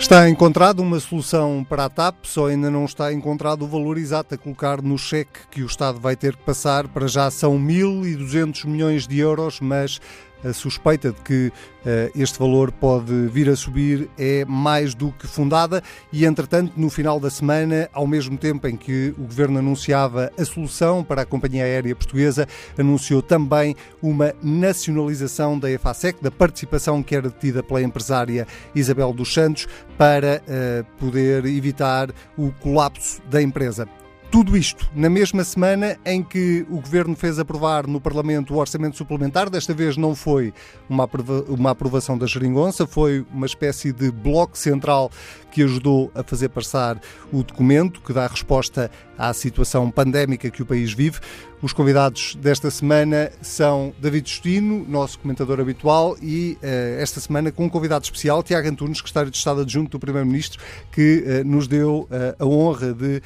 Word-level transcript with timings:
Está 0.00 0.28
encontrada 0.30 0.80
uma 0.80 0.98
solução 0.98 1.62
para 1.62 1.84
a 1.84 1.88
TAP, 1.90 2.24
só 2.24 2.46
ainda 2.46 2.70
não 2.70 2.86
está 2.86 3.12
encontrado 3.12 3.62
o 3.62 3.68
valor 3.68 3.98
exato 3.98 4.34
a 4.34 4.38
colocar 4.38 4.80
no 4.80 4.96
cheque 4.96 5.40
que 5.50 5.62
o 5.62 5.66
Estado 5.66 6.00
vai 6.00 6.16
ter 6.16 6.34
que 6.34 6.42
passar. 6.42 6.88
Para 6.88 7.06
já 7.06 7.30
são 7.30 7.56
1.200 7.58 8.66
milhões 8.66 9.06
de 9.06 9.18
euros, 9.18 9.60
mas 9.60 10.00
a 10.44 10.52
suspeita 10.52 11.12
de 11.12 11.20
que 11.22 11.46
uh, 11.48 12.10
este 12.14 12.38
valor 12.38 12.72
pode 12.72 13.26
vir 13.28 13.48
a 13.48 13.56
subir 13.56 14.08
é 14.18 14.44
mais 14.44 14.94
do 14.94 15.12
que 15.12 15.26
fundada 15.26 15.82
e, 16.12 16.24
entretanto, 16.24 16.72
no 16.76 16.90
final 16.90 17.20
da 17.20 17.30
semana, 17.30 17.88
ao 17.92 18.06
mesmo 18.06 18.36
tempo 18.36 18.66
em 18.66 18.76
que 18.76 19.14
o 19.18 19.22
Governo 19.22 19.58
anunciava 19.58 20.30
a 20.38 20.44
solução 20.44 21.04
para 21.04 21.22
a 21.22 21.26
companhia 21.26 21.64
aérea 21.64 21.94
portuguesa, 21.94 22.46
anunciou 22.78 23.22
também 23.22 23.76
uma 24.02 24.34
nacionalização 24.42 25.58
da 25.58 25.70
EFASEC, 25.70 26.22
da 26.22 26.30
participação 26.30 27.02
que 27.02 27.14
era 27.14 27.28
detida 27.28 27.62
pela 27.62 27.82
empresária 27.82 28.46
Isabel 28.74 29.12
dos 29.12 29.32
Santos, 29.32 29.66
para 29.96 30.42
uh, 30.42 30.84
poder 30.98 31.44
evitar 31.44 32.10
o 32.36 32.50
colapso 32.60 33.20
da 33.30 33.40
empresa. 33.42 33.88
Tudo 34.30 34.56
isto 34.56 34.88
na 34.94 35.10
mesma 35.10 35.42
semana 35.42 35.98
em 36.06 36.22
que 36.22 36.64
o 36.70 36.76
Governo 36.76 37.16
fez 37.16 37.40
aprovar 37.40 37.88
no 37.88 38.00
Parlamento 38.00 38.54
o 38.54 38.58
orçamento 38.58 38.96
suplementar. 38.96 39.50
Desta 39.50 39.74
vez 39.74 39.96
não 39.96 40.14
foi 40.14 40.54
uma, 40.88 41.02
aprova 41.02 41.44
uma 41.48 41.70
aprovação 41.72 42.16
da 42.16 42.28
geringonça, 42.28 42.86
foi 42.86 43.26
uma 43.32 43.44
espécie 43.44 43.92
de 43.92 44.12
bloco 44.12 44.56
central 44.56 45.10
que 45.50 45.62
ajudou 45.62 46.10
a 46.14 46.22
fazer 46.22 46.48
passar 46.48 47.00
o 47.32 47.42
documento 47.42 48.00
que 48.00 48.12
dá 48.12 48.26
resposta 48.26 48.90
à 49.18 49.32
situação 49.34 49.90
pandémica 49.90 50.50
que 50.50 50.62
o 50.62 50.66
país 50.66 50.92
vive. 50.92 51.20
Os 51.62 51.74
convidados 51.74 52.36
desta 52.36 52.70
semana 52.70 53.30
são 53.42 53.92
David 54.00 54.26
Justino, 54.26 54.82
nosso 54.88 55.18
comentador 55.18 55.60
habitual, 55.60 56.16
e 56.22 56.56
uh, 56.62 57.02
esta 57.02 57.20
semana 57.20 57.52
com 57.52 57.66
um 57.66 57.68
convidado 57.68 58.02
especial, 58.02 58.42
Tiago 58.42 58.66
Antunes, 58.66 58.96
secretário 58.96 59.30
de 59.30 59.36
Estado 59.36 59.60
adjunto 59.60 59.90
do 59.90 60.00
Primeiro-Ministro, 60.00 60.58
que 60.90 61.22
uh, 61.22 61.46
nos 61.46 61.68
deu 61.68 62.08
uh, 62.10 62.42
a 62.42 62.46
honra 62.46 62.94
de 62.94 63.20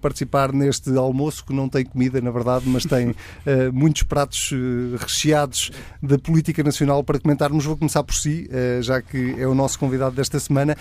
participar 0.00 0.52
neste 0.52 0.96
almoço, 0.96 1.44
que 1.44 1.52
não 1.52 1.68
tem 1.68 1.84
comida, 1.84 2.20
na 2.20 2.30
verdade, 2.30 2.68
mas 2.68 2.84
tem 2.84 3.14
muitos 3.72 4.04
pratos 4.04 4.52
recheados 4.98 5.72
da 6.02 6.18
política 6.18 6.62
nacional 6.62 7.02
para 7.02 7.18
comentarmos. 7.18 7.64
Vou 7.64 7.76
começar 7.76 8.04
por 8.04 8.14
si, 8.14 8.48
já 8.82 9.00
que 9.00 9.34
é 9.38 9.46
o 9.46 9.54
nosso 9.54 9.78
convidado 9.78 10.14
desta 10.14 10.38
semana, 10.38 10.76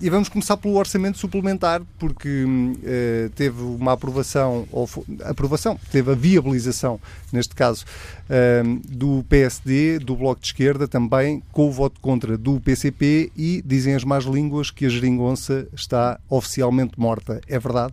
e 0.00 0.10
vamos 0.10 0.23
começar 0.28 0.56
pelo 0.56 0.76
orçamento 0.76 1.18
suplementar, 1.18 1.82
porque 1.98 2.44
teve 3.34 3.62
uma 3.62 3.92
aprovação, 3.92 4.66
ou 4.70 4.88
aprovação, 5.24 5.78
teve 5.90 6.12
a 6.12 6.14
via 6.14 6.34
viabilização, 6.34 7.00
neste 7.32 7.54
caso, 7.54 7.84
ehm, 8.28 8.80
do 8.88 9.24
PSD, 9.28 9.98
do 9.98 10.16
Bloco 10.16 10.40
de 10.40 10.48
Esquerda, 10.48 10.88
também 10.88 11.42
com 11.52 11.68
o 11.68 11.72
voto 11.72 12.00
contra 12.00 12.36
do 12.36 12.60
PCP 12.60 13.30
e 13.36 13.62
dizem 13.64 13.94
as 13.94 14.04
más 14.04 14.24
línguas 14.24 14.70
que 14.70 14.86
a 14.86 14.88
geringonça 14.88 15.66
está 15.72 16.18
oficialmente 16.28 16.98
morta. 16.98 17.40
É 17.48 17.58
verdade? 17.58 17.92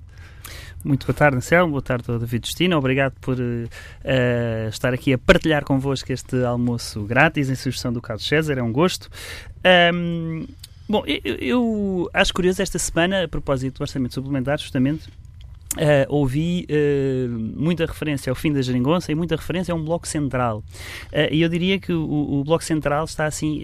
Muito 0.84 1.06
boa 1.06 1.16
tarde, 1.16 1.38
Anselmo. 1.38 1.74
Boa 1.74 1.82
tarde, 1.82 2.06
David 2.08 2.48
Justino. 2.48 2.76
Obrigado 2.76 3.14
por 3.22 3.38
uh, 3.38 4.70
estar 4.70 4.94
aqui 4.94 5.14
a 5.14 5.18
partilhar 5.18 5.64
convosco 5.64 6.12
este 6.12 6.44
almoço 6.44 7.04
grátis 7.04 7.52
em 7.52 7.56
sugestão 7.56 7.94
do 7.94 8.02
Carlos 8.02 8.28
César. 8.28 8.58
É 8.58 8.64
um 8.64 8.72
gosto. 8.72 9.08
Um, 9.94 10.48
bom, 10.92 11.03
eu, 11.06 11.36
eu, 11.36 12.09
acho 12.14 12.34
curioso 12.34 12.61
esta 12.61 12.78
semana, 12.78 13.23
a 13.23 13.28
propósito 13.28 13.78
do 13.78 13.81
orçamento 13.81 14.14
suplementar, 14.14 14.59
justamente, 14.59 15.09
Uh, 15.77 16.03
ouvi 16.09 16.67
uh, 16.69 17.30
muita 17.55 17.86
referência 17.86 18.30
ao 18.30 18.36
fim 18.36 18.52
da 18.52 18.61
geringonça 18.61 19.09
e 19.09 19.16
muita 19.16 19.38
referência 19.38 19.72
a 19.72 19.75
um 19.75 19.81
bloco 19.81 20.05
central. 20.05 20.58
Uh, 20.58 21.31
e 21.31 21.41
eu 21.41 21.47
diria 21.47 21.80
que 21.80 21.94
o, 21.94 22.39
o 22.39 22.44
bloco 22.44 22.61
central 22.63 23.05
está 23.05 23.25
assim 23.25 23.61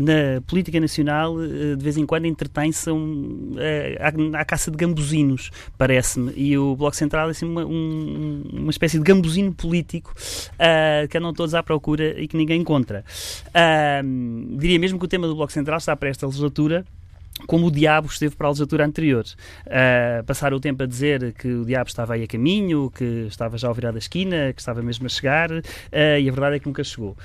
na 0.00 0.40
política 0.46 0.80
nacional, 0.80 1.36
de 1.38 1.82
vez 1.82 1.96
em 1.96 2.04
quando 2.04 2.26
entretém-se 2.26 2.90
um, 2.90 3.54
à, 4.00 4.40
à, 4.40 4.44
caça 4.44 4.70
de 4.70 4.76
gambuzinos, 4.76 5.50
parece-me. 5.78 6.32
E 6.34 6.56
o 6.58 6.74
bloco 6.74 6.96
central 6.96 7.28
é 7.28 7.30
assim 7.30 7.46
uma, 7.46 7.64
um, 7.64 8.42
uma 8.52 8.70
espécie 8.70 8.98
de 8.98 9.04
gambuzino 9.04 9.52
político 9.52 10.14
que 11.08 11.18
andam 11.18 11.32
todos 11.32 11.54
à 11.54 11.62
procura 11.62 12.20
e 12.20 12.26
que 12.26 12.36
ninguém 12.36 12.60
encontra. 12.60 13.04
diria 14.58 14.78
mesmo 14.78 14.98
que 14.98 15.04
o 15.04 15.08
tema 15.08 15.26
do 15.26 15.34
bloco 15.34 15.52
central 15.52 15.78
está 15.78 15.94
para 15.96 16.08
esta 16.08 16.26
legislatura 16.26 16.84
como 17.46 17.66
o 17.66 17.70
diabo 17.70 18.08
esteve 18.08 18.34
para 18.34 18.46
a 18.46 18.50
legislatura 18.50 18.86
anterior. 18.86 19.24
Uh, 19.66 20.24
passar 20.24 20.54
o 20.54 20.60
tempo 20.60 20.82
a 20.82 20.86
dizer 20.86 21.32
que 21.34 21.48
o 21.48 21.64
diabo 21.64 21.88
estava 21.88 22.14
aí 22.14 22.22
a 22.22 22.26
caminho, 22.26 22.90
que 22.90 23.26
estava 23.28 23.58
já 23.58 23.68
ao 23.68 23.74
virar 23.74 23.92
da 23.92 23.98
esquina, 23.98 24.52
que 24.52 24.60
estava 24.60 24.82
mesmo 24.82 25.06
a 25.06 25.08
chegar, 25.08 25.50
uh, 25.50 25.62
e 25.92 26.28
a 26.28 26.32
verdade 26.32 26.56
é 26.56 26.58
que 26.58 26.66
nunca 26.66 26.82
chegou. 26.82 27.16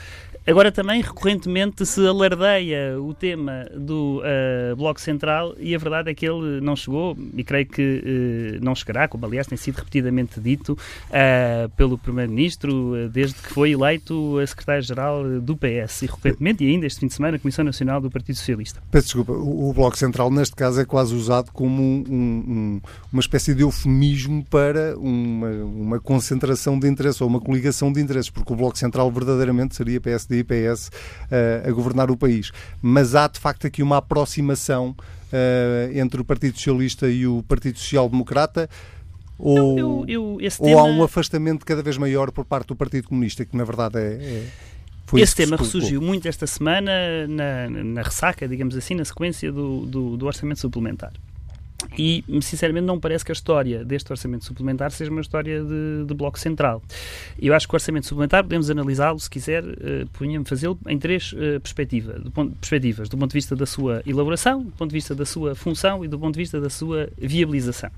Agora 0.46 0.72
também 0.72 1.02
recorrentemente 1.02 1.86
se 1.86 2.06
alardeia 2.06 3.00
o 3.00 3.14
tema 3.14 3.68
do 3.76 4.22
uh, 4.22 4.76
Bloco 4.76 5.00
Central 5.00 5.54
e 5.60 5.76
a 5.76 5.78
verdade 5.78 6.10
é 6.10 6.16
que 6.16 6.28
ele 6.28 6.60
não 6.60 6.76
chegou 6.76 7.16
e 7.38 7.44
creio 7.44 7.68
que 7.68 8.58
uh, 8.60 8.66
não 8.66 8.74
chegará, 8.74 9.08
como 9.08 9.24
aliás 9.24 9.46
tem 9.46 9.56
sido 9.56 9.76
repetidamente 9.76 10.40
dito 10.40 10.74
uh, 10.74 11.70
pelo 11.78 11.96
Primeiro-Ministro 11.96 13.08
desde 13.10 13.36
que 13.36 13.54
foi 13.54 13.74
eleito 13.74 14.40
a 14.40 14.48
Secretário-Geral 14.48 15.42
do 15.42 15.56
PS 15.56 16.02
e 16.02 16.06
recorrentemente 16.08 16.64
e 16.64 16.72
ainda 16.72 16.88
este 16.88 17.02
fim 17.02 17.08
de 17.08 17.14
semana 17.14 17.38
a 17.38 17.40
Comissão 17.40 17.64
Nacional 17.64 18.02
do 18.02 18.10
Partido 18.10 18.36
Socialista. 18.36 18.82
Peço 18.90 19.06
desculpa, 19.06 19.34
o, 19.34 19.70
o 19.70 19.74
Bloco 19.74 19.96
Central 20.06 20.30
neste 20.32 20.56
caso 20.56 20.82
é 20.82 20.86
quase 20.86 21.16
usado 21.16 21.52
como 21.52 21.82
um, 21.82 22.04
um, 22.10 22.82
uma 23.14 23.20
espécie 23.20 23.54
de 23.56 23.62
eufemismo 23.62 24.44
para 24.46 24.98
uma, 24.98 25.50
uma 25.50 26.00
concentração 26.00 26.78
de 26.78 26.88
interesses 26.88 27.22
ou 27.22 27.28
uma 27.28 27.40
coligação 27.40 27.92
de 27.94 28.02
interesses, 28.02 28.30
porque 28.30 28.52
o 28.52 28.56
Bloco 28.56 28.78
Central 28.78 29.10
verdadeiramente 29.12 29.76
seria 29.76 30.02
PSD 30.02 30.40
e 30.40 30.44
PS 30.44 30.88
uh, 30.88 31.70
a 31.70 31.72
governar 31.72 32.12
o 32.12 32.18
país. 32.18 32.52
Mas 32.82 33.16
há 33.16 33.28
de 33.28 33.40
facto 33.40 33.68
aqui 33.68 33.82
uma 33.82 33.98
aproximação 33.98 34.90
uh, 34.90 35.98
entre 35.98 36.20
o 36.20 36.26
Partido 36.26 36.58
Socialista 36.58 37.08
e 37.08 37.26
o 37.26 37.44
Partido 37.44 37.78
Social 37.78 38.10
Democrata. 38.10 38.70
Ou, 39.38 39.80
eu, 39.80 40.06
eu, 40.08 40.24
ou 40.60 40.68
tema... 40.68 40.82
há 40.82 40.84
um 40.84 41.04
afastamento 41.04 41.66
cada 41.66 41.82
vez 41.82 41.98
maior 41.98 42.32
por 42.32 42.46
parte 42.46 42.68
do 42.68 42.76
Partido 42.76 43.08
Comunista, 43.08 43.44
que 43.44 43.58
na 43.58 43.64
verdade 43.64 43.98
é, 43.98 44.14
é... 44.22 44.48
Esse 45.20 45.36
tema 45.36 45.58
ressurgiu 45.58 46.02
muito 46.02 46.28
esta 46.28 46.48
semana 46.48 46.92
na, 47.28 47.70
na, 47.70 48.02
ressaca, 48.02 48.48
digamos 48.48 48.76
assim, 48.76 48.96
na 48.96 49.06
sequência 49.06 49.52
do, 49.52 49.86
do, 49.86 50.18
do 50.18 50.26
orçamento 50.26 50.60
suplementar. 50.60 51.12
E, 51.98 52.24
sinceramente, 52.42 52.86
não 52.86 53.00
parece 53.00 53.26
que 53.26 53.32
a 53.32 53.34
história 53.34 53.84
deste 53.84 54.12
orçamento 54.12 54.46
suplementar 54.46 54.92
seja 54.92 55.12
uma 55.12 55.22
história 55.22 55.64
de, 55.64 56.06
de 56.06 56.14
bloco 56.14 56.40
central. 56.40 56.82
Eu 57.40 57.54
acho 57.54 57.68
que 57.68 57.74
o 57.74 57.76
orçamento 57.76 58.08
suplementar 58.08 58.44
podemos 58.44 58.70
analisá-lo, 58.70 59.20
se 59.20 59.30
quiser, 59.30 59.64
uh, 59.64 60.08
punha-me 60.14 60.46
fazê-lo 60.46 60.78
em 60.88 60.98
três 60.98 61.34
uh, 61.34 61.60
perspectiva, 61.62 62.14
do 62.14 62.32
ponto, 62.32 62.56
perspectivas: 62.56 63.10
do 63.10 63.18
ponto 63.18 63.32
de 63.32 63.36
vista 63.36 63.56
da 63.56 63.66
sua 63.66 64.02
elaboração, 64.06 64.64
do 64.64 64.72
ponto 64.72 64.90
de 64.90 64.96
vista 64.96 65.16
da 65.16 65.26
sua 65.26 65.56
função 65.56 66.04
e 66.04 66.08
do 66.08 66.18
ponto 66.18 66.34
de 66.34 66.40
vista 66.40 66.60
da 66.60 66.70
sua 66.70 67.10
viabilização. 67.18 67.90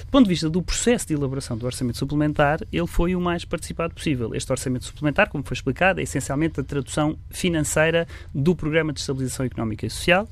Do 0.00 0.10
ponto 0.10 0.24
de 0.24 0.30
vista 0.30 0.50
do 0.50 0.62
processo 0.62 1.06
de 1.06 1.14
elaboração 1.14 1.56
do 1.56 1.66
orçamento 1.66 1.98
suplementar, 1.98 2.60
ele 2.72 2.86
foi 2.86 3.14
o 3.14 3.20
mais 3.20 3.44
participado 3.44 3.94
possível. 3.94 4.34
Este 4.34 4.50
orçamento 4.50 4.84
suplementar, 4.84 5.28
como 5.28 5.44
foi 5.44 5.54
explicado, 5.54 6.00
é 6.00 6.02
essencialmente 6.02 6.60
a 6.60 6.64
tradução 6.64 7.16
financeira 7.30 8.06
do 8.34 8.54
Programa 8.54 8.92
de 8.92 9.00
Estabilização 9.00 9.46
Económica 9.46 9.86
e 9.86 9.90
Social 9.90 10.28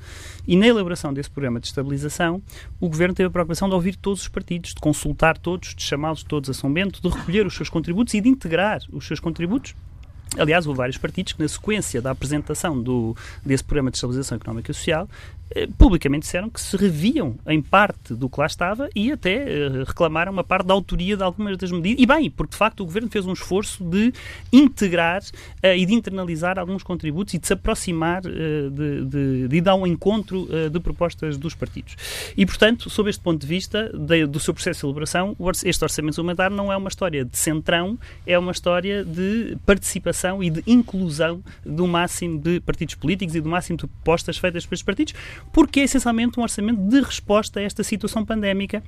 e 0.46 0.56
na 0.56 0.66
elaboração 0.66 1.12
desse 1.12 1.30
Programa 1.30 1.60
de 1.60 1.66
Estabilização, 1.66 2.42
o 2.80 2.88
Governo 2.96 3.14
teve 3.14 3.26
a 3.26 3.30
preocupação 3.30 3.68
de 3.68 3.74
ouvir 3.74 3.94
todos 3.94 4.22
os 4.22 4.28
partidos, 4.28 4.70
de 4.72 4.80
consultar 4.80 5.36
todos, 5.36 5.74
de 5.74 5.82
chamá-los 5.82 6.22
todos 6.22 6.48
a 6.48 6.54
São 6.54 6.72
Bento, 6.72 7.02
de 7.02 7.14
recolher 7.14 7.46
os 7.46 7.54
seus 7.54 7.68
contributos 7.68 8.14
e 8.14 8.22
de 8.22 8.28
integrar 8.30 8.80
os 8.90 9.06
seus 9.06 9.20
contributos. 9.20 9.74
Aliás, 10.38 10.66
houve 10.66 10.78
vários 10.78 10.96
partidos 10.96 11.34
que, 11.34 11.42
na 11.42 11.46
sequência 11.46 12.00
da 12.00 12.10
apresentação 12.10 12.82
do, 12.82 13.14
desse 13.44 13.62
programa 13.62 13.90
de 13.90 13.98
estabilização 13.98 14.36
económica 14.36 14.70
e 14.70 14.74
social, 14.74 15.06
publicamente 15.78 16.22
disseram 16.22 16.50
que 16.50 16.60
se 16.60 16.76
reviam 16.76 17.36
em 17.46 17.62
parte 17.62 18.14
do 18.14 18.28
que 18.28 18.40
lá 18.40 18.46
estava 18.46 18.88
e 18.94 19.12
até 19.12 19.34
eh, 19.34 19.84
reclamaram 19.86 20.32
uma 20.32 20.44
parte 20.44 20.66
da 20.66 20.74
autoria 20.74 21.16
de 21.16 21.22
algumas 21.22 21.56
das 21.56 21.70
medidas. 21.70 22.02
E 22.02 22.06
bem, 22.06 22.30
porque 22.30 22.52
de 22.52 22.56
facto 22.56 22.80
o 22.80 22.84
governo 22.84 23.08
fez 23.08 23.26
um 23.26 23.32
esforço 23.32 23.84
de 23.84 24.12
integrar 24.52 25.22
eh, 25.62 25.78
e 25.78 25.86
de 25.86 25.94
internalizar 25.94 26.58
alguns 26.58 26.82
contributos 26.82 27.34
e 27.34 27.38
de 27.38 27.46
se 27.46 27.52
aproximar, 27.52 28.22
de, 28.22 28.70
de, 29.04 29.48
de 29.48 29.56
ir 29.56 29.68
ao 29.68 29.86
encontro 29.86 30.48
de 30.70 30.80
propostas 30.80 31.36
dos 31.36 31.54
partidos. 31.54 31.96
E, 32.36 32.44
portanto, 32.44 32.88
sob 32.90 33.08
este 33.10 33.22
ponto 33.22 33.40
de 33.40 33.46
vista 33.46 33.90
de, 33.92 34.26
do 34.26 34.38
seu 34.38 34.52
processo 34.52 34.80
de 34.80 34.86
elaboração, 34.86 35.36
este 35.64 35.82
orçamento 35.82 36.14
suplementar 36.14 36.50
não 36.50 36.72
é 36.72 36.76
uma 36.76 36.88
história 36.88 37.24
de 37.24 37.36
centrão, 37.36 37.98
é 38.26 38.38
uma 38.38 38.52
história 38.52 39.04
de 39.04 39.56
participação 39.64 40.42
e 40.42 40.50
de 40.50 40.62
inclusão 40.66 41.42
do 41.64 41.86
máximo 41.86 42.38
de 42.38 42.60
partidos 42.60 42.94
políticos 42.94 43.34
e 43.34 43.40
do 43.40 43.48
máximo 43.48 43.78
de 43.78 43.86
propostas 43.86 44.36
feitas 44.38 44.66
pelos 44.66 44.82
partidos 44.82 45.14
porque 45.52 45.80
é 45.80 45.84
essencialmente 45.84 46.38
um 46.38 46.42
orçamento 46.42 46.80
de 46.80 47.00
resposta 47.00 47.60
a 47.60 47.62
esta 47.62 47.82
situação 47.82 48.24
pandémica 48.24 48.82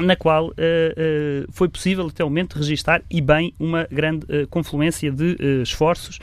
na 0.00 0.16
qual 0.16 0.48
uh, 0.48 0.50
uh, 0.50 1.52
foi 1.52 1.68
possível 1.68 2.06
até 2.06 2.24
o 2.24 2.28
momento 2.28 2.56
registar 2.56 3.02
e 3.10 3.20
bem 3.20 3.52
uma 3.58 3.86
grande 3.90 4.24
uh, 4.24 4.46
confluência 4.48 5.10
de 5.10 5.36
esforços. 5.62 6.18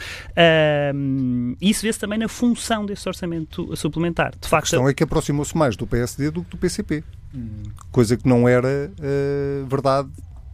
isso 1.62 1.82
vê-se 1.84 2.00
também 2.00 2.18
na 2.18 2.28
função 2.28 2.86
desse 2.86 3.08
orçamento 3.08 3.76
suplementar. 3.76 4.32
De 4.32 4.48
facto, 4.48 4.56
a 4.56 4.62
questão 4.62 4.90
é 4.90 4.94
que 4.94 5.04
aproximou-se 5.04 5.56
mais 5.56 5.76
do 5.76 5.86
PSD 5.86 6.32
do 6.32 6.44
que 6.44 6.52
do 6.52 6.58
PCP, 6.58 7.04
hum. 7.34 7.64
coisa 7.92 8.18
que 8.18 8.28
não 8.28 8.48
era 8.48 8.92
verdade 9.68 10.10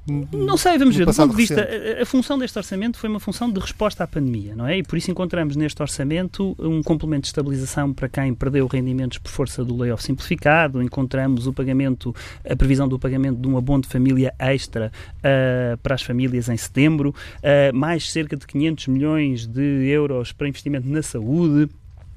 Não 0.08 0.56
sei, 0.56 0.78
vamos 0.78 0.96
ver. 0.96 1.06
Do 1.06 1.14
ponto 1.14 1.32
de 1.32 1.36
vista, 1.36 1.68
a, 2.00 2.04
a, 2.04 2.06
função 2.06 2.38
deste 2.38 2.58
orçamento 2.58 2.98
foi 2.98 3.10
uma 3.10 3.20
função 3.20 3.50
de 3.50 3.60
resposta 3.60 4.04
à 4.04 4.08
pandemia, 4.08 4.56
não 4.56 4.68
é? 4.68 4.78
E 4.78 4.84
por 4.84 4.98
isso 4.98 5.10
encontramos 5.10 5.56
neste 5.56 5.82
orçamento 5.82 6.56
um 6.60 6.84
complemento 6.84 7.22
de 7.22 7.28
estabilização 7.28 7.92
para 7.92 8.08
quem 8.08 8.34
perdeu 8.34 8.68
rendimentos 8.68 9.18
por 9.18 9.32
força 9.32 9.66
do 9.66 9.76
layoff 9.76 10.04
simplificado, 10.04 10.82
encontramos 10.82 11.48
o 11.48 11.54
pagamento, 11.54 12.16
a 12.48 12.56
previsão 12.56 12.88
do 12.88 13.00
pagamento 13.00 13.40
de 13.40 13.48
um 13.48 13.58
abono 13.58 13.82
de 13.82 13.90
família 13.90 14.34
extra 14.38 14.92
uh, 15.18 15.78
para 15.78 15.96
as 15.96 16.04
famílias 16.04 16.50
em 16.50 16.58
setembro, 16.58 17.10
uh, 17.10 17.76
mais 17.76 18.12
cerca 18.12 18.36
de 18.36 18.46
500 18.46 18.88
milhões 18.88 19.48
de 19.48 19.88
euros 19.88 20.32
para 20.32 20.48
investimento 20.48 20.88
na 20.88 21.02
saúde. 21.02 21.70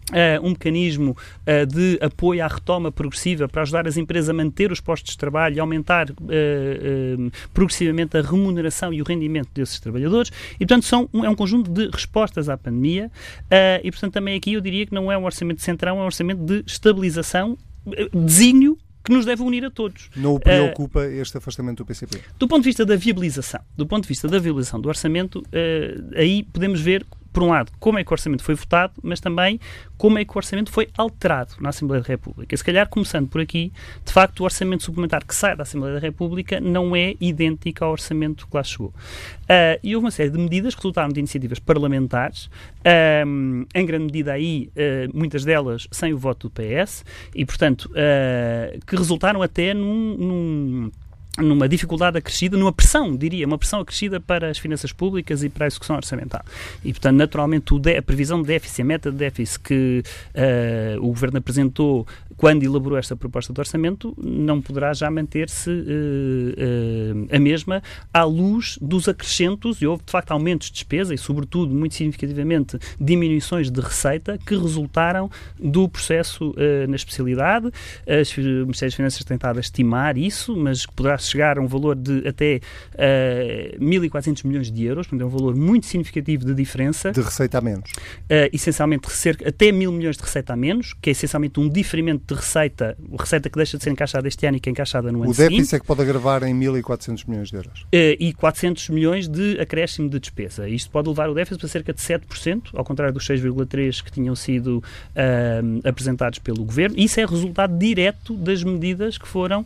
Uh, 0.09 0.43
um 0.43 0.51
mecanismo 0.51 1.15
uh, 1.43 1.67
de 1.67 1.99
apoio 2.01 2.43
à 2.43 2.49
retoma 2.49 2.91
progressiva 2.91 3.47
para 3.47 3.63
ajudar 3.63 3.87
as 3.87 3.99
empresas 3.99 4.31
a 4.31 4.33
manter 4.33 4.73
os 4.73 4.81
postos 4.81 5.13
de 5.13 5.19
trabalho 5.19 5.57
e 5.57 5.61
aumentar 5.61 6.11
uh, 6.11 7.33
progressivamente 7.53 8.17
a 8.17 8.23
remuneração 8.23 8.93
e 8.93 9.03
o 9.03 9.05
rendimento 9.05 9.51
desses 9.53 9.79
trabalhadores. 9.79 10.31
E, 10.55 10.59
portanto, 10.61 10.85
são 10.85 11.09
um, 11.13 11.25
é 11.25 11.29
um 11.29 11.35
conjunto 11.35 11.71
de 11.71 11.91
respostas 11.91 12.49
à 12.49 12.57
pandemia. 12.57 13.11
e, 13.83 13.91
portanto, 13.91 14.15
também 14.15 14.37
aqui 14.37 14.55
eu 14.55 14.61
diria 14.61 14.87
que 14.87 14.95
não 14.95 15.13
é 15.13 15.19
um 15.19 15.25
orçamento 15.25 15.61
centrão, 15.61 15.99
é 15.99 16.03
um 16.03 16.07
orçamento 16.07 16.43
de 16.43 16.65
estabilização, 16.67 17.59
desígnio 18.15 18.79
que 19.09 19.15
nos 19.15 19.25
deve 19.25 19.43
unir 19.43 19.65
a 19.65 19.71
todos. 19.71 20.11
Não 20.15 20.35
o 20.35 20.41
preocupa 20.41 21.01
uh, 21.01 21.11
este 21.11 21.39
afastamento 21.39 21.79
do 21.79 21.87
PCP? 21.87 22.21
Do 22.39 22.47
ponto 22.47 22.63
de 22.63 22.69
vista 22.69 22.85
da 22.85 22.95
viabilização, 22.95 23.61
do 23.75 23.87
ponto 23.87 24.03
de 24.03 24.09
vista 24.09 24.29
da 24.29 24.39
viabilização 24.39 24.79
do 24.79 24.89
orçamento, 24.89 25.39
uh, 25.39 26.15
aí 26.15 26.43
podemos 26.45 26.79
ver 26.79 27.07
por 27.33 27.43
um 27.43 27.49
lado, 27.49 27.71
como 27.79 27.99
é 27.99 28.05
que 28.05 28.11
o 28.11 28.15
orçamento 28.15 28.43
foi 28.43 28.55
votado, 28.55 28.95
mas 29.03 29.21
também 29.21 29.61
como 29.97 30.19
é 30.19 30.25
que 30.25 30.33
o 30.33 30.37
orçamento 30.37 30.71
foi 30.71 30.89
alterado 30.97 31.55
na 31.61 31.71
Assembleia 31.71 32.03
da 32.03 32.09
República. 32.09 32.57
Se 32.57 32.65
calhar, 32.65 32.89
começando 32.89 33.29
por 33.29 33.41
aqui, 33.41 33.73
de 34.05 34.13
facto, 34.13 34.41
o 34.41 34.45
orçamento 34.45 34.85
suplementar 34.85 35.25
que 35.25 35.35
sai 35.35 35.57
da 35.57 35.63
Assembleia 35.63 35.95
da 35.95 36.01
República 36.01 36.61
não 36.61 36.95
é 36.95 37.15
idêntico 37.21 37.85
ao 37.85 37.93
orçamento 37.93 38.47
que 38.47 38.57
lá 38.57 38.63
chegou. 38.63 38.89
Uh, 38.89 39.79
e 39.83 39.95
houve 39.95 40.07
uma 40.07 40.11
série 40.11 40.31
de 40.31 40.39
medidas 40.39 40.75
que 40.75 40.81
resultaram 40.81 41.09
de 41.11 41.19
iniciativas 41.19 41.59
parlamentares, 41.59 42.47
uh, 42.47 43.67
em 43.75 43.87
grande 43.87 44.05
medida 44.05 44.33
aí, 44.33 44.71
uh, 44.77 45.17
muitas 45.17 45.45
delas 45.45 45.89
sem 45.91 46.13
o 46.13 46.19
voto 46.19 46.49
do 46.49 46.53
PS, 46.53 47.05
e, 47.35 47.45
portanto, 47.45 47.91
que 48.87 48.97
resultaram 48.97 49.43
até 49.43 49.75
num, 49.75 50.17
num 50.17 50.91
numa 51.39 51.69
dificuldade 51.69 52.19
acrescida, 52.19 52.57
numa 52.57 52.73
pressão, 52.73 53.17
diria, 53.17 53.47
uma 53.47 53.59
pressão 53.59 53.81
acrescida 53.81 54.21
para 54.21 54.51
as 54.51 54.59
finanças 54.59 54.93
públicas 54.93 55.43
e 55.43 55.49
para 55.49 55.67
a 55.67 55.69
execução 55.69 55.97
orçamental. 55.97 56.43
E, 56.85 56.93
portanto, 56.93 57.17
naturalmente, 57.17 57.73
a 57.97 58.03
previsão 58.03 58.41
de 58.41 58.49
déficit, 58.49 58.83
a 58.83 58.85
meta 58.85 59.11
de 59.11 59.17
déficit 59.17 59.61
que 59.61 60.03
uh, 60.35 61.05
o 61.05 61.09
Governo 61.09 61.39
apresentou 61.39 62.07
quando 62.39 62.63
elaborou 62.63 62.99
esta 62.99 63.15
proposta 63.15 63.53
de 63.53 63.61
orçamento, 63.61 64.15
não 64.17 64.63
poderá 64.63 64.95
já 64.95 65.11
manter-se 65.11 65.69
uh, 65.69 65.75
uh, 65.75 67.37
a 67.37 67.39
mesma 67.39 67.83
à 68.15 68.25
luz 68.25 68.79
dos 68.81 69.09
acrescentos, 69.09 69.83
e 69.83 69.87
houve, 69.87 70.03
de 70.05 70.11
facto, 70.11 70.31
aumentos 70.31 70.69
de 70.69 70.73
despesa 70.73 71.13
e, 71.13 71.19
sobretudo, 71.19 71.75
muito 71.75 71.95
significativamente, 71.95 72.79
diminuições 72.99 73.71
de 73.71 73.81
receita 73.81 74.39
que 74.39 74.57
resultaram 74.57 75.31
do 75.59 75.87
processo 75.89 76.55
na 76.89 76.97
especialidade. 76.97 77.71
As, 78.07 78.37
o 78.37 78.41
Ministério 78.41 78.91
das 78.91 78.95
Finanças 78.95 79.25
a 79.57 79.61
estimar 79.61 80.17
isso, 80.17 80.57
mas 80.57 80.87
poderá 80.87 81.19
chegar 81.19 81.59
a 81.59 81.61
um 81.61 81.67
valor 81.67 81.97
de 81.97 82.27
até 82.27 82.61
uh, 82.95 83.79
1.400 83.79 84.47
milhões 84.47 84.71
de 84.71 84.85
euros, 84.85 85.07
portanto 85.07 85.23
é 85.23 85.27
um 85.27 85.37
valor 85.37 85.57
muito 85.57 85.87
significativo 85.87 86.45
de 86.45 86.55
diferença. 86.55 87.11
De 87.11 87.21
receita 87.21 87.59
a 87.59 87.61
menos. 87.61 87.91
Uh, 87.91 88.49
essencialmente 88.53 89.11
cerca, 89.11 89.49
até 89.49 89.73
mil 89.73 89.93
milhões 89.93 90.17
de 90.17 90.23
receita 90.23 90.53
a 90.53 90.57
menos, 90.57 90.95
que 90.95 91.11
é 91.11 91.13
essencialmente 91.13 91.59
um 91.59 91.69
diferimento 91.69 92.28
de 92.29 92.35
receita, 92.35 92.97
receita 93.19 93.49
que 93.49 93.57
deixa 93.57 93.79
de 93.79 93.85
ser 93.85 93.91
encaixada 93.91 94.29
este 94.29 94.47
ano 94.47 94.59
e 94.59 94.61
que 94.61 94.69
é 94.69 94.73
encaixada 94.73 95.11
no 95.11 95.23
ano 95.23 95.35
seguinte. 95.35 95.53
O 95.53 95.57
déficit 95.57 95.77
é 95.77 95.81
que 95.81 95.87
pode 95.87 96.03
agravar 96.03 96.43
em 96.43 96.55
1.400 96.55 97.25
milhões 97.27 97.49
de 97.51 97.57
euros. 97.57 97.83
Uh, 97.83 98.17
e 98.21 98.33
400 98.35 98.91
milhões 98.91 99.27
de 99.27 99.59
acréscimo 99.61 100.09
de 100.09 100.21
despesa. 100.21 100.69
Isto 100.69 100.91
pode 100.91 101.09
levar 101.09 101.31
o 101.31 101.35
déficit 101.35 101.61
para 101.61 101.69
cerca 101.69 101.93
de 101.93 102.01
7%, 102.01 102.71
ao 102.75 102.85
contrário 102.85 103.15
dos 103.15 103.27
6,3% 103.27 104.03
que 104.03 104.13
tinham 104.13 104.37
sido 104.37 104.79
uh, 104.79 105.89
apresentados 105.89 106.39
pelo 106.39 106.65
Governo. 106.65 106.95
Isso 106.99 107.19
é 107.19 107.25
resultado 107.25 107.77
direto 107.79 108.35
das 108.35 108.63
medidas 108.63 109.17
que 109.17 109.27
foram 109.27 109.65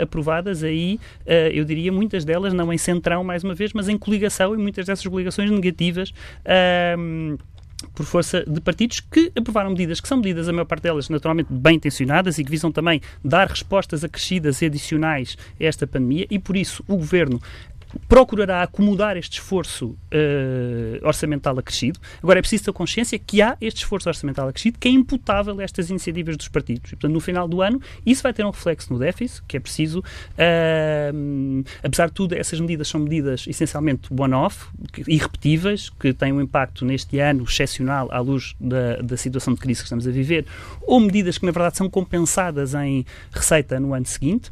aprovadas 0.00 0.64
aí 0.64 0.98
uh, 1.26 1.52
eu 1.52 1.64
diria, 1.64 1.92
muitas 1.92 2.24
delas 2.24 2.52
não 2.52 2.72
em 2.72 2.78
centrão, 2.78 3.22
mais 3.24 3.44
uma 3.44 3.54
vez, 3.54 3.72
mas 3.72 3.88
em 3.88 3.96
coligação 3.98 4.54
e 4.54 4.58
muitas 4.58 4.86
dessas 4.86 5.06
coligações 5.06 5.50
negativas. 5.50 6.10
Uh, 6.10 7.38
por 7.94 8.06
força 8.06 8.44
de 8.46 8.60
partidos 8.60 9.00
que 9.00 9.32
aprovaram 9.36 9.70
medidas 9.70 10.00
que 10.00 10.08
são 10.08 10.18
medidas, 10.18 10.48
a 10.48 10.52
maior 10.52 10.64
parte 10.64 10.82
delas, 10.82 11.08
naturalmente 11.08 11.52
bem 11.52 11.76
intencionadas 11.76 12.38
e 12.38 12.44
que 12.44 12.50
visam 12.50 12.70
também 12.70 13.00
dar 13.24 13.48
respostas 13.48 14.04
acrescidas 14.04 14.62
e 14.62 14.66
adicionais 14.66 15.36
a 15.60 15.64
esta 15.64 15.86
pandemia. 15.86 16.26
E 16.30 16.38
por 16.38 16.56
isso 16.56 16.84
o 16.88 16.96
Governo 16.96 17.40
procurará 18.08 18.62
acomodar 18.62 19.16
este 19.16 19.34
esforço 19.34 19.86
uh, 19.90 21.06
orçamental 21.06 21.58
acrescido. 21.58 21.98
Agora, 22.22 22.38
é 22.38 22.42
preciso 22.42 22.64
ter 22.64 22.72
consciência 22.72 23.18
que 23.18 23.42
há 23.42 23.56
este 23.60 23.78
esforço 23.78 24.08
orçamental 24.08 24.48
acrescido 24.48 24.78
que 24.78 24.88
é 24.88 24.90
imputável 24.90 25.58
a 25.60 25.62
estas 25.62 25.90
iniciativas 25.90 26.36
dos 26.36 26.48
partidos. 26.48 26.92
E, 26.92 26.96
portanto, 26.96 27.12
no 27.12 27.20
final 27.20 27.46
do 27.46 27.62
ano, 27.62 27.80
isso 28.04 28.22
vai 28.22 28.32
ter 28.32 28.44
um 28.44 28.50
reflexo 28.50 28.92
no 28.92 28.98
déficit, 28.98 29.42
que 29.46 29.56
é 29.56 29.60
preciso. 29.60 30.00
Uh, 30.00 31.64
apesar 31.82 32.06
de 32.06 32.12
tudo, 32.12 32.34
essas 32.34 32.60
medidas 32.60 32.88
são 32.88 33.00
medidas 33.00 33.46
essencialmente 33.46 34.08
one-off, 34.12 34.66
irrepetíveis, 35.06 35.90
que 35.90 36.12
têm 36.12 36.32
um 36.32 36.40
impacto 36.40 36.84
neste 36.84 37.18
ano 37.18 37.44
excepcional 37.44 38.08
à 38.10 38.20
luz 38.20 38.54
da, 38.60 38.96
da 38.96 39.16
situação 39.16 39.54
de 39.54 39.60
crise 39.60 39.80
que 39.80 39.86
estamos 39.86 40.06
a 40.06 40.10
viver, 40.10 40.46
ou 40.82 41.00
medidas 41.00 41.38
que, 41.38 41.46
na 41.46 41.52
verdade, 41.52 41.76
são 41.76 41.88
compensadas 41.88 42.74
em 42.74 43.04
receita 43.32 43.78
no 43.78 43.94
ano 43.94 44.06
seguinte. 44.06 44.50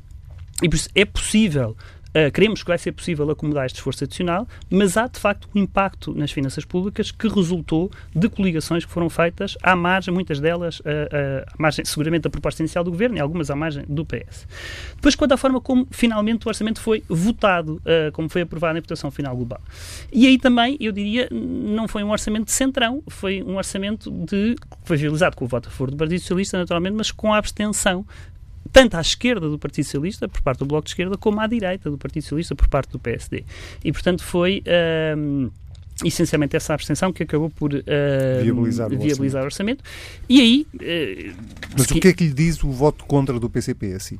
E 0.62 0.68
por 0.68 0.76
isso 0.76 0.90
é 0.94 1.04
possível 1.04 1.76
Uh, 2.10 2.30
queremos 2.32 2.62
que 2.62 2.68
vai 2.68 2.78
ser 2.78 2.92
possível 2.92 3.28
acomodar 3.30 3.66
este 3.66 3.76
esforço 3.76 4.04
adicional, 4.04 4.46
mas 4.68 4.96
há 4.96 5.06
de 5.06 5.18
facto 5.18 5.48
um 5.54 5.60
impacto 5.60 6.12
nas 6.14 6.32
finanças 6.32 6.64
públicas 6.64 7.10
que 7.10 7.28
resultou 7.28 7.90
de 8.14 8.28
coligações 8.28 8.84
que 8.84 8.90
foram 8.90 9.08
feitas 9.08 9.56
à 9.62 9.76
margem, 9.76 10.12
muitas 10.12 10.40
delas 10.40 10.80
uh, 10.80 10.82
à 11.46 11.54
margem, 11.56 11.84
seguramente, 11.84 12.22
da 12.22 12.30
proposta 12.30 12.62
inicial 12.62 12.82
do 12.82 12.90
Governo 12.90 13.16
e 13.16 13.20
algumas 13.20 13.50
à 13.50 13.56
margem 13.56 13.84
do 13.88 14.04
PS. 14.04 14.46
Depois, 14.96 15.14
quanto 15.14 15.32
à 15.32 15.36
forma 15.36 15.60
como 15.60 15.86
finalmente 15.90 16.46
o 16.46 16.48
orçamento 16.48 16.80
foi 16.80 17.02
votado, 17.08 17.80
como 18.12 18.28
foi 18.28 18.42
aprovado 18.42 18.78
em 18.78 18.80
votação 18.80 19.10
final 19.10 19.34
global. 19.36 19.60
E 20.12 20.26
aí 20.26 20.38
também, 20.38 20.76
eu 20.80 20.92
diria, 20.92 21.28
não 21.30 21.88
foi 21.88 22.02
um 22.02 22.10
orçamento 22.10 22.46
de 22.46 22.52
centrão, 22.52 23.02
foi 23.08 23.42
um 23.42 23.56
orçamento 23.56 24.10
de, 24.10 24.56
foi 24.84 24.96
realizado 24.96 25.34
com 25.34 25.44
o 25.44 25.48
voto 25.48 25.68
a 25.68 25.70
favor 25.70 25.90
do 25.90 25.96
Partido 25.96 26.20
Socialista, 26.20 26.58
naturalmente, 26.58 26.94
mas 26.96 27.10
com 27.10 27.32
a 27.32 27.38
abstenção 27.38 28.04
tanto 28.72 28.96
à 28.96 29.00
esquerda 29.00 29.48
do 29.48 29.58
Partido 29.58 29.84
Socialista, 29.84 30.28
por 30.28 30.40
parte 30.42 30.58
do 30.60 30.66
Bloco 30.66 30.84
de 30.84 30.90
Esquerda, 30.90 31.16
como 31.16 31.40
à 31.40 31.46
direita 31.46 31.90
do 31.90 31.98
Partido 31.98 32.22
Socialista, 32.22 32.54
por 32.54 32.68
parte 32.68 32.90
do 32.90 32.98
PSD. 32.98 33.44
E, 33.84 33.92
portanto, 33.92 34.22
foi. 34.22 34.62
Um, 35.16 35.50
essencialmente 36.02 36.56
essa 36.56 36.72
abstenção 36.72 37.12
que 37.12 37.22
acabou 37.22 37.50
por 37.50 37.74
uh, 37.74 37.82
viabilizar, 38.42 38.86
o, 38.86 38.98
viabilizar 38.98 39.44
orçamento. 39.44 39.80
o, 39.80 39.84
orçamento. 39.84 40.24
E 40.28 40.40
aí. 40.40 40.66
Uh, 40.74 41.34
Mas 41.76 41.90
o 41.90 41.94
que 41.94 42.08
é 42.08 42.12
que 42.12 42.24
lhe 42.24 42.32
diz 42.32 42.62
o 42.64 42.70
voto 42.70 43.04
contra 43.04 43.38
do 43.38 43.50
PCP 43.50 43.92
assim? 43.92 44.18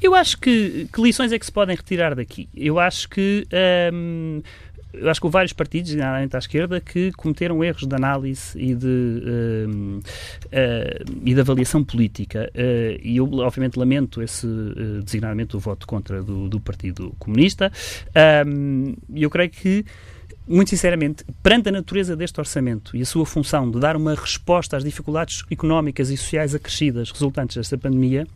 Eu 0.00 0.14
acho 0.14 0.38
que, 0.38 0.88
que 0.90 1.02
lições 1.02 1.30
é 1.30 1.38
que 1.38 1.44
se 1.44 1.52
podem 1.52 1.76
retirar 1.76 2.14
daqui? 2.14 2.48
Eu 2.54 2.78
acho 2.78 3.08
que. 3.08 3.46
Um, 3.92 4.42
eu 4.92 5.08
acho 5.08 5.20
que 5.20 5.26
houve 5.26 5.34
vários 5.34 5.52
partidos, 5.52 5.90
generalmente 5.90 6.34
à 6.36 6.38
esquerda, 6.38 6.80
que 6.80 7.12
cometeram 7.12 7.62
erros 7.62 7.86
de 7.86 7.94
análise 7.94 8.58
e 8.58 8.74
de, 8.74 8.86
uh, 8.86 9.98
uh, 9.98 11.20
e 11.24 11.34
de 11.34 11.40
avaliação 11.40 11.84
política. 11.84 12.50
Uh, 12.54 13.00
e 13.02 13.16
eu, 13.16 13.30
obviamente, 13.38 13.78
lamento 13.78 14.22
esse 14.22 14.46
uh, 14.46 15.02
designadamente 15.02 15.56
o 15.56 15.60
voto 15.60 15.86
contra 15.86 16.22
do, 16.22 16.48
do 16.48 16.60
Partido 16.60 17.14
Comunista. 17.18 17.70
E 19.14 19.22
eu 19.22 19.30
creio 19.30 19.50
que 19.50 19.84
muito 20.48 20.70
sinceramente, 20.70 21.24
perante 21.44 21.68
a 21.68 21.72
natureza 21.72 22.16
deste 22.16 22.40
orçamento 22.40 22.96
e 22.96 23.02
a 23.02 23.06
sua 23.06 23.24
função 23.24 23.70
de 23.70 23.78
dar 23.78 23.96
uma 23.96 24.16
resposta 24.16 24.76
às 24.76 24.82
dificuldades 24.82 25.44
económicas 25.48 26.10
e 26.10 26.16
sociais 26.16 26.56
acrescidas 26.56 27.12
resultantes 27.12 27.56
desta 27.56 27.78
pandemia, 27.78 28.26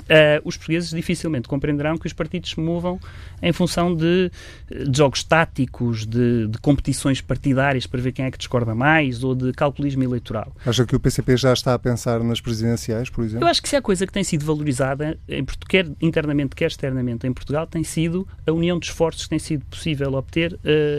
Uh, 0.00 0.40
os 0.44 0.56
portugueses 0.56 0.90
dificilmente 0.90 1.48
compreenderão 1.48 1.96
que 1.96 2.06
os 2.06 2.12
partidos 2.12 2.50
se 2.50 2.60
movam 2.60 2.98
em 3.42 3.52
função 3.52 3.94
de, 3.94 4.30
de 4.68 4.96
jogos 4.96 5.22
táticos, 5.22 6.06
de, 6.06 6.48
de, 6.48 6.58
competições 6.58 7.20
partidárias 7.20 7.86
para 7.86 8.00
ver 8.00 8.12
quem 8.12 8.24
é 8.24 8.30
que 8.30 8.38
discorda 8.38 8.74
mais 8.74 9.22
ou 9.22 9.34
de 9.34 9.52
calculismo 9.52 10.02
eleitoral. 10.02 10.54
Acha 10.66 10.84
que 10.84 10.96
o 10.96 11.00
PCP 11.00 11.36
já 11.36 11.52
está 11.52 11.74
a 11.74 11.78
pensar 11.78 12.22
nas 12.22 12.40
presidenciais, 12.40 13.08
por 13.08 13.24
exemplo? 13.24 13.46
Eu 13.46 13.50
acho 13.50 13.62
que 13.62 13.68
se 13.68 13.76
há 13.76 13.82
coisa 13.82 14.06
que 14.06 14.12
tem 14.12 14.24
sido 14.24 14.44
valorizada, 14.44 15.18
em, 15.28 15.44
quer 15.68 15.86
internamente, 16.00 16.56
quer 16.56 16.66
externamente 16.66 17.26
em 17.26 17.32
Portugal, 17.32 17.66
tem 17.66 17.84
sido 17.84 18.26
a 18.46 18.52
união 18.52 18.78
de 18.78 18.86
esforços 18.86 19.24
que 19.24 19.30
tem 19.30 19.38
sido 19.38 19.64
possível 19.66 20.12
obter 20.14 20.54
uh, 20.54 20.58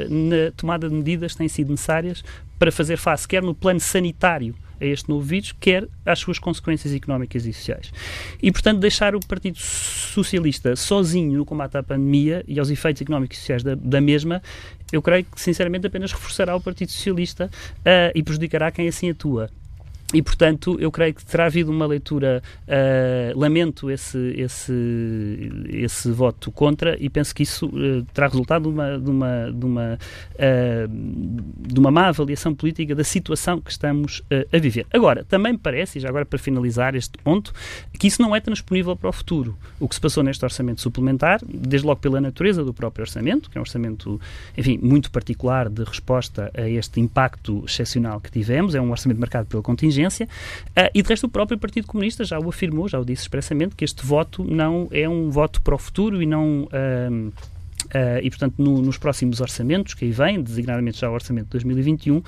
na 0.09 0.51
tomada 0.55 0.87
de 0.87 0.95
medidas 0.95 1.33
que 1.33 1.39
têm 1.39 1.47
sido 1.47 1.71
necessárias 1.71 2.23
para 2.57 2.71
fazer 2.71 2.97
face, 2.97 3.27
quer 3.27 3.41
no 3.41 3.55
plano 3.55 3.79
sanitário, 3.79 4.55
a 4.81 4.85
este 4.85 5.07
novo 5.09 5.21
vírus, 5.21 5.53
quer 5.59 5.87
às 6.05 6.19
suas 6.19 6.39
consequências 6.39 6.93
económicas 6.93 7.45
e 7.45 7.53
sociais. 7.53 7.93
E, 8.41 8.51
portanto, 8.51 8.79
deixar 8.79 9.15
o 9.15 9.19
Partido 9.19 9.57
Socialista 9.59 10.75
sozinho 10.75 11.37
no 11.37 11.45
combate 11.45 11.77
à 11.77 11.83
pandemia 11.83 12.43
e 12.47 12.59
aos 12.59 12.69
efeitos 12.69 13.01
económicos 13.01 13.37
e 13.37 13.39
sociais 13.39 13.63
da, 13.63 13.75
da 13.75 14.01
mesma, 14.01 14.41
eu 14.91 15.01
creio 15.01 15.23
que, 15.23 15.39
sinceramente, 15.39 15.87
apenas 15.87 16.11
reforçará 16.11 16.55
o 16.55 16.59
Partido 16.59 16.91
Socialista 16.91 17.49
uh, 17.77 18.11
e 18.13 18.23
prejudicará 18.23 18.71
quem 18.71 18.87
assim 18.87 19.09
atua. 19.09 19.49
E, 20.13 20.21
portanto, 20.21 20.77
eu 20.79 20.91
creio 20.91 21.13
que 21.13 21.25
terá 21.25 21.45
havido 21.45 21.71
uma 21.71 21.85
leitura, 21.85 22.43
uh, 22.67 23.39
lamento 23.39 23.89
esse, 23.89 24.17
esse, 24.37 25.51
esse 25.69 26.11
voto 26.11 26.51
contra 26.51 26.97
e 26.99 27.09
penso 27.09 27.33
que 27.33 27.43
isso 27.43 27.67
uh, 27.67 28.03
terá 28.13 28.27
resultado 28.27 28.63
de 28.63 28.69
uma, 28.69 28.99
de, 28.99 29.09
uma, 29.09 29.51
de, 29.51 29.65
uma, 29.65 29.99
uh, 30.35 30.87
de 31.67 31.79
uma 31.79 31.91
má 31.91 32.07
avaliação 32.07 32.53
política 32.53 32.93
da 32.93 33.03
situação 33.03 33.61
que 33.61 33.71
estamos 33.71 34.21
a 34.51 34.57
viver. 34.57 34.85
Agora, 34.93 35.23
também 35.23 35.53
me 35.53 35.57
parece, 35.57 35.97
e 35.97 36.01
já 36.01 36.09
agora 36.09 36.25
para 36.25 36.39
finalizar 36.39 36.95
este 36.95 37.17
ponto, 37.17 37.53
que 37.97 38.07
isso 38.07 38.21
não 38.21 38.35
é 38.35 38.39
transponível 38.39 38.95
para 38.95 39.09
o 39.09 39.13
futuro. 39.13 39.57
O 39.79 39.87
que 39.87 39.95
se 39.95 40.01
passou 40.01 40.23
neste 40.23 40.43
orçamento 40.43 40.81
suplementar, 40.81 41.39
desde 41.45 41.85
logo 41.85 41.99
pela 41.99 42.19
natureza 42.19 42.63
do 42.63 42.73
próprio 42.73 43.03
orçamento, 43.03 43.49
que 43.49 43.57
é 43.57 43.61
um 43.61 43.63
orçamento, 43.63 44.19
enfim, 44.57 44.79
muito 44.81 45.11
particular 45.11 45.69
de 45.69 45.83
resposta 45.83 46.51
a 46.53 46.67
este 46.67 46.99
impacto 46.99 47.63
excepcional 47.65 48.19
que 48.19 48.31
tivemos, 48.31 48.75
é 48.75 48.81
um 48.81 48.91
orçamento 48.91 49.19
marcado 49.19 49.47
pela 49.47 49.61
contingência, 49.61 50.00
Uh, 50.07 50.89
e 50.93 51.01
de 51.01 51.09
resto, 51.09 51.27
o 51.27 51.29
próprio 51.29 51.57
Partido 51.57 51.87
Comunista 51.87 52.23
já 52.23 52.39
o 52.39 52.49
afirmou, 52.49 52.87
já 52.87 52.99
o 52.99 53.05
disse 53.05 53.23
expressamente, 53.23 53.75
que 53.75 53.83
este 53.83 54.05
voto 54.05 54.43
não 54.43 54.87
é 54.91 55.07
um 55.07 55.29
voto 55.29 55.61
para 55.61 55.75
o 55.75 55.77
futuro 55.77 56.21
e 56.21 56.25
não. 56.25 56.63
Uh, 56.63 57.33
Uh, 57.87 58.19
e, 58.21 58.29
portanto, 58.29 58.55
no, 58.57 58.81
nos 58.81 58.97
próximos 58.97 59.41
orçamentos 59.41 59.93
que 59.93 60.05
aí 60.05 60.11
vêm, 60.11 60.41
designadamente 60.41 60.99
já 60.99 61.09
o 61.09 61.13
orçamento 61.13 61.45
de 61.45 61.51
2021, 61.51 62.17
uh, 62.17 62.23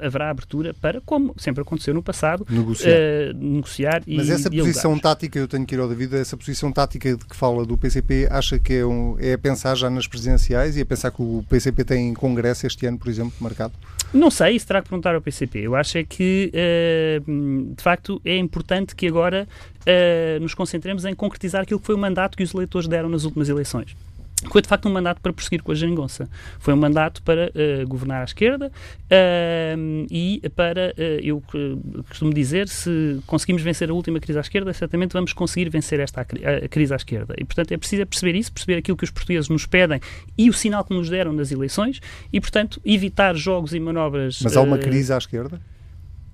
haverá 0.00 0.30
abertura 0.30 0.74
para, 0.74 1.00
como 1.00 1.34
sempre 1.38 1.62
aconteceu 1.62 1.94
no 1.94 2.02
passado, 2.02 2.46
negociar, 2.48 2.90
uh, 2.90 3.34
negociar 3.38 4.02
e 4.06 4.16
Mas 4.16 4.28
essa 4.28 4.50
posição 4.50 4.98
tática, 4.98 5.38
eu 5.38 5.48
tenho 5.48 5.64
que 5.64 5.74
ir 5.74 5.78
ao 5.78 5.88
David, 5.88 6.16
essa 6.16 6.36
posição 6.36 6.70
tática 6.72 7.16
de 7.16 7.24
que 7.24 7.36
fala 7.36 7.64
do 7.64 7.76
PCP, 7.78 8.28
acha 8.30 8.58
que 8.58 8.74
é, 8.74 8.86
um, 8.86 9.16
é 9.18 9.34
a 9.34 9.38
pensar 9.38 9.74
já 9.76 9.88
nas 9.88 10.06
presidenciais 10.06 10.76
e 10.76 10.80
a 10.80 10.86
pensar 10.86 11.10
que 11.10 11.22
o 11.22 11.44
PCP 11.48 11.84
tem 11.84 12.12
congresso 12.14 12.66
este 12.66 12.86
ano, 12.86 12.98
por 12.98 13.08
exemplo, 13.08 13.32
marcado? 13.40 13.72
Não 14.12 14.30
sei, 14.30 14.56
isso 14.56 14.66
terá 14.66 14.82
que 14.82 14.88
perguntar 14.88 15.14
ao 15.14 15.20
PCP. 15.20 15.60
Eu 15.60 15.74
acho 15.74 15.98
é 15.98 16.04
que, 16.04 16.52
de 17.26 17.82
facto, 17.82 18.20
é 18.24 18.36
importante 18.36 18.94
que 18.94 19.08
agora 19.08 19.48
nos 20.40 20.54
concentremos 20.54 21.04
em 21.04 21.14
concretizar 21.14 21.62
aquilo 21.62 21.80
que 21.80 21.86
foi 21.86 21.96
o 21.96 21.98
mandato 21.98 22.36
que 22.36 22.44
os 22.44 22.54
eleitores 22.54 22.86
deram 22.86 23.08
nas 23.08 23.24
últimas 23.24 23.48
eleições 23.48 23.96
foi 24.50 24.60
de 24.60 24.68
facto 24.68 24.88
um 24.88 24.92
mandato 24.92 25.20
para 25.20 25.32
prosseguir 25.32 25.62
com 25.62 25.72
a 25.72 25.74
geringonça. 25.74 26.28
Foi 26.58 26.74
um 26.74 26.76
mandato 26.76 27.22
para 27.22 27.50
uh, 27.50 27.86
governar 27.88 28.22
à 28.22 28.24
esquerda 28.24 28.70
uh, 28.70 30.06
e 30.10 30.42
para, 30.54 30.94
uh, 30.96 31.20
eu 31.22 31.42
costumo 32.08 32.32
dizer, 32.32 32.68
se 32.68 33.20
conseguimos 33.26 33.62
vencer 33.62 33.90
a 33.90 33.94
última 33.94 34.20
crise 34.20 34.38
à 34.38 34.42
esquerda, 34.42 34.72
certamente 34.72 35.12
vamos 35.12 35.32
conseguir 35.32 35.68
vencer 35.70 36.00
esta 36.00 36.20
a, 36.20 36.64
a 36.64 36.68
crise 36.68 36.92
à 36.92 36.96
esquerda. 36.96 37.34
E, 37.38 37.44
portanto, 37.44 37.72
é 37.72 37.76
preciso 37.76 38.06
perceber 38.06 38.36
isso, 38.36 38.52
perceber 38.52 38.78
aquilo 38.78 38.96
que 38.96 39.04
os 39.04 39.10
portugueses 39.10 39.48
nos 39.48 39.66
pedem 39.66 40.00
e 40.36 40.50
o 40.50 40.52
sinal 40.52 40.84
que 40.84 40.94
nos 40.94 41.08
deram 41.08 41.32
nas 41.32 41.50
eleições 41.50 42.00
e, 42.32 42.40
portanto, 42.40 42.80
evitar 42.84 43.34
jogos 43.34 43.74
e 43.74 43.80
manobras. 43.80 44.40
Mas 44.42 44.56
há 44.56 44.60
uma 44.60 44.78
crise 44.78 45.12
à 45.12 45.18
esquerda? 45.18 45.60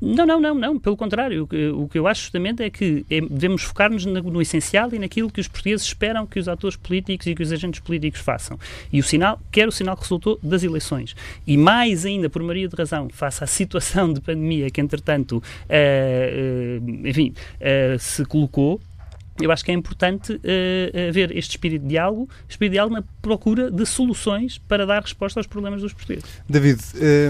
Não, 0.01 0.25
não, 0.25 0.41
não, 0.41 0.55
não. 0.55 0.79
Pelo 0.79 0.97
contrário, 0.97 1.47
o 1.75 1.89
que 1.89 1.99
eu 1.99 2.07
acho 2.07 2.23
justamente 2.23 2.63
é 2.63 2.71
que 2.71 3.05
é, 3.11 3.21
devemos 3.21 3.63
focar-nos 3.63 4.07
no, 4.07 4.41
essencial 4.41 4.93
e 4.95 4.99
naquilo 4.99 5.31
que 5.31 5.41
os 5.41 5.49
portugueses 5.49 5.87
esperam 5.87 6.27
que 6.27 6.39
os 6.39 6.49
atores 6.49 6.77
políticos 6.77 7.27
e 7.27 7.35
que 7.35 7.43
os 7.43 7.53
agentes 7.53 7.81
políticos 7.81 8.21
façam. 8.21 8.59
E 8.91 8.99
o 8.99 9.03
sinal, 9.03 9.39
quer 9.53 9.69
o 9.69 9.73
sinal 9.73 9.97
que 9.97 10.03
resultou 10.03 10.39
das 10.43 10.63
eleições. 10.63 11.15
E 11.47 11.57
mais 11.57 12.07
ainda, 12.07 12.31
por 12.31 12.43
maioria 12.43 12.69
de 12.69 12.75
razão, 12.75 13.09
face 13.11 13.45
à 13.45 13.47
situação 13.47 14.13
de 14.13 14.21
pandemia 14.21 14.71
que, 14.71 14.81
entretanto, 14.81 15.37
uh, 15.37 15.43
uh, 16.81 17.07
enfim, 17.07 17.35
uh, 17.61 17.99
se 17.99 18.25
colocou, 18.25 18.81
eu 19.41 19.53
acho 19.53 19.65
que 19.65 19.71
é 19.71 19.75
importante 19.75 20.33
uh, 20.33 21.09
haver 21.09 21.37
este 21.37 21.51
espírito 21.53 21.83
de 21.83 21.89
diálogo, 21.89 22.29
espírito 22.49 22.73
de 22.73 22.77
diálogo 22.77 22.95
na 22.95 23.03
procura 23.23 23.71
de 23.71 23.85
soluções 23.87 24.59
para 24.59 24.87
dar 24.87 25.03
resposta 25.03 25.41
aos 25.41 25.47
problemas 25.47 25.81
dos 25.81 25.93
portugueses. 25.93 26.25
David, 26.49 26.81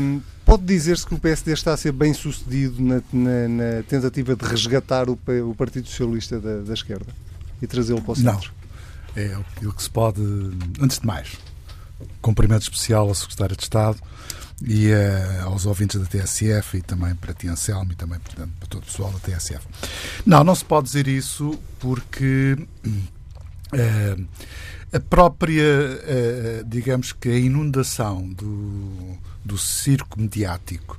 um, 0.00 0.20
pode 0.44 0.64
dizer-se 0.64 1.06
que 1.06 1.14
o 1.14 1.18
PSD 1.18 1.52
está 1.52 1.72
a 1.72 1.76
ser 1.76 1.92
bem 1.92 2.12
sucedido 2.12 2.82
na, 2.82 3.02
na, 3.12 3.48
na 3.48 3.82
tentativa 3.84 4.34
de 4.34 4.44
resgatar 4.44 5.08
o, 5.08 5.18
o 5.48 5.54
Partido 5.54 5.88
Socialista 5.88 6.40
da, 6.40 6.60
da 6.60 6.74
esquerda 6.74 7.12
e 7.60 7.66
trazê-lo 7.66 8.02
para 8.02 8.12
o 8.12 8.16
centro? 8.16 8.52
Não. 9.16 9.22
É 9.22 9.36
o 9.66 9.72
que 9.72 9.82
se 9.82 9.90
pode. 9.90 10.20
Antes 10.80 11.00
de 11.00 11.06
mais, 11.06 11.36
cumprimento 12.22 12.62
especial 12.62 13.08
ao 13.08 13.14
Secretário 13.14 13.56
de 13.56 13.62
Estado 13.62 13.98
e 14.62 14.90
uh, 14.90 15.44
aos 15.44 15.64
ouvintes 15.66 15.98
da 15.98 16.06
TSF 16.06 16.78
e 16.78 16.82
também 16.82 17.14
para 17.14 17.32
ti, 17.32 17.48
Anselmo, 17.48 17.92
e 17.92 17.94
também 17.94 18.18
portanto, 18.18 18.52
para 18.58 18.68
todo 18.68 18.82
o 18.82 18.86
pessoal 18.86 19.10
da 19.12 19.18
TSF. 19.18 19.66
Não, 20.26 20.44
não 20.44 20.54
se 20.54 20.64
pode 20.64 20.86
dizer 20.86 21.08
isso 21.08 21.58
porque 21.78 22.56
uh, 23.72 24.28
a 24.92 25.00
própria, 25.00 25.64
uh, 25.64 26.64
digamos 26.66 27.12
que 27.12 27.28
a 27.28 27.38
inundação 27.38 28.28
do, 28.28 29.18
do 29.44 29.56
circo 29.56 30.20
mediático 30.20 30.98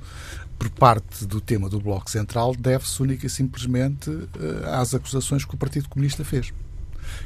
por 0.58 0.70
parte 0.70 1.26
do 1.26 1.40
tema 1.40 1.68
do 1.68 1.80
Bloco 1.80 2.10
Central 2.10 2.54
deve-se 2.54 3.02
única 3.02 3.26
e 3.26 3.30
simplesmente 3.30 4.10
às 4.70 4.94
acusações 4.94 5.44
que 5.44 5.54
o 5.56 5.58
Partido 5.58 5.88
Comunista 5.88 6.24
fez 6.24 6.52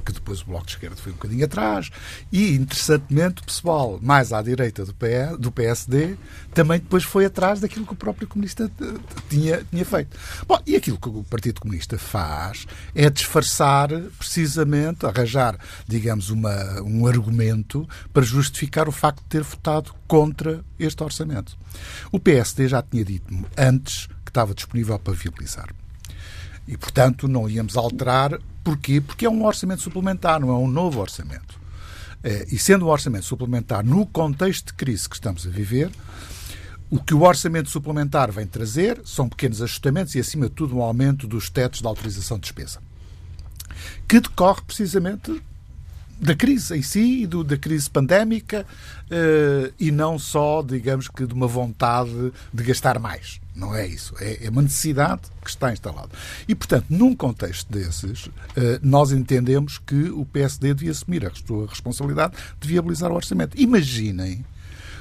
que 0.05 0.13
depois 0.13 0.43
o 0.43 0.47
Bloco 0.47 0.67
de 0.67 0.73
Esquerda 0.73 0.97
foi 0.97 1.13
um 1.13 1.17
bocadinho 1.17 1.45
atrás, 1.45 1.91
e, 2.33 2.55
interessantemente, 2.55 3.43
o 3.43 3.47
pessoal 3.47 3.99
mais 4.03 4.33
à 4.33 4.43
direita 4.43 4.85
do, 4.85 4.95
do 5.39 5.53
PSD 5.53 6.17
também 6.55 6.79
depois 6.79 7.05
foi 7.05 7.27
atrás 7.27 7.61
daquilo 7.61 7.87
que 7.87 7.93
o 7.93 7.97
próprio 7.97 8.27
comunista 8.27 8.71
tinha, 9.29 9.63
tinha 9.71 9.85
feito. 9.85 10.17
Bom, 10.47 10.59
e 10.67 10.77
aquilo 10.77 10.99
que 10.99 11.09
o 11.09 11.25
Partido 11.25 11.61
Comunista 11.61 11.99
faz 11.99 12.67
é 12.95 13.11
disfarçar, 13.11 13.89
precisamente, 14.19 15.05
arranjar, 15.05 15.59
digamos, 15.87 16.31
uma, 16.31 16.81
um 16.83 17.07
argumento 17.07 17.89
para 18.13 18.23
justificar 18.23 18.89
o 18.89 18.93
facto 18.93 19.23
de 19.23 19.29
ter 19.29 19.43
votado 19.43 19.95
contra 20.07 20.65
este 20.79 21.03
orçamento. 21.03 21.57
O 22.11 22.19
PSD 22.19 22.69
já 22.69 22.83
tinha 22.83 23.05
dito 23.05 23.33
antes 23.57 24.07
que 24.25 24.31
estava 24.31 24.55
disponível 24.55 24.99
para 24.99 25.15
viabilizar. 25.15 25.69
E, 26.67 26.77
portanto, 26.77 27.29
não 27.29 27.49
íamos 27.49 27.77
alterar 27.77 28.39
Porquê? 28.67 29.01
Porque 29.01 29.25
é 29.25 29.31
um 29.31 29.45
orçamento 29.45 29.81
suplementar, 29.81 30.41
não 30.41 30.51
é 30.51 30.55
um 30.55 30.67
novo 30.67 30.99
orçamento. 30.99 31.57
É, 32.21 32.47
e 32.51 32.59
sendo 32.59 32.87
um 32.87 32.89
orçamento 32.89 33.25
suplementar 33.25 33.87
no 33.87 34.05
contexto 34.05 34.67
de 34.67 34.75
crise 34.75 35.09
que 35.09 35.15
estamos 35.15 35.47
a 35.47 35.51
viver, 35.51 35.89
o 36.91 36.99
que 36.99 37.15
o 37.15 37.23
orçamento 37.23 37.71
suplementar 37.71 38.33
vem 38.33 38.45
trazer 38.45 39.01
são 39.05 39.29
pequenos 39.29 39.63
ajustamentos 39.63 40.17
e, 40.17 40.19
acima 40.19 40.49
de 40.49 40.53
tudo, 40.57 40.77
um 40.77 40.83
aumento 40.83 41.29
dos 41.29 41.49
tetos 41.49 41.81
de 41.81 41.87
autorização 41.87 42.39
de 42.39 42.43
despesa, 42.43 42.81
que 44.09 44.19
decorre 44.19 44.63
precisamente 44.67 45.41
da 46.19 46.35
crise 46.35 46.77
em 46.77 46.83
si, 46.83 47.27
do, 47.27 47.45
da 47.45 47.57
crise 47.57 47.89
pandémica, 47.91 48.67
uh, 49.05 49.73
e 49.79 49.91
não 49.91 50.19
só, 50.19 50.63
digamos 50.63 51.09
que, 51.09 51.27
de 51.27 51.35
uma 51.35 51.47
vontade 51.47 52.33
de 52.53 52.63
gastar 52.63 52.99
mais. 52.99 53.41
Não 53.57 53.75
é 53.75 53.87
isso. 53.87 54.15
É, 54.21 54.47
é 54.47 54.51
uma 54.51 54.61
necessidade 54.61 55.23
que 55.43 55.49
está 55.49 55.73
instalada. 55.73 56.11
E, 56.47 56.55
portanto, 56.55 56.87
num 56.91 57.17
contexto 57.17 57.73
desses, 57.73 58.29
eh, 58.55 58.79
nós 58.83 59.13
entendemos 59.13 59.79
que 59.79 60.11
o 60.11 60.27
PSD 60.27 60.75
devia 60.75 60.91
assumir 60.91 61.25
a 61.25 61.31
sua 61.35 61.67
responsabilidade 61.67 62.35
de 62.61 62.69
viabilizar 62.69 63.11
o 63.11 63.15
orçamento. 63.15 63.59
Imaginem 63.59 64.45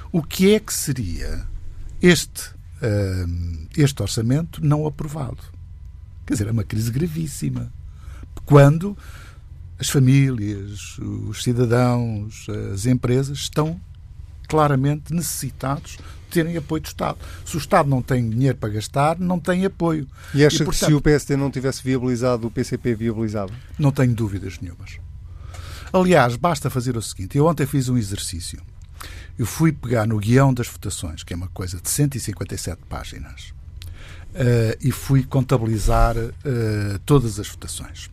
o 0.10 0.24
que 0.24 0.54
é 0.56 0.60
que 0.62 0.74
seria 0.74 1.46
este, 2.02 2.52
eh, 2.82 3.26
este 3.76 4.02
orçamento 4.02 4.64
não 4.64 4.88
aprovado. 4.88 5.44
Quer 6.26 6.36
dizer, 6.36 6.48
é 6.48 6.52
uma 6.52 6.64
crise 6.64 6.90
gravíssima. 6.92 7.70
Quando 8.46 8.98
as 9.80 9.90
famílias, 9.90 10.98
os 11.00 11.44
cidadãos, 11.44 12.48
as 12.74 12.86
empresas 12.86 13.40
estão 13.40 13.80
claramente 14.48 15.14
necessitados 15.14 15.98
terem 16.30 16.58
apoio 16.58 16.82
do 16.82 16.88
Estado. 16.88 17.18
Se 17.46 17.56
o 17.56 17.60
Estado 17.60 17.90
não 17.90 18.02
tem 18.02 18.30
dinheiro 18.30 18.58
para 18.58 18.70
gastar, 18.70 19.18
não 19.18 19.40
tem 19.40 19.66
apoio. 19.66 20.08
E 20.34 20.46
acha 20.46 20.64
e, 20.64 20.66
portanto, 20.66 20.80
que 20.80 20.86
se 20.86 20.94
o 20.94 21.02
PSD 21.02 21.38
não 21.38 21.50
tivesse 21.50 21.82
viabilizado, 21.82 22.48
o 22.48 22.52
PCP 22.52 22.94
viabilizava? 22.96 23.54
Não 23.80 23.92
tenho 23.92 24.14
dúvidas 24.14 24.60
nenhumas. 24.60 25.00
Aliás, 25.94 26.36
basta 26.36 26.70
fazer 26.70 26.98
o 26.98 27.02
seguinte: 27.02 27.38
eu 27.38 27.46
ontem 27.46 27.66
fiz 27.66 27.88
um 27.88 27.98
exercício. 27.98 28.62
Eu 29.38 29.46
fui 29.46 29.72
pegar 29.72 30.08
no 30.08 30.18
guião 30.18 30.54
das 30.54 30.68
votações, 30.68 31.24
que 31.24 31.34
é 31.34 31.36
uma 31.38 31.50
coisa 31.50 31.80
de 31.82 31.90
157 31.90 32.82
páginas, 32.88 33.54
uh, 34.32 34.78
e 34.82 34.92
fui 34.92 35.24
contabilizar 35.24 36.16
uh, 36.18 37.00
todas 37.06 37.40
as 37.40 37.48
votações. 37.48 38.10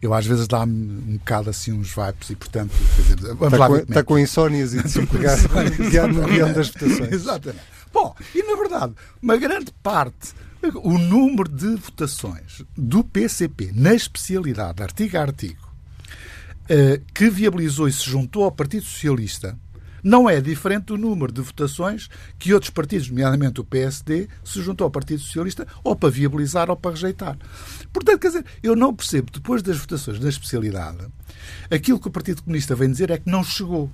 Eu 0.00 0.14
às 0.14 0.26
vezes 0.26 0.46
dá-me 0.46 0.72
um 0.72 1.16
bocado 1.18 1.50
assim 1.50 1.72
uns 1.72 1.88
vibes 1.94 2.30
e, 2.30 2.36
portanto, 2.36 2.72
dizer, 2.96 3.16
vamos 3.34 3.52
está, 3.52 3.56
lá 3.58 3.68
com, 3.68 3.76
está 3.76 4.04
com 4.04 4.18
insónias 4.18 4.74
e 4.74 4.82
de 4.82 4.88
se 4.90 5.06
pegar 5.06 6.08
no 6.08 6.26
guião 6.26 6.52
das 6.52 6.68
votações. 6.68 7.12
Exatamente. 7.12 7.64
Bom, 7.92 8.14
e 8.34 8.42
na 8.42 8.56
verdade, 8.56 8.94
uma 9.20 9.36
grande 9.36 9.72
parte, 9.82 10.32
o 10.74 10.98
número 10.98 11.48
de 11.48 11.74
votações 11.76 12.62
do 12.76 13.02
PCP 13.02 13.72
na 13.74 13.94
especialidade, 13.94 14.82
artigo 14.82 15.16
a 15.16 15.22
artigo, 15.22 15.70
eh, 16.68 17.00
que 17.12 17.28
viabilizou 17.28 17.88
e 17.88 17.92
se 17.92 18.08
juntou 18.08 18.44
ao 18.44 18.52
Partido 18.52 18.84
Socialista, 18.84 19.58
não 20.02 20.28
é 20.28 20.40
diferente 20.40 20.86
do 20.86 20.98
número 20.98 21.32
de 21.32 21.40
votações 21.40 22.08
que 22.38 22.54
outros 22.54 22.70
partidos, 22.70 23.08
nomeadamente 23.08 23.60
o 23.60 23.64
PSD, 23.64 24.28
se 24.44 24.62
juntou 24.62 24.84
ao 24.84 24.90
Partido 24.90 25.20
Socialista 25.20 25.66
ou 25.82 25.96
para 25.96 26.10
viabilizar 26.10 26.70
ou 26.70 26.76
para 26.76 26.92
rejeitar. 26.92 27.36
Portanto, 27.92 28.18
quer 28.18 28.28
dizer, 28.28 28.44
eu 28.62 28.76
não 28.76 28.94
percebo, 28.94 29.30
depois 29.32 29.62
das 29.62 29.78
votações 29.78 30.18
da 30.18 30.28
especialidade, 30.28 30.98
aquilo 31.70 32.00
que 32.00 32.08
o 32.08 32.10
Partido 32.10 32.42
Comunista 32.42 32.74
vem 32.74 32.90
dizer 32.90 33.10
é 33.10 33.18
que 33.18 33.30
não 33.30 33.44
chegou. 33.44 33.90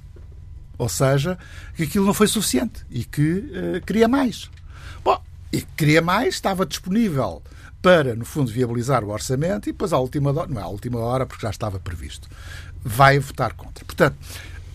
Ou 0.79 0.89
seja, 0.89 1.39
que 1.75 1.85
aquilo 1.85 2.05
não 2.05 2.13
foi 2.13 2.27
suficiente 2.27 2.85
e 2.91 3.03
que 3.03 3.23
uh, 3.23 3.87
queria 3.87 4.07
mais. 4.07 4.51
Bom, 5.03 5.23
e 5.51 5.63
queria 5.63 6.03
mais, 6.03 6.35
estava 6.35 6.67
disponível 6.67 7.43
para, 7.81 8.15
no 8.15 8.25
fundo, 8.25 8.51
viabilizar 8.51 9.05
o 9.05 9.11
orçamento 9.11 9.69
e 9.69 9.73
depois, 9.73 9.93
à 9.93 9.99
última 9.99 10.31
hora, 10.31 10.49
não 10.49 10.61
é 10.61 10.65
à 10.65 10.67
última 10.67 10.99
hora, 10.99 11.25
porque 11.25 11.43
já 11.43 11.51
estava 11.51 11.79
previsto, 11.79 12.29
vai 12.83 13.19
votar 13.19 13.55
contra. 13.55 13.85
Portanto, 13.85 14.17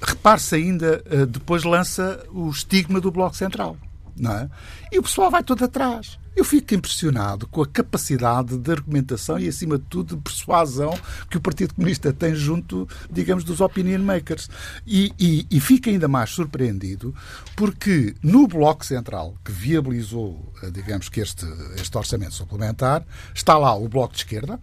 repare-se 0.02 0.56
ainda, 0.56 1.04
eh, 1.06 1.26
depois 1.26 1.64
lança 1.64 2.24
o 2.32 2.50
estigma 2.50 3.00
do 3.00 3.12
Bloco 3.12 3.36
Central. 3.36 3.78
Não 4.18 4.32
é? 4.32 4.50
E 4.92 5.00
o 5.00 5.04
pessoal 5.04 5.32
vai 5.32 5.44
todo 5.44 5.64
atrás. 5.64 6.20
Eu 6.36 6.46
fico 6.46 6.74
impressionado 6.74 7.46
com 7.48 7.62
a 7.62 7.68
capacidade 7.68 8.58
de 8.58 8.72
argumentação 8.72 9.38
e, 9.38 9.48
acima 9.48 9.78
de 9.78 9.84
tudo, 9.86 10.16
de 10.16 10.22
persuasão 10.22 10.98
que 11.30 11.38
o 11.38 11.42
Partido 11.42 11.74
Comunista 11.74 12.14
tem 12.14 12.34
junto, 12.34 12.88
digamos, 13.10 13.44
dos 13.44 13.60
opinion 13.60 14.00
makers. 14.00 14.50
E, 14.88 15.14
e, 15.20 15.46
e 15.52 15.60
fico 15.60 15.90
ainda 15.90 16.08
mais 16.08 16.30
surpreendido 16.30 17.14
porque 17.56 18.16
no 18.24 18.48
Bloco 18.48 18.86
Central, 18.86 19.36
que 19.44 19.52
viabilizou, 19.52 20.54
eh, 20.64 20.72
digamos, 20.72 21.10
que 21.10 21.20
este, 21.20 21.46
este 21.76 21.98
orçamento 21.98 22.34
suplementar, 22.34 23.06
está 23.34 23.58
lá 23.58 23.76
o 23.76 23.90
Bloco 23.90 24.14
de 24.14 24.20
Esquerda. 24.20 24.60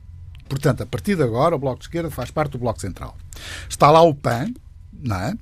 Portanto, 0.48 0.82
a 0.82 0.86
partir 0.86 1.16
de 1.16 1.22
agora, 1.22 1.54
o 1.54 1.58
Bloco 1.58 1.80
de 1.80 1.84
Esquerda 1.84 2.10
faz 2.10 2.30
parte 2.30 2.52
do 2.52 2.58
Bloco 2.58 2.80
Central. 2.80 3.14
Está 3.68 3.90
lá 3.90 4.00
o 4.00 4.14
PAN, 4.14 4.52
não 5.02 5.16
é? 5.16 5.34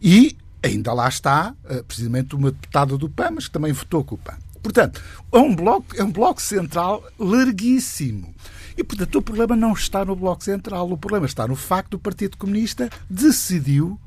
E 0.00 0.36
ainda 0.62 0.92
lá 0.92 1.08
está, 1.08 1.54
eh, 1.64 1.82
precisamente, 1.82 2.34
uma 2.34 2.50
deputada 2.50 2.96
do 2.96 3.08
PAN, 3.08 3.32
mas 3.32 3.46
que 3.46 3.52
também 3.52 3.72
votou 3.72 4.02
com 4.02 4.14
o 4.14 4.18
PAN. 4.18 4.36
Portanto, 4.62 5.02
é 5.30 5.38
um 5.38 5.54
bloco, 5.54 5.94
é 5.94 6.02
um 6.02 6.10
bloco 6.10 6.40
central 6.40 7.04
larguíssimo. 7.18 8.34
E, 8.76 8.82
portanto, 8.82 9.16
o 9.16 9.22
problema 9.22 9.54
não 9.54 9.72
está 9.72 10.04
no 10.04 10.16
Bloco 10.16 10.42
Central. 10.42 10.90
O 10.90 10.98
problema 10.98 11.26
está 11.26 11.46
no 11.46 11.54
facto 11.54 11.92
do 11.92 11.98
Partido 11.98 12.36
Comunista 12.36 12.90
decidiu 13.08 14.00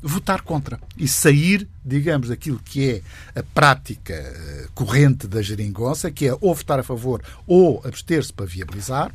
votar 0.00 0.42
contra 0.42 0.78
e 0.98 1.08
sair, 1.08 1.66
digamos, 1.84 2.28
daquilo 2.28 2.60
que 2.62 3.02
é 3.34 3.40
a 3.40 3.42
prática 3.42 4.12
eh, 4.12 4.68
corrente 4.74 5.26
da 5.26 5.40
geringonça, 5.40 6.10
que 6.10 6.28
é 6.28 6.36
ou 6.40 6.54
votar 6.54 6.78
a 6.78 6.82
favor 6.82 7.22
ou 7.46 7.82
abster-se 7.84 8.32
para 8.32 8.44
viabilizar, 8.44 9.10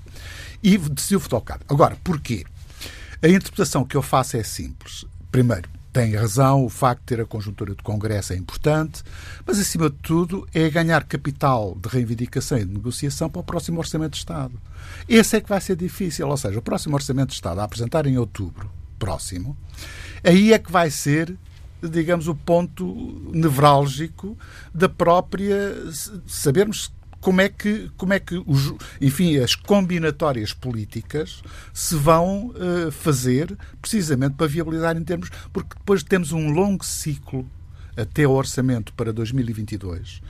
e 0.64 0.78
decidiu 0.78 1.20
votar 1.20 1.42
cabo. 1.42 1.64
Agora, 1.70 1.96
porquê? 2.04 2.44
A 3.22 3.28
interpretação 3.28 3.86
que 3.86 3.96
eu 3.96 4.02
faço 4.02 4.36
é 4.36 4.44
simples. 4.44 5.06
Primeiro, 5.32 5.70
tem 5.92 6.16
razão, 6.16 6.64
o 6.64 6.70
facto 6.70 7.02
de 7.02 7.06
ter 7.08 7.22
a 7.22 7.26
conjuntura 7.26 7.74
do 7.74 7.84
Congresso 7.84 8.34
é 8.34 8.36
importante, 8.36 9.04
mas, 9.46 9.60
acima 9.60 9.90
de 9.90 9.96
tudo, 9.98 10.48
é 10.54 10.70
ganhar 10.70 11.04
capital 11.04 11.76
de 11.82 11.90
reivindicação 11.90 12.58
e 12.58 12.66
de 12.66 12.74
negociação 12.74 13.30
para 13.30 13.42
o 13.42 13.44
próximo 13.44 13.80
Orçamento 13.80 14.12
de 14.12 14.20
Estado. 14.20 14.54
Esse 15.08 15.38
é 15.38 15.42
que 15.42 15.50
vai 15.50 15.60
ser 15.60 15.76
difícil, 15.76 16.28
ou 16.28 16.38
seja, 16.38 16.60
o 16.60 16.62
próximo 16.62 16.96
Orçamento 16.96 17.30
de 17.30 17.36
Estado, 17.36 17.60
a 17.60 17.64
apresentar 17.64 18.06
em 18.06 18.18
outubro 18.18 18.70
próximo, 18.98 19.58
aí 20.24 20.54
é 20.54 20.60
que 20.60 20.72
vai 20.72 20.92
ser 20.92 21.36
digamos, 21.82 22.28
o 22.28 22.36
ponto 22.36 23.32
nevrálgico 23.34 24.38
da 24.74 24.90
própria 24.90 25.74
sabermos 26.28 26.92
como 27.22 27.42
é 27.42 27.50
que, 27.50 27.90
como 27.98 28.14
é 28.14 28.20
que 28.20 28.42
os, 28.46 28.74
enfim, 29.02 29.38
as 29.38 29.56
combinatórias 29.56 30.54
políticas 30.54 31.42
se 31.74 31.96
vão 31.96 32.48
uh, 32.48 32.92
fazer 32.92 33.58
precisamente 33.82 34.36
para 34.36 34.48
viabilizar 34.48 34.96
em 34.98 35.04
termos, 35.04 35.30
porque 35.52 35.76
depois 35.78 36.04
temos 36.04 36.32
um 36.32 36.50
longo 36.50 36.86
ciclo 36.86 37.46
até 37.96 38.26
o 38.26 38.32
orçamento 38.32 38.94
para 38.94 39.12
2022 39.12 40.22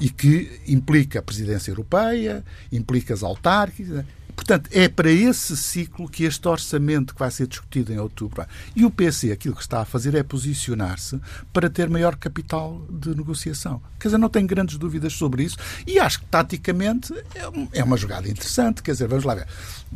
e 0.00 0.08
que 0.08 0.60
implica 0.66 1.18
a 1.18 1.22
presidência 1.22 1.70
europeia, 1.70 2.44
implica 2.72 3.14
as 3.14 3.22
autárquicas, 3.22 4.04
Portanto, 4.34 4.68
é 4.72 4.88
para 4.88 5.10
esse 5.10 5.56
ciclo 5.56 6.08
que 6.08 6.24
este 6.24 6.46
orçamento 6.46 7.14
que 7.14 7.20
vai 7.20 7.30
ser 7.30 7.46
discutido 7.46 7.92
em 7.92 7.98
outubro. 7.98 8.44
E 8.74 8.84
o 8.84 8.90
PC, 8.90 9.32
aquilo 9.32 9.54
que 9.54 9.62
está 9.62 9.80
a 9.80 9.84
fazer 9.84 10.14
é 10.14 10.22
posicionar-se 10.22 11.20
para 11.52 11.70
ter 11.70 11.88
maior 11.88 12.16
capital 12.16 12.84
de 12.90 13.14
negociação. 13.14 13.80
Quer 13.98 14.08
dizer, 14.08 14.18
não 14.18 14.28
tenho 14.28 14.46
grandes 14.46 14.76
dúvidas 14.76 15.12
sobre 15.12 15.44
isso 15.44 15.56
e 15.86 15.98
acho 15.98 16.20
que, 16.20 16.26
taticamente, 16.26 17.14
é, 17.34 17.78
é 17.78 17.84
uma 17.84 17.96
jogada 17.96 18.28
interessante. 18.28 18.82
Quer 18.82 18.92
dizer, 18.92 19.08
vamos 19.08 19.24
lá 19.24 19.34
ver. 19.34 19.46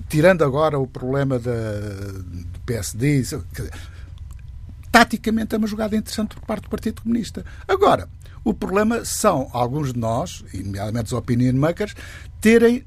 Tirando 0.09 0.45
agora 0.45 0.79
o 0.79 0.87
problema 0.87 1.39
da, 1.39 1.51
do 1.51 2.61
PSD, 2.65 3.21
dizer, 3.21 3.43
taticamente 4.91 5.55
é 5.55 5.59
uma 5.59 5.67
jogada 5.67 5.97
interessante 5.97 6.35
por 6.35 6.47
parte 6.47 6.63
do 6.63 6.71
Partido 6.71 7.03
Comunista. 7.03 7.45
Agora, 7.67 8.09
o 8.45 8.55
problema 8.55 9.05
são 9.05 9.51
alguns 9.53 9.93
de 9.93 9.99
nós, 9.99 10.45
nomeadamente 10.55 11.07
os 11.07 11.13
opinion 11.13 11.55
makers, 11.55 11.95
terem 12.41 12.85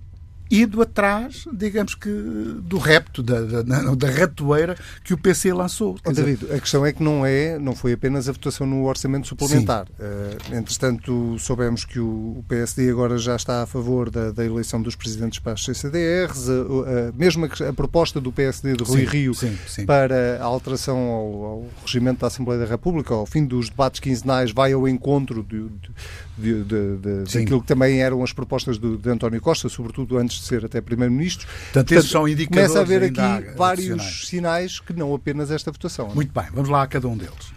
ido 0.51 0.81
atrás, 0.81 1.45
digamos 1.53 1.95
que, 1.95 2.09
do 2.09 2.77
repto, 2.77 3.23
da, 3.23 3.41
da, 3.41 3.61
da 3.95 4.09
ratoeira 4.09 4.75
que 5.01 5.13
o 5.13 5.17
PC 5.17 5.53
lançou. 5.53 5.97
Oh, 6.05 6.11
David, 6.11 6.51
a 6.51 6.59
questão 6.59 6.85
é 6.85 6.91
que 6.91 7.01
não 7.01 7.25
é, 7.25 7.57
não 7.57 7.73
foi 7.73 7.93
apenas 7.93 8.27
a 8.27 8.33
votação 8.33 8.67
no 8.67 8.83
orçamento 8.85 9.27
suplementar. 9.27 9.87
Uh, 9.91 10.55
entretanto, 10.55 11.37
soubemos 11.39 11.85
que 11.85 11.99
o, 11.99 12.43
PSD 12.49 12.89
agora 12.89 13.17
já 13.17 13.35
está 13.35 13.63
a 13.63 13.65
favor 13.65 14.09
da, 14.09 14.31
da 14.31 14.43
eleição 14.43 14.81
dos 14.81 14.95
presidentes 14.95 15.39
para 15.39 15.53
as 15.53 15.63
CCDRs, 15.63 16.49
uh, 16.49 16.51
uh, 16.51 16.85
mesmo 17.15 17.45
a, 17.45 17.69
a, 17.69 17.73
proposta 17.73 18.19
do 18.19 18.31
PSD 18.31 18.73
de 18.73 18.83
Rui 18.83 19.01
sim, 19.01 19.05
Rio 19.05 19.33
sim, 19.33 19.57
sim. 19.67 19.85
para 19.85 20.37
a 20.41 20.43
alteração 20.43 20.97
ao, 20.97 21.43
ao, 21.43 21.65
regimento 21.85 22.19
da 22.19 22.27
Assembleia 22.27 22.59
da 22.59 22.65
República, 22.65 23.13
ao 23.13 23.25
fim 23.25 23.45
dos 23.45 23.69
debates 23.69 24.01
quinzenais, 24.01 24.51
vai 24.51 24.73
ao 24.73 24.85
encontro 24.85 25.43
de, 25.43 25.69
de 25.69 25.91
de, 26.37 26.63
de, 26.63 26.97
de 26.97 27.23
daquilo 27.33 27.61
que 27.61 27.67
também 27.67 28.01
eram 28.01 28.23
as 28.23 28.31
propostas 28.33 28.79
de, 28.79 28.97
de 28.97 29.09
António 29.09 29.41
Costa, 29.41 29.67
sobretudo 29.69 30.17
antes 30.17 30.39
de 30.39 30.45
ser 30.45 30.65
até 30.65 30.79
Primeiro-Ministro. 30.81 31.47
Portanto, 31.47 31.81
Portanto, 31.81 31.99
esses 31.99 32.11
são 32.11 32.27
indicadores. 32.27 32.71
Começa 32.71 32.79
a 32.79 32.81
haver 32.81 33.03
aqui 33.03 33.57
vários 33.57 34.27
sinais 34.27 34.79
que 34.79 34.93
não 34.93 35.13
apenas 35.13 35.51
esta 35.51 35.71
votação. 35.71 36.11
É? 36.11 36.13
Muito 36.13 36.33
bem, 36.33 36.45
vamos 36.53 36.69
lá 36.69 36.83
a 36.83 36.87
cada 36.87 37.07
um 37.07 37.17
deles. 37.17 37.51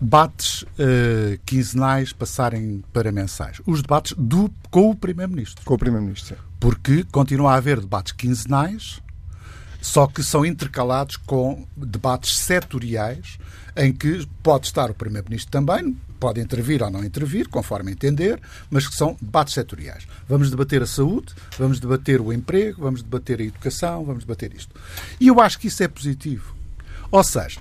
Debates 0.00 0.62
uh, 0.62 1.38
quinzenais 1.44 2.12
passarem 2.12 2.84
para 2.92 3.10
mensais. 3.10 3.60
Os 3.66 3.82
debates 3.82 4.14
do, 4.16 4.50
com 4.70 4.90
o 4.90 4.94
Primeiro-Ministro. 4.94 5.64
Com 5.64 5.74
o 5.74 5.78
Primeiro-Ministro, 5.78 6.36
Porque 6.60 7.04
continua 7.10 7.52
a 7.52 7.56
haver 7.56 7.80
debates 7.80 8.12
quinzenais, 8.12 9.00
só 9.80 10.06
que 10.06 10.22
são 10.22 10.44
intercalados 10.44 11.16
com 11.16 11.66
debates 11.76 12.36
setoriais, 12.36 13.38
em 13.76 13.92
que 13.92 14.26
pode 14.42 14.66
estar 14.66 14.90
o 14.90 14.94
Primeiro-Ministro 14.94 15.50
também, 15.50 15.96
pode 16.18 16.40
intervir 16.40 16.82
ou 16.82 16.90
não 16.90 17.04
intervir, 17.04 17.48
conforme 17.48 17.92
entender, 17.92 18.40
mas 18.70 18.86
que 18.86 18.94
são 18.94 19.16
debates 19.20 19.54
setoriais. 19.54 20.06
Vamos 20.28 20.50
debater 20.50 20.82
a 20.82 20.86
saúde, 20.86 21.34
vamos 21.58 21.80
debater 21.80 22.20
o 22.20 22.32
emprego, 22.32 22.82
vamos 22.82 23.02
debater 23.02 23.40
a 23.40 23.44
educação, 23.44 24.04
vamos 24.04 24.24
debater 24.24 24.54
isto. 24.54 24.74
E 25.20 25.28
eu 25.28 25.40
acho 25.40 25.58
que 25.58 25.68
isso 25.68 25.82
é 25.82 25.88
positivo. 25.88 26.54
Ou 27.10 27.24
seja, 27.24 27.60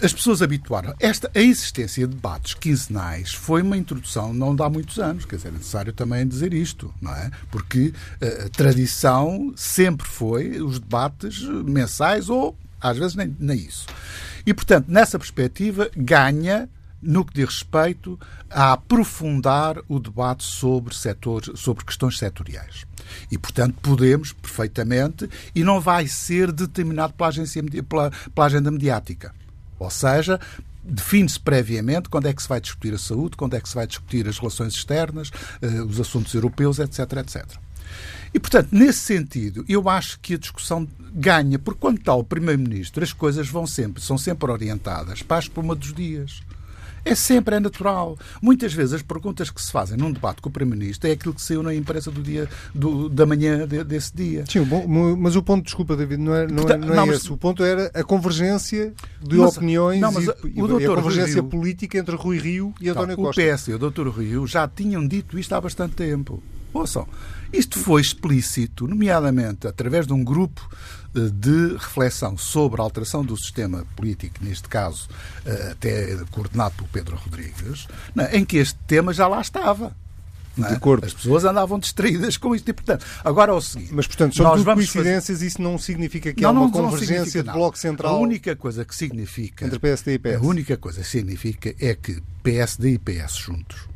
as 0.00 0.12
pessoas 0.12 0.42
habituaram. 0.42 0.94
Esta, 0.98 1.30
a 1.34 1.40
existência 1.40 2.06
de 2.06 2.14
debates 2.14 2.54
quinzenais 2.54 3.32
foi 3.32 3.62
uma 3.62 3.76
introdução 3.76 4.32
não 4.32 4.54
dá 4.54 4.68
muitos 4.68 4.98
anos, 4.98 5.24
quer 5.24 5.36
dizer, 5.36 5.48
é 5.48 5.52
necessário 5.52 5.92
também 5.92 6.26
dizer 6.26 6.54
isto, 6.54 6.92
não 7.00 7.14
é? 7.14 7.30
Porque 7.50 7.92
eh, 8.20 8.44
a 8.46 8.48
tradição 8.48 9.52
sempre 9.56 10.06
foi 10.06 10.60
os 10.60 10.78
debates 10.78 11.42
mensais 11.42 12.28
ou, 12.28 12.56
às 12.80 12.96
vezes, 12.96 13.14
nem, 13.14 13.36
nem 13.38 13.58
isso. 13.58 13.86
E, 14.46 14.54
portanto, 14.54 14.86
nessa 14.88 15.18
perspectiva, 15.18 15.90
ganha 15.96 16.68
no 17.02 17.24
que 17.24 17.34
diz 17.34 17.46
respeito 17.46 18.18
a 18.48 18.72
aprofundar 18.72 19.78
o 19.88 19.98
debate 19.98 20.44
sobre, 20.44 20.94
setores, 20.94 21.58
sobre 21.60 21.84
questões 21.84 22.18
setoriais. 22.18 22.86
E, 23.30 23.36
portanto, 23.36 23.76
podemos 23.82 24.32
perfeitamente, 24.32 25.28
e 25.54 25.64
não 25.64 25.80
vai 25.80 26.06
ser 26.06 26.52
determinado 26.52 27.12
pela, 27.14 27.28
agência, 27.28 27.62
pela, 27.88 28.10
pela 28.34 28.46
agenda 28.46 28.70
mediática. 28.70 29.34
Ou 29.78 29.90
seja, 29.90 30.38
define-se 30.82 31.38
previamente 31.38 32.08
quando 32.08 32.26
é 32.26 32.32
que 32.32 32.42
se 32.42 32.48
vai 32.48 32.60
discutir 32.60 32.94
a 32.94 32.98
saúde, 32.98 33.36
quando 33.36 33.54
é 33.54 33.60
que 33.60 33.68
se 33.68 33.74
vai 33.74 33.86
discutir 33.86 34.28
as 34.28 34.38
relações 34.38 34.74
externas, 34.74 35.30
eh, 35.60 35.66
os 35.82 36.00
assuntos 36.00 36.32
europeus, 36.34 36.78
etc, 36.78 37.00
etc. 37.18 37.44
E, 38.34 38.40
portanto, 38.40 38.68
nesse 38.72 39.00
sentido, 39.00 39.64
eu 39.68 39.88
acho 39.88 40.18
que 40.20 40.34
a 40.34 40.38
discussão 40.38 40.88
ganha, 41.12 41.58
porque 41.58 41.80
quando 41.80 41.98
está 41.98 42.14
o 42.14 42.24
Primeiro-Ministro, 42.24 43.04
as 43.04 43.12
coisas 43.12 43.48
vão 43.48 43.66
sempre, 43.66 44.02
são 44.02 44.16
sempre 44.16 44.50
orientadas 44.50 45.22
para 45.22 45.36
a 45.36 45.40
espuma 45.40 45.74
dos 45.74 45.92
dias. 45.92 46.42
É 47.04 47.14
sempre, 47.14 47.56
é 47.56 47.60
natural. 47.60 48.16
Muitas 48.40 48.72
vezes 48.72 48.94
as 48.94 49.02
perguntas 49.02 49.50
que 49.50 49.60
se 49.60 49.72
fazem 49.72 49.96
num 49.96 50.12
debate 50.12 50.40
com 50.40 50.48
o 50.48 50.52
Primeiro-Ministro 50.52 51.08
é 51.08 51.12
aquilo 51.12 51.34
que 51.34 51.42
saiu 51.42 51.62
na 51.62 51.74
imprensa 51.74 52.10
do 52.10 52.22
dia, 52.22 52.48
do, 52.74 53.08
da 53.08 53.26
manhã 53.26 53.66
de, 53.66 53.82
desse 53.82 54.14
dia. 54.14 54.44
Sim, 54.48 54.62
bom, 54.64 54.86
mas 55.16 55.34
o 55.34 55.42
ponto, 55.42 55.64
desculpa, 55.64 55.96
David, 55.96 56.22
não 56.22 56.34
é, 56.34 56.46
não 56.46 56.68
é, 56.68 56.76
não 56.76 56.92
é 56.92 56.96
não, 56.96 57.04
esse. 57.04 57.24
Mas... 57.24 57.30
O 57.30 57.36
ponto 57.36 57.64
era 57.64 57.90
a 57.92 58.04
convergência 58.04 58.92
de 59.20 59.36
mas, 59.36 59.56
opiniões 59.56 60.00
não, 60.00 60.12
mas, 60.12 60.24
e, 60.24 60.28
e 60.28 60.84
a 60.84 60.94
convergência 60.94 61.40
Rio, 61.40 61.44
política 61.44 61.98
entre 61.98 62.14
Rui 62.14 62.38
Rio 62.38 62.74
e 62.80 62.88
António 62.88 63.16
Costa. 63.16 63.40
O 63.40 63.54
PS 63.54 63.68
e 63.68 63.74
o 63.74 63.78
Dr. 63.78 64.08
Rio 64.08 64.46
já 64.46 64.68
tinham 64.68 65.06
dito 65.06 65.38
isto 65.38 65.52
há 65.54 65.60
bastante 65.60 65.94
tempo. 65.94 66.42
Ouçam, 66.72 67.06
isto 67.52 67.78
foi 67.78 68.00
explícito, 68.00 68.88
nomeadamente 68.88 69.66
através 69.66 70.06
de 70.06 70.14
um 70.14 70.24
grupo 70.24 70.66
de 71.14 71.74
reflexão 71.76 72.36
sobre 72.38 72.80
a 72.80 72.84
alteração 72.84 73.24
do 73.24 73.36
sistema 73.36 73.86
político, 73.96 74.36
neste 74.40 74.68
caso 74.68 75.08
eh, 75.44 75.70
até 75.72 76.16
coordenado 76.30 76.74
pelo 76.76 76.88
Pedro 76.88 77.16
Rodrigues, 77.16 77.86
é? 78.16 78.38
em 78.38 78.44
que 78.44 78.56
este 78.56 78.78
tema 78.86 79.12
já 79.12 79.28
lá 79.28 79.40
estava. 79.40 79.94
É? 80.58 81.06
As 81.06 81.14
pessoas 81.14 81.46
andavam 81.46 81.78
distraídas 81.78 82.36
com 82.36 82.54
isto 82.54 82.68
e, 82.68 82.74
portanto, 82.74 83.06
agora 83.24 83.52
é 83.52 83.54
o 83.54 83.60
seguinte. 83.60 83.92
Mas, 83.94 84.06
portanto, 84.06 84.36
são 84.36 84.54
tudo 84.54 84.74
coincidências, 84.74 85.38
fazer... 85.38 85.46
isso 85.46 85.62
não 85.62 85.78
significa 85.78 86.32
que 86.34 86.42
não, 86.42 86.50
há 86.50 86.52
uma 86.52 86.60
não, 86.60 86.70
convergência 86.70 87.42
não 87.42 87.52
de 87.52 87.58
bloco 87.58 87.78
central. 87.78 88.16
A 88.16 88.18
única 88.18 88.54
coisa 88.54 88.84
que 88.84 88.94
significa. 88.94 89.64
Entre 89.64 89.78
PSD 89.78 90.14
e 90.14 90.18
PS. 90.18 90.36
A 90.36 90.40
única 90.40 90.76
coisa 90.76 91.00
que 91.00 91.08
significa 91.08 91.74
é 91.80 91.94
que 91.94 92.22
PSD 92.42 92.92
e 92.92 92.98
PS 92.98 93.36
juntos 93.36 93.91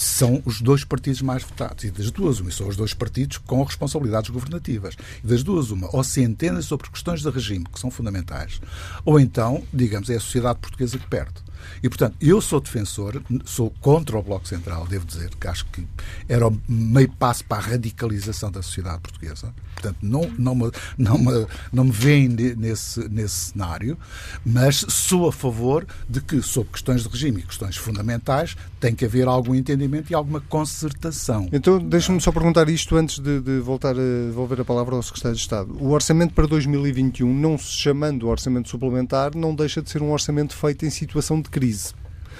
são 0.00 0.40
os 0.46 0.62
dois 0.62 0.82
partidos 0.82 1.20
mais 1.20 1.42
votados. 1.42 1.84
E 1.84 1.90
das 1.90 2.10
duas, 2.10 2.40
uma, 2.40 2.50
são 2.50 2.66
os 2.66 2.76
dois 2.76 2.94
partidos 2.94 3.36
com 3.36 3.62
responsabilidades 3.62 4.30
governativas. 4.30 4.96
E 5.22 5.26
das 5.26 5.42
duas, 5.42 5.70
uma, 5.70 5.94
ou 5.94 6.02
se 6.02 6.22
entendem 6.22 6.62
sobre 6.62 6.88
questões 6.88 7.20
de 7.20 7.28
regime, 7.28 7.66
que 7.70 7.78
são 7.78 7.90
fundamentais, 7.90 8.60
ou 9.04 9.20
então, 9.20 9.62
digamos, 9.72 10.08
é 10.08 10.16
a 10.16 10.20
sociedade 10.20 10.58
portuguesa 10.58 10.98
que 10.98 11.06
perde. 11.06 11.34
E, 11.82 11.88
portanto, 11.88 12.16
eu 12.20 12.40
sou 12.40 12.60
defensor, 12.60 13.22
sou 13.44 13.70
contra 13.80 14.18
o 14.18 14.22
Bloco 14.22 14.46
Central, 14.46 14.86
devo 14.86 15.06
dizer, 15.06 15.30
que 15.36 15.46
acho 15.46 15.66
que 15.66 15.86
era 16.28 16.46
o 16.46 16.60
meio 16.68 17.10
passo 17.12 17.44
para 17.44 17.58
a 17.58 17.66
radicalização 17.70 18.50
da 18.50 18.62
sociedade 18.62 19.00
portuguesa. 19.00 19.52
Portanto, 19.74 19.98
não, 20.02 20.30
não, 20.38 20.54
me, 20.54 20.70
não, 20.98 21.18
me, 21.18 21.46
não 21.72 21.84
me 21.84 21.90
veem 21.90 22.28
nesse, 22.28 23.08
nesse 23.08 23.52
cenário, 23.52 23.96
mas 24.44 24.84
sou 24.88 25.28
a 25.28 25.32
favor 25.32 25.86
de 26.08 26.20
que, 26.20 26.42
sobre 26.42 26.72
questões 26.72 27.02
de 27.02 27.08
regime 27.08 27.40
e 27.40 27.42
questões 27.42 27.76
fundamentais, 27.76 28.56
tem 28.78 28.94
que 28.94 29.04
haver 29.04 29.26
algum 29.26 29.54
entendimento 29.54 30.10
e 30.10 30.14
alguma 30.14 30.40
concertação. 30.40 31.48
Então, 31.52 31.78
deixa-me 31.78 32.20
só 32.20 32.30
perguntar 32.30 32.68
isto 32.68 32.96
antes 32.96 33.18
de, 33.18 33.40
de, 33.40 33.58
voltar 33.60 33.90
a 33.90 34.26
devolver 34.26 34.60
a 34.60 34.64
palavra 34.64 34.94
ao 34.94 35.02
Secretário 35.02 35.36
de 35.36 35.42
Estado. 35.42 35.76
O 35.80 35.90
orçamento 35.90 36.34
para 36.34 36.46
2021, 36.46 37.32
não 37.32 37.58
se 37.58 37.72
chamando 37.72 38.28
orçamento 38.28 38.68
suplementar, 38.68 39.34
não 39.34 39.54
deixa 39.54 39.82
de 39.82 39.90
ser 39.90 40.02
um 40.02 40.12
orçamento 40.12 40.56
feito 40.56 40.84
em 40.84 40.90
situação 40.90 41.40
de 41.40 41.49
crise. 41.50 41.92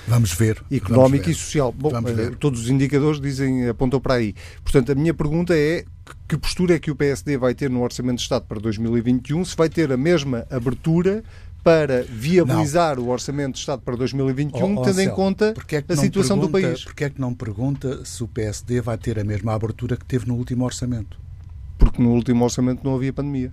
Vamos 0.09 0.33
ver. 0.33 0.63
Económica 0.71 0.95
vamos 0.95 1.27
ver. 1.27 1.31
e 1.31 1.35
social. 1.35 1.73
Bom, 1.73 1.91
eh, 1.91 2.31
todos 2.39 2.63
os 2.63 2.71
indicadores 2.71 3.21
dizem, 3.21 3.69
apontam 3.69 4.01
para 4.01 4.15
aí. 4.15 4.35
Portanto, 4.63 4.93
a 4.93 4.95
minha 4.95 5.15
pergunta 5.15 5.55
é 5.57 5.85
que 6.27 6.37
postura 6.37 6.75
é 6.75 6.79
que 6.79 6.91
o 6.91 6.97
PSD 6.97 7.37
vai 7.37 7.55
ter 7.55 7.71
no 7.71 7.83
Orçamento 7.83 8.17
de 8.17 8.23
Estado 8.23 8.45
para 8.47 8.59
2021? 8.59 9.45
Se 9.45 9.57
vai 9.57 9.69
ter 9.69 9.93
a 9.93 9.97
mesma 9.97 10.47
abertura 10.51 11.23
para 11.63 12.03
viabilizar 12.05 12.97
não. 12.97 13.05
o 13.05 13.09
Orçamento 13.09 13.55
de 13.55 13.59
Estado 13.61 13.83
para 13.83 13.95
2021, 13.97 14.77
oh, 14.77 14.81
oh, 14.81 14.83
tendo 14.83 15.01
em 15.01 15.11
conta 15.11 15.55
é 15.71 15.93
a 15.93 15.97
situação 15.97 16.39
pergunta, 16.39 16.59
do 16.59 16.67
país. 16.67 16.85
Porquê 16.85 17.05
é 17.05 17.11
que 17.11 17.21
não 17.21 17.35
pergunta 17.35 18.05
se 18.05 18.25
o 18.25 18.29
PSD 18.29 18.81
vai 18.81 18.97
ter 18.97 19.19
a 19.19 19.25
mesma 19.25 19.55
abertura 19.55 19.97
que 19.97 20.05
teve 20.05 20.27
no 20.27 20.35
último 20.35 20.65
orçamento? 20.65 21.19
Porque 21.79 22.03
no 22.03 22.11
último 22.11 22.45
orçamento 22.45 22.83
não 22.83 22.95
havia 22.95 23.13
pandemia. 23.13 23.53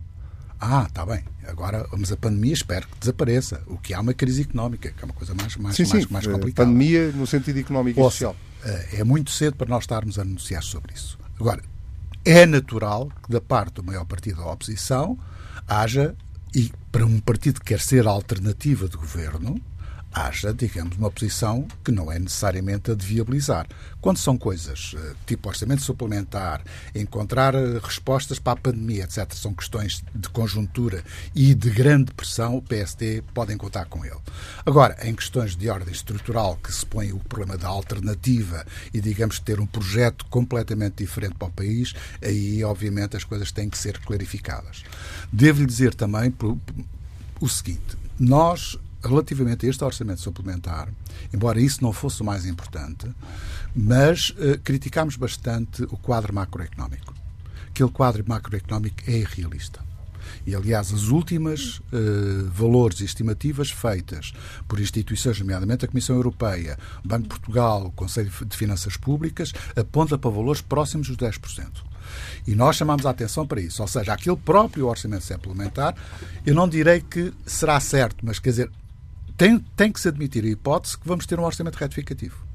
Ah, 0.60 0.86
está 0.88 1.06
bem. 1.06 1.24
Agora, 1.48 1.88
mas 1.98 2.12
a 2.12 2.18
pandemia 2.18 2.54
espero 2.54 2.88
que 2.88 3.00
desapareça. 3.00 3.62
O 3.68 3.78
que 3.78 3.94
há 3.94 4.02
uma 4.02 4.14
crise 4.14 4.42
económica, 4.42 4.92
que 4.92 5.02
é 5.02 5.06
uma 5.06 5.14
coisa 5.14 5.34
mais, 5.34 5.56
mais, 5.58 5.76
sim, 5.76 5.86
mais, 5.88 6.04
sim. 6.04 6.12
mais 6.12 6.28
complicada. 6.28 6.68
Pandemia 6.68 7.12
no 7.12 7.28
sentido 7.28 7.60
económico 7.60 8.02
Ou, 8.02 8.08
e 8.08 8.12
social. 8.12 8.36
Eh, 8.66 9.00
é 9.00 9.04
muito 9.04 9.32
cedo 9.32 9.56
para 9.56 9.68
nós 9.68 9.84
estarmos 9.84 10.18
a 10.18 10.24
anunciar 10.24 10.64
sobre 10.64 10.94
isso. 10.94 11.18
Agora, 11.40 11.62
é 12.26 12.46
natural 12.46 13.10
que 13.24 13.32
da 13.32 13.40
parte 13.40 13.76
do 13.76 13.84
maior 13.84 14.06
partido 14.06 14.42
da 14.42 14.52
oposição 14.52 15.18
haja, 15.68 16.16
e 16.56 16.72
para 16.92 17.06
um 17.06 17.20
partido 17.20 17.60
que 17.60 17.68
quer 17.68 17.80
ser 17.80 18.08
alternativa 18.08 18.88
de 18.88 18.98
governo, 18.98 19.62
haja, 20.14 20.54
digamos, 20.54 20.98
uma 20.98 21.12
posição 21.12 21.68
que 21.84 21.92
não 21.92 22.12
é 22.12 22.18
necessariamente 22.18 22.92
a 22.92 22.96
de 22.96 23.06
viabilizar. 23.06 23.68
Quando 24.02 24.18
são 24.18 24.38
coisas 24.38 24.96
eh, 24.98 25.14
tipo 25.26 25.50
orçamento 25.50 25.82
suplementar, 25.82 26.64
encontrar 26.96 27.54
eh, 27.54 27.80
respostas 27.82 28.40
para 28.40 28.54
a 28.54 28.62
pandemia, 28.62 29.04
etc., 29.04 29.32
são 29.34 29.54
questões 29.54 30.04
de 30.16 30.30
conjuntura 30.30 31.04
e 31.36 31.54
de 31.54 31.70
grande 31.70 32.12
pressão, 32.14 32.58
o 32.58 32.62
PSD 32.62 33.24
podem 33.34 33.58
contar 33.58 33.86
com 33.86 34.04
ele. 34.06 34.18
Agora, 34.66 34.98
em 35.08 35.14
questões 35.14 35.56
de 35.56 35.70
ordem 35.70 35.94
estrutural, 35.94 36.58
que 36.64 36.74
se 36.74 36.86
põe 36.86 37.12
o 37.12 37.20
problema 37.20 37.58
da 37.58 37.68
alternativa 37.68 38.66
e, 38.94 39.00
digamos, 39.00 39.40
ter 39.40 39.60
um 39.60 39.66
projeto 39.66 40.26
completamente 40.28 41.04
diferente 41.04 41.36
para 41.36 41.48
o 41.48 41.52
país, 41.52 41.94
aí, 42.22 42.64
obviamente, 42.64 43.18
as 43.18 43.24
coisas 43.24 43.52
têm 43.52 43.70
que 43.70 43.78
ser 43.78 44.00
clarificadas. 44.00 44.84
Devo-lhe 45.32 45.68
dizer 45.68 45.94
também 45.94 46.34
o 47.40 47.50
seguinte: 47.50 47.98
nós 48.20 48.78
relativamente 49.04 49.66
a 49.66 49.70
este 49.70 49.84
orçamento 49.84 50.22
suplementar, 50.22 50.90
embora 51.34 51.62
isso 51.62 51.84
não 51.84 51.94
fosse 51.94 52.22
o 52.22 52.26
mais 52.26 52.46
importante, 52.46 53.08
mas 53.76 54.30
uh, 54.32 54.60
criticámos 54.64 55.16
bastante 55.16 55.84
o 55.84 55.98
quadro 55.98 56.34
macroeconómico. 56.34 57.14
Aquele 57.70 57.92
quadro 57.92 58.24
macroeconómico 58.28 59.04
é 59.08 59.18
irrealista. 59.18 59.88
E, 60.46 60.56
aliás, 60.56 60.94
as 60.94 61.08
últimas 61.08 61.80
uh, 61.80 62.50
valores 62.52 63.02
e 63.02 63.06
estimativas 63.06 63.72
feitas 63.72 64.34
por 64.68 64.80
instituições, 64.80 65.40
nomeadamente 65.40 65.86
a 65.86 65.88
Comissão 65.88 66.16
Europeia, 66.16 66.78
o 67.04 67.08
Banco 67.08 67.24
de 67.24 67.30
Portugal, 67.30 67.86
o 67.86 67.92
Conselho 67.92 68.32
de 68.46 68.58
Finanças 68.58 68.98
Públicas, 68.98 69.54
aponta 69.76 70.18
para 70.18 70.30
valores 70.30 70.62
próximos 70.62 71.08
dos 71.08 71.18
10%. 71.18 71.68
E 72.46 72.56
nós 72.56 72.76
chamamos 72.76 73.06
a 73.06 73.10
atenção 73.10 73.46
para 73.46 73.62
isso. 73.62 73.82
Ou 73.82 73.88
seja, 73.88 74.14
aquele 74.14 74.38
próprio 74.38 74.88
orçamento 74.88 75.24
suplementar, 75.24 75.96
eu 76.46 76.56
não 76.56 76.68
direi 76.68 77.02
que 77.02 77.34
será 77.46 77.80
certo, 77.80 78.26
mas 78.26 78.40
quer 78.40 78.52
dizer, 78.52 78.72
tem, 79.38 79.60
tem 79.76 79.92
que 79.92 80.02
se 80.02 80.08
admitir 80.08 80.44
a 80.44 80.48
hipótese 80.48 80.98
que 80.98 81.08
vamos 81.08 81.26
ter 81.26 81.40
um 81.40 81.44
orçamento 81.44 81.76
retificativo. 81.76 82.46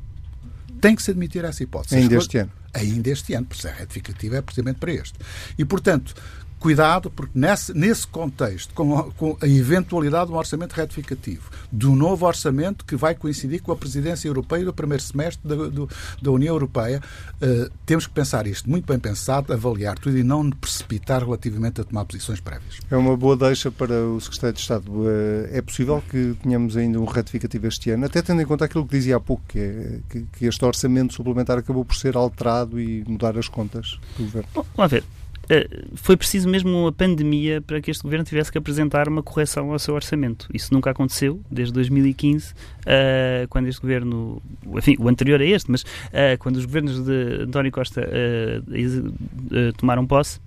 Tem 0.80 0.96
que 0.96 1.02
se 1.02 1.12
admitir 1.12 1.44
essa 1.44 1.62
hipótese. 1.62 1.94
Ainda 1.94 2.16
este 2.16 2.38
ano. 2.38 2.50
Ainda 2.74 3.10
este 3.10 3.34
ano, 3.34 3.46
porque 3.46 3.62
se 3.62 3.68
é 3.68 3.72
retificativo 3.72 4.34
é 4.34 4.42
precisamente 4.42 4.78
para 4.78 4.92
este. 4.92 5.16
E, 5.56 5.64
portanto, 5.64 6.14
cuidado, 6.62 7.10
porque 7.10 7.32
nesse, 7.34 7.74
nesse 7.74 8.06
contexto, 8.06 8.72
com 8.72 8.96
a, 8.96 9.10
com 9.10 9.36
a, 9.40 9.48
eventualidade 9.48 10.26
de 10.26 10.32
um 10.32 10.36
orçamento 10.36 10.72
retificativo, 10.74 11.50
do 11.72 11.90
novo 11.96 12.24
orçamento 12.24 12.84
que 12.84 12.94
vai 12.94 13.16
coincidir 13.16 13.60
com 13.60 13.72
a 13.72 13.76
presidência 13.76 14.28
europeia 14.28 14.64
do 14.64 14.72
primeiro 14.72 15.02
semestre 15.02 15.40
da, 15.44 15.56
do, 15.56 15.90
da 16.22 16.30
União 16.30 16.54
Europeia, 16.54 17.02
uh, 17.42 17.70
temos 17.84 18.06
que 18.06 18.12
pensar 18.12 18.46
isto 18.46 18.70
muito 18.70 18.86
bem 18.86 18.96
pensado, 18.96 19.52
avaliar 19.52 19.98
tudo 19.98 20.16
e 20.16 20.22
não 20.22 20.48
precipitar 20.50 21.24
relativamente 21.24 21.80
a 21.80 21.84
tomar 21.84 22.04
posições 22.04 22.38
prévias. 22.38 22.78
É 22.88 22.96
uma 22.96 23.16
boa 23.16 23.36
deixa 23.36 23.68
para 23.68 24.06
o 24.06 24.20
Secretário 24.20 24.54
de 24.54 24.60
Estado. 24.60 24.88
Uh, 24.88 25.48
é 25.50 25.60
possível 25.60 26.00
que 26.08 26.36
tenhamos 26.44 26.76
ainda 26.76 27.00
um 27.00 27.06
retificativo 27.06 27.66
este 27.66 27.90
ano, 27.90 28.06
até 28.06 28.22
tendo 28.22 28.40
em 28.40 28.46
conta 28.46 28.66
aquilo 28.66 28.86
que 28.86 28.96
dizia 28.96 29.16
há 29.16 29.20
pouco, 29.20 29.42
que, 29.48 29.58
é, 29.58 29.98
que, 30.08 30.26
que 30.38 30.46
este 30.46 30.64
orçamento 30.64 31.12
suplementar 31.12 31.58
acabou 31.58 31.84
por 31.84 31.96
ser 31.96 32.16
alterado 32.16 32.78
e 32.78 33.02
mudar 33.08 33.36
as 33.36 33.48
contas 33.48 33.98
do 34.16 34.22
governo. 34.22 34.48
Bom, 34.54 34.64
vamos 34.76 34.92
ver. 34.92 35.21
Eh, 35.52 35.68
foi 35.94 36.16
preciso 36.16 36.48
mesmo 36.48 36.70
uma 36.70 36.90
pandemia 36.90 37.60
para 37.60 37.78
que 37.78 37.90
este 37.90 38.02
governo 38.02 38.24
tivesse 38.24 38.50
que 38.50 38.56
apresentar 38.56 39.06
uma 39.06 39.22
correção 39.22 39.70
ao 39.70 39.78
seu 39.78 39.94
orçamento. 39.94 40.48
Isso 40.54 40.72
nunca 40.72 40.90
aconteceu 40.90 41.42
desde 41.50 41.74
2015, 41.74 42.52
uh, 42.52 42.54
eh, 42.86 43.46
quando 43.50 43.68
este 43.68 43.82
governo, 43.82 44.40
enfim, 44.74 44.96
o 44.98 45.08
anterior 45.08 45.42
a 45.42 45.44
este, 45.44 45.70
mas 45.70 45.82
uh, 45.82 46.38
quando 46.38 46.56
os 46.56 46.64
governos 46.64 47.04
de 47.04 47.42
António 47.42 47.70
Costa 47.70 48.02
tomaram 49.76 50.06
posse 50.06 50.40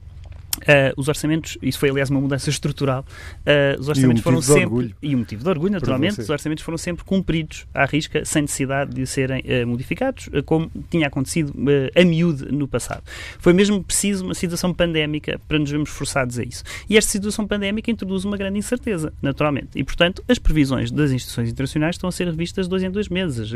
Uh, 0.58 0.94
os 0.98 1.08
orçamentos, 1.08 1.58
isso 1.62 1.78
foi 1.78 1.90
aliás 1.90 2.10
uma 2.10 2.22
mudança 2.22 2.50
estrutural, 2.50 3.06
uh, 3.42 3.80
os 3.80 3.90
orçamentos 3.90 4.22
um 4.22 4.24
foram 4.24 4.42
sempre. 4.42 4.96
E 5.02 5.16
um 5.16 5.20
motivo 5.20 5.44
de 5.44 5.50
orgulho, 5.50 5.74
naturalmente, 5.74 6.20
os 6.22 6.30
orçamentos 6.30 6.64
foram 6.64 6.78
sempre 6.78 7.04
cumpridos 7.04 7.68
à 7.74 7.86
risca, 7.86 8.24
sem 8.24 8.44
necessidade 8.44 8.94
de 8.94 9.06
serem 9.06 9.42
uh, 9.42 9.68
modificados, 9.68 10.30
como 10.46 10.72
tinha 10.90 11.08
acontecido 11.08 11.54
a 11.96 12.06
miúde 12.06 12.52
no 12.52 12.68
passado. 12.68 13.04
Foi 13.40 13.54
mesmo 13.54 13.84
preciso 13.84 14.26
uma 14.26 14.34
situação 14.34 14.74
pandémica 14.74 15.40
para 15.48 15.60
nos 15.60 15.70
vermos 15.70 15.90
forçados 15.90 16.40
a 16.40 16.44
isso. 16.44 16.64
E 16.90 16.98
esta 16.98 17.12
situação 17.12 17.46
pandémica 17.48 17.92
introduz 17.92 18.24
uma 18.26 18.38
grande 18.38 18.58
incerteza, 18.58 19.14
naturalmente. 19.22 19.70
E, 19.76 19.84
portanto, 19.84 20.24
as 20.28 20.40
previsões 20.40 20.92
das 20.92 21.12
instituições 21.12 21.50
internacionais 21.50 21.96
estão 21.96 22.08
a 22.08 22.12
ser 22.12 22.28
revistas 22.28 22.68
dois 22.68 22.84
em 22.84 22.90
dois 22.90 23.10
meses. 23.10 23.52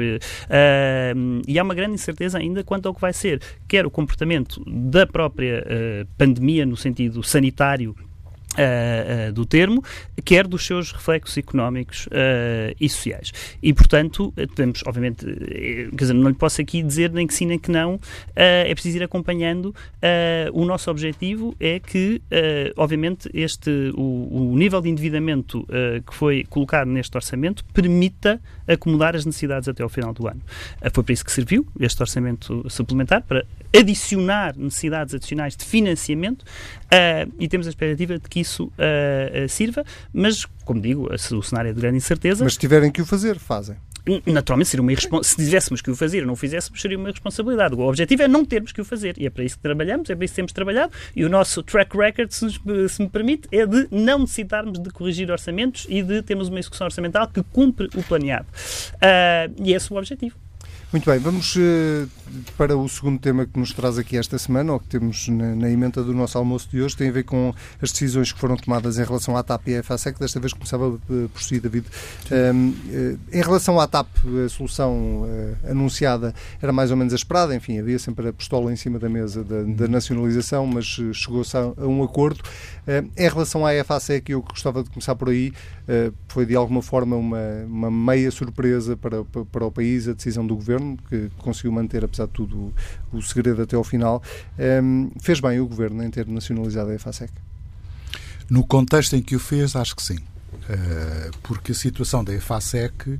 e 1.48 1.60
há 1.60 1.64
uma 1.64 1.74
grande 1.74 1.94
incerteza 1.94 2.38
ainda 2.38 2.64
quanto 2.64 2.88
ao 2.88 2.94
que 2.94 3.02
vai 3.02 3.14
ser, 3.14 3.42
quer 3.68 3.86
o 3.86 3.92
comportamento 3.92 4.64
da 4.68 5.08
própria 5.08 5.66
pandemia, 6.18 6.66
no 6.66 6.76
sentido 6.76 6.89
sentido 6.90 7.22
sanitário 7.24 7.96
Uh, 8.58 9.30
uh, 9.30 9.32
do 9.32 9.46
termo, 9.46 9.84
quer 10.26 10.48
dos 10.48 10.66
seus 10.66 10.92
reflexos 10.92 11.38
económicos 11.38 12.08
uh, 12.08 12.76
e 12.82 12.90
sociais. 12.90 13.32
E, 13.62 13.72
portanto, 13.72 14.34
temos, 14.56 14.82
obviamente, 14.88 15.24
quer 15.24 15.96
dizer, 15.96 16.14
não 16.14 16.30
lhe 16.30 16.36
posso 16.36 16.60
aqui 16.60 16.82
dizer 16.82 17.12
nem 17.12 17.28
que 17.28 17.34
sim 17.34 17.46
nem 17.46 17.60
que 17.60 17.70
não, 17.70 18.00
é 18.36 18.74
preciso 18.74 18.98
ir 18.98 19.04
acompanhando. 19.04 19.74
o 20.52 20.66
nosso 20.66 20.90
objetivo 20.90 21.56
é 21.60 21.80
que, 21.80 22.22
obviamente, 22.76 23.30
este, 23.34 23.70
o, 23.96 24.52
o, 24.52 24.58
nível 24.58 24.82
de 24.82 24.90
endividamento 24.90 25.66
que 26.06 26.14
foi 26.14 26.44
colocado 26.50 26.88
neste 26.88 27.16
orçamento 27.16 27.64
permita 27.66 28.42
acomodar 28.68 29.16
as 29.16 29.26
necessidades 29.26 29.70
até 29.70 29.84
ao 29.84 29.90
final 29.90 30.12
do 30.12 30.28
ano. 30.28 30.42
foi 30.92 31.04
para 31.04 31.14
isso 31.14 31.24
que 31.24 31.32
serviu 31.32 31.66
este 31.80 32.02
orçamento 32.02 32.66
suplementar, 32.70 33.22
para 33.22 33.46
adicionar 33.76 34.58
necessidades 34.58 35.14
adicionais 35.14 35.56
de 35.56 35.64
financiamento 35.64 36.44
e 37.38 37.48
temos 37.48 37.68
a 37.68 37.70
expectativa 37.70 38.18
de 38.18 38.28
que 38.28 38.39
que 38.40 38.42
isso 38.42 38.66
uh, 38.66 39.50
sirva, 39.50 39.84
mas, 40.14 40.46
como 40.66 40.82
digo, 40.82 41.10
o 41.14 41.44
cenário 41.44 41.70
é 41.70 41.74
de 41.74 41.80
grande 41.80 41.98
incerteza. 41.98 42.44
Mas 42.44 42.54
se 42.54 42.60
tiverem 42.60 42.92
que 42.92 43.02
o 43.02 43.06
fazer, 43.06 43.38
fazem. 43.38 43.76
Naturalmente, 44.26 44.70
seria 44.70 44.82
uma 44.82 45.24
se 45.24 45.36
tivéssemos 45.36 45.82
que 45.82 45.92
o 45.92 45.96
fazer 45.96 46.24
e 46.24 46.26
não 46.26 46.34
o 46.34 46.36
fizéssemos, 46.36 46.82
seria 46.82 46.98
uma 46.98 47.10
responsabilidade. 47.10 47.76
O 47.76 47.82
objetivo 47.82 48.24
é 48.24 48.28
não 48.28 48.44
termos 48.44 48.72
que 48.72 48.82
o 48.82 48.86
fazer. 48.86 49.16
E 49.20 49.28
é 49.28 49.30
para 49.30 49.44
isso 49.44 49.58
que 49.58 49.62
trabalhamos, 49.62 50.10
é 50.10 50.16
para 50.16 50.26
isso 50.26 50.34
que 50.34 50.38
temos 50.38 50.52
trabalhado. 50.52 50.92
E 51.16 51.24
o 51.24 51.30
nosso 51.30 51.62
track 51.62 51.96
record, 51.96 52.32
se, 52.32 52.50
se 52.90 53.02
me 53.02 53.10
permite, 53.10 53.48
é 53.52 53.66
de 53.68 53.88
não 53.92 54.20
necessitarmos 54.20 54.80
de 54.80 54.90
corrigir 54.90 55.30
orçamentos 55.30 55.86
e 55.90 56.02
de 56.02 56.24
termos 56.24 56.48
uma 56.48 56.60
execução 56.60 56.86
orçamental 56.86 57.28
que 57.28 57.44
cumpre 57.44 57.88
o 57.96 58.02
planeado. 58.02 58.48
Uh, 58.96 59.54
e 59.64 59.74
esse 59.74 59.92
é 59.92 59.96
o 59.96 59.98
objetivo. 60.00 60.36
Muito 60.92 61.08
bem, 61.08 61.20
vamos 61.20 61.56
uh, 61.56 62.10
para 62.58 62.76
o 62.76 62.90
segundo 62.90 63.20
tema 63.20 63.46
que 63.46 63.60
nos 63.60 63.72
traz 63.72 64.00
aqui 64.00 64.18
esta 64.18 64.40
semana, 64.40 64.74
ou 64.74 64.80
que 64.80 64.88
temos 64.88 65.28
na, 65.28 65.54
na 65.54 65.70
emenda 65.70 66.04
do 66.04 66.16
nosso 66.16 66.36
almoço 66.36 66.68
de 66.68 66.82
hoje, 66.82 66.98
tem 66.98 67.10
a 67.10 67.12
ver 67.12 67.26
com 67.26 67.54
as 67.80 67.92
decisões 67.92 68.32
que 68.32 68.40
foram 68.40 68.58
tomadas 68.58 68.98
em 68.98 69.04
relação 69.04 69.38
à 69.38 69.44
TAP 69.44 69.68
e 69.68 69.78
à 69.78 69.84
FASEC. 69.84 70.20
Desta 70.20 70.40
vez 70.40 70.52
começava 70.52 70.88
uh, 70.88 71.00
por 71.32 71.44
si, 71.44 71.60
David. 71.60 71.86
Um, 72.32 72.70
uh, 72.70 73.20
em 73.32 73.40
relação 73.40 73.80
à 73.80 73.86
TAP, 73.88 74.08
a 74.44 74.50
solução 74.50 75.30
anunciada 75.70 76.34
era 76.60 76.74
mais 76.74 76.90
ou 76.90 76.98
menos 76.98 77.14
a 77.14 77.18
esperada, 77.18 77.54
enfim, 77.54 77.78
havia 77.78 78.00
sempre 78.00 78.28
a 78.28 78.34
pistola 78.34 78.74
em 78.74 78.76
cima 78.76 78.98
da 78.98 79.08
mesa 79.08 79.44
da, 79.44 79.62
da 79.62 79.88
nacionalização, 79.88 80.66
mas 80.66 80.86
chegou-se 81.14 81.56
a, 81.56 81.60
a, 81.60 81.86
um 81.86 82.02
acordo. 82.02 82.42
em 83.16 83.30
relação 83.30 83.64
à 83.64 83.84
FASEC, 83.84 84.32
eu 84.32 84.42
gostava 84.42 84.82
de 84.82 84.90
começar 84.90 85.14
por 85.14 85.30
aí, 85.30 85.54
foi 86.28 86.46
de 86.46 86.56
alguma 86.56 86.82
forma 86.82 87.16
uma, 87.16 87.64
uma 87.66 87.90
meia 87.90 88.30
surpresa 88.30 88.96
para, 88.96 89.24
para 89.24 89.66
o 89.66 89.72
país 89.72 90.08
a 90.08 90.14
decisão 90.14 90.46
do 90.46 90.56
governo 90.56 90.98
que 91.10 91.30
conseguiu 91.38 91.72
manter, 91.72 92.04
apesar 92.04 92.28
de 92.28 92.34
tudo, 92.34 92.72
o, 93.12 93.22
segredo 93.22 93.62
até 93.62 93.76
ao 93.76 93.84
final. 93.84 94.22
Um, 94.84 95.10
fez 95.20 95.40
bem 95.40 95.60
o 95.60 95.68
governo 95.68 96.04
em 96.04 96.10
ter 96.12 96.28
nacionalizado 96.28 96.92
a 96.92 96.96
EFASEC? 96.96 97.32
No 98.50 98.66
contexto 98.66 99.16
em 99.16 99.22
que 99.22 99.36
o 99.36 99.40
fez, 99.40 99.76
acho 99.76 99.96
que 99.96 100.04
sim. 100.04 100.18
Uh, 100.18 101.38
porque 101.44 101.72
a 101.72 101.76
situação 101.76 102.24
da 102.24 102.34
EFASEC 102.34 103.20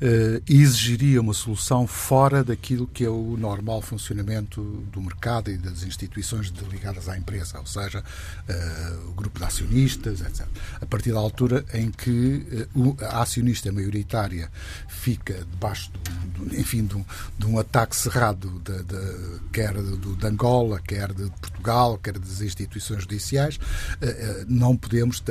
uh, 0.00 0.42
exigiria 0.48 1.20
uma 1.20 1.34
solução 1.34 1.86
fora 1.86 2.42
daquilo 2.42 2.86
que 2.86 3.04
é 3.04 3.08
o 3.08 3.36
normal 3.36 3.82
funcionamento 3.82 4.62
do 4.92 5.00
mercado 5.00 5.50
e 5.50 5.56
das 5.56 5.82
instituições 5.82 6.52
ligadas 6.70 7.08
à 7.08 7.16
empresa, 7.16 7.58
ou 7.58 7.66
seja, 7.66 8.00
uh, 8.00 9.10
o 9.10 9.12
grupo 9.12 9.38
de 9.38 9.44
acionistas, 9.44 10.20
etc. 10.20 10.46
A 10.80 10.86
partir 10.86 11.12
da 11.12 11.18
altura 11.18 11.64
em 11.74 11.90
que 11.90 12.66
uh, 12.74 12.96
a 13.00 13.22
acionista 13.22 13.70
maioritária 13.70 14.50
fica 14.88 15.44
debaixo, 15.50 15.90
do, 15.92 16.44
do, 16.44 16.56
enfim, 16.56 16.84
de 16.84 16.96
um, 16.96 17.04
de 17.38 17.46
um, 17.46 17.58
ataque 17.58 17.94
cerrado, 17.94 18.60
de, 18.64 18.82
de, 18.82 19.40
quer 19.52 19.74
do, 19.74 20.16
de 20.16 20.26
Angola, 20.26 20.80
quer 20.80 21.12
de 21.12 21.28
Portugal, 21.30 21.98
quer 21.98 22.18
das 22.18 22.40
instituições 22.40 23.02
judiciais, 23.02 23.58
não 24.48 24.76
podemos, 24.76 25.22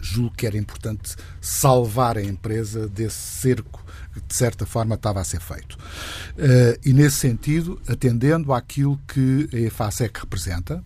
julgo 0.00 0.34
que 0.36 0.46
era 0.46 0.56
importante 0.56 1.16
salvar 1.40 2.16
a 2.16 2.22
empresa 2.22 2.88
desse 2.88 3.16
cerco 3.16 3.84
que 4.14 4.20
de 4.20 4.34
certa 4.34 4.64
forma 4.64 4.94
estava 4.94 5.20
a 5.20 5.24
ser 5.24 5.40
feito. 5.40 5.74
Uh, 5.74 6.78
e 6.84 6.92
nesse 6.92 7.16
sentido, 7.16 7.80
atendendo 7.88 8.52
àquilo 8.52 8.98
que 9.08 9.48
a 9.52 9.56
EFASEC 9.58 10.20
representa, 10.20 10.82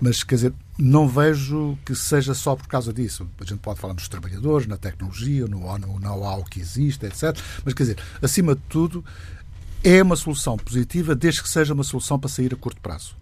mas 0.00 0.22
quer 0.22 0.36
dizer, 0.36 0.54
não 0.78 1.06
vejo 1.06 1.78
que 1.84 1.94
seja 1.94 2.32
só 2.32 2.56
por 2.56 2.66
causa 2.66 2.92
disso. 2.92 3.28
A 3.38 3.44
gente 3.44 3.58
pode 3.58 3.78
falar 3.78 3.94
nos 3.94 4.08
trabalhadores, 4.08 4.66
na 4.66 4.76
tecnologia, 4.76 5.46
no 5.46 5.60
know-how 5.98 6.42
que 6.44 6.60
existe, 6.60 7.04
etc. 7.04 7.36
Mas 7.64 7.74
quer 7.74 7.82
dizer, 7.82 7.98
acima 8.22 8.54
de 8.54 8.62
tudo, 8.68 9.04
é 9.84 10.02
uma 10.02 10.16
solução 10.16 10.56
positiva 10.56 11.14
desde 11.14 11.42
que 11.42 11.48
seja 11.48 11.74
uma 11.74 11.84
solução 11.84 12.18
para 12.18 12.30
sair 12.30 12.52
a 12.52 12.56
curto 12.56 12.80
prazo. 12.80 13.16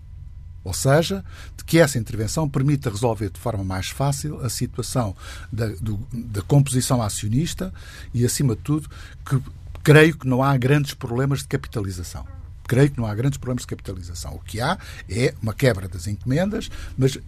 Ou 0.64 0.74
seja, 0.74 1.24
de 1.56 1.64
que 1.64 1.78
essa 1.78 1.98
intervenção 1.98 2.48
permita 2.48 2.90
resolver 2.90 3.30
de 3.30 3.38
forma 3.38 3.64
mais 3.64 3.88
fácil 3.88 4.40
a 4.44 4.50
situação 4.50 5.16
da, 5.52 5.66
do, 5.80 5.96
da 6.12 6.42
composição 6.42 7.00
acionista 7.02 7.72
e, 8.12 8.24
acima 8.24 8.54
de 8.54 8.62
tudo, 8.62 8.88
que 9.24 9.40
creio 9.82 10.16
que 10.16 10.26
não 10.26 10.42
há 10.42 10.56
grandes 10.56 10.94
problemas 10.94 11.40
de 11.40 11.48
capitalização. 11.48 12.26
Creio 12.66 12.90
que 12.90 12.98
não 12.98 13.06
há 13.06 13.14
grandes 13.14 13.38
problemas 13.38 13.62
de 13.62 13.68
capitalização. 13.68 14.34
O 14.34 14.40
que 14.40 14.60
há 14.60 14.76
é 15.08 15.34
uma 15.40 15.54
quebra 15.54 15.88
das 15.88 16.06
encomendas, 16.06 16.68
mas 16.96 17.18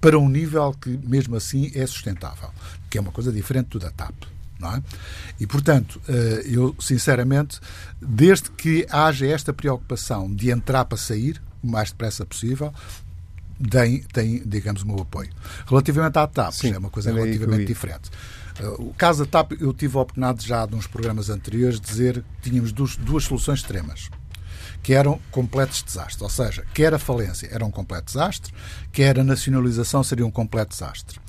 para 0.00 0.18
um 0.18 0.28
nível 0.28 0.72
que, 0.80 0.90
mesmo 0.90 1.34
assim, 1.34 1.72
é 1.74 1.84
sustentável, 1.86 2.50
que 2.88 2.98
é 2.98 3.00
uma 3.00 3.10
coisa 3.10 3.32
diferente 3.32 3.70
do 3.70 3.78
da 3.80 3.90
TAP. 3.90 4.14
Não 4.58 4.74
é? 4.74 4.82
E, 5.38 5.46
portanto, 5.46 6.00
eh, 6.08 6.42
eu, 6.46 6.74
sinceramente, 6.80 7.60
desde 8.00 8.50
que 8.50 8.86
haja 8.90 9.26
esta 9.26 9.52
preocupação 9.52 10.32
de 10.32 10.50
entrar 10.50 10.84
para 10.84 10.98
sair, 10.98 11.40
o 11.62 11.66
mais 11.66 11.90
depressa 11.90 12.24
possível, 12.24 12.72
tem, 13.70 14.02
tem 14.02 14.42
digamos, 14.46 14.82
o 14.82 14.86
meu 14.86 15.00
apoio. 15.00 15.30
Relativamente 15.66 16.18
à 16.18 16.26
TAP, 16.26 16.52
Sim, 16.52 16.72
é 16.72 16.78
uma 16.78 16.90
coisa 16.90 17.12
relativamente 17.12 17.66
diferente. 17.66 18.10
Uh, 18.60 18.88
o 18.88 18.94
caso 18.94 19.24
da 19.24 19.30
TAP, 19.30 19.52
eu 19.60 19.72
tive 19.72 19.96
a 19.96 20.00
oportunidade 20.00 20.46
já 20.46 20.66
de 20.66 20.74
uns 20.74 20.86
programas 20.86 21.30
anteriores 21.30 21.80
de 21.80 21.86
dizer 21.86 22.24
que 22.40 22.50
tínhamos 22.50 22.72
duas, 22.72 22.96
duas 22.96 23.24
soluções 23.24 23.60
extremas 23.60 24.10
que 24.82 24.94
eram 24.94 25.20
completos 25.30 25.82
desastres. 25.82 26.22
Ou 26.22 26.30
seja, 26.30 26.64
quer 26.72 26.94
a 26.94 26.98
falência 26.98 27.48
era 27.50 27.64
um 27.64 27.70
completo 27.70 28.06
desastre, 28.06 28.52
quer 28.92 29.18
a 29.18 29.24
nacionalização 29.24 30.02
seria 30.02 30.26
um 30.26 30.30
completo 30.30 30.70
desastre. 30.70 31.20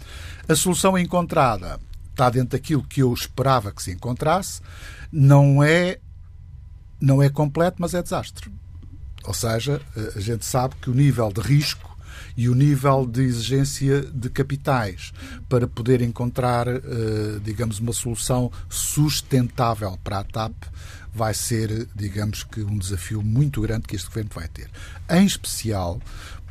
A 0.48 0.56
solução 0.56 0.98
encontrada 0.98 1.80
está 2.12 2.30
dentro 2.30 2.50
daquilo 2.50 2.84
que 2.84 3.02
eu 3.02 3.14
esperava 3.14 3.72
que 3.72 3.82
se 3.82 3.92
encontrasse, 3.92 4.62
não 5.12 5.64
é, 5.64 6.00
não 7.00 7.22
é 7.22 7.30
completo, 7.30 7.78
mas 7.80 7.94
é 7.94 8.02
desastre. 8.02 8.52
Ou 9.24 9.34
seja, 9.34 9.82
eh, 9.96 10.14
a 10.16 10.20
gente 10.20 10.46
sabe 10.46 10.76
que 10.82 10.90
o 10.90 10.94
nível 10.94 11.32
de 11.32 11.42
risco 11.42 11.98
e 12.36 12.48
o 12.48 12.56
nível 12.56 13.06
de 13.06 13.22
exigência 13.22 14.02
de 14.02 14.30
capitais 14.30 15.12
para 15.48 15.68
poder 15.68 16.02
encontrar, 16.02 16.68
eh, 16.68 16.82
digamos, 17.44 17.80
uma 17.80 17.94
solução 17.94 18.52
sustentável 18.70 19.98
para 20.04 20.20
a 20.20 20.24
TAP 20.24 20.54
vai 21.14 21.34
ser, 21.34 21.88
digamos 21.96 22.44
que, 22.44 22.62
um 22.62 22.78
desafio 22.78 23.22
muito 23.22 23.62
grande 23.62 23.88
que 23.88 23.96
este 23.96 24.08
governo 24.08 24.32
vai 24.34 24.48
ter. 24.48 24.70
Em 25.10 25.26
especial 25.26 26.00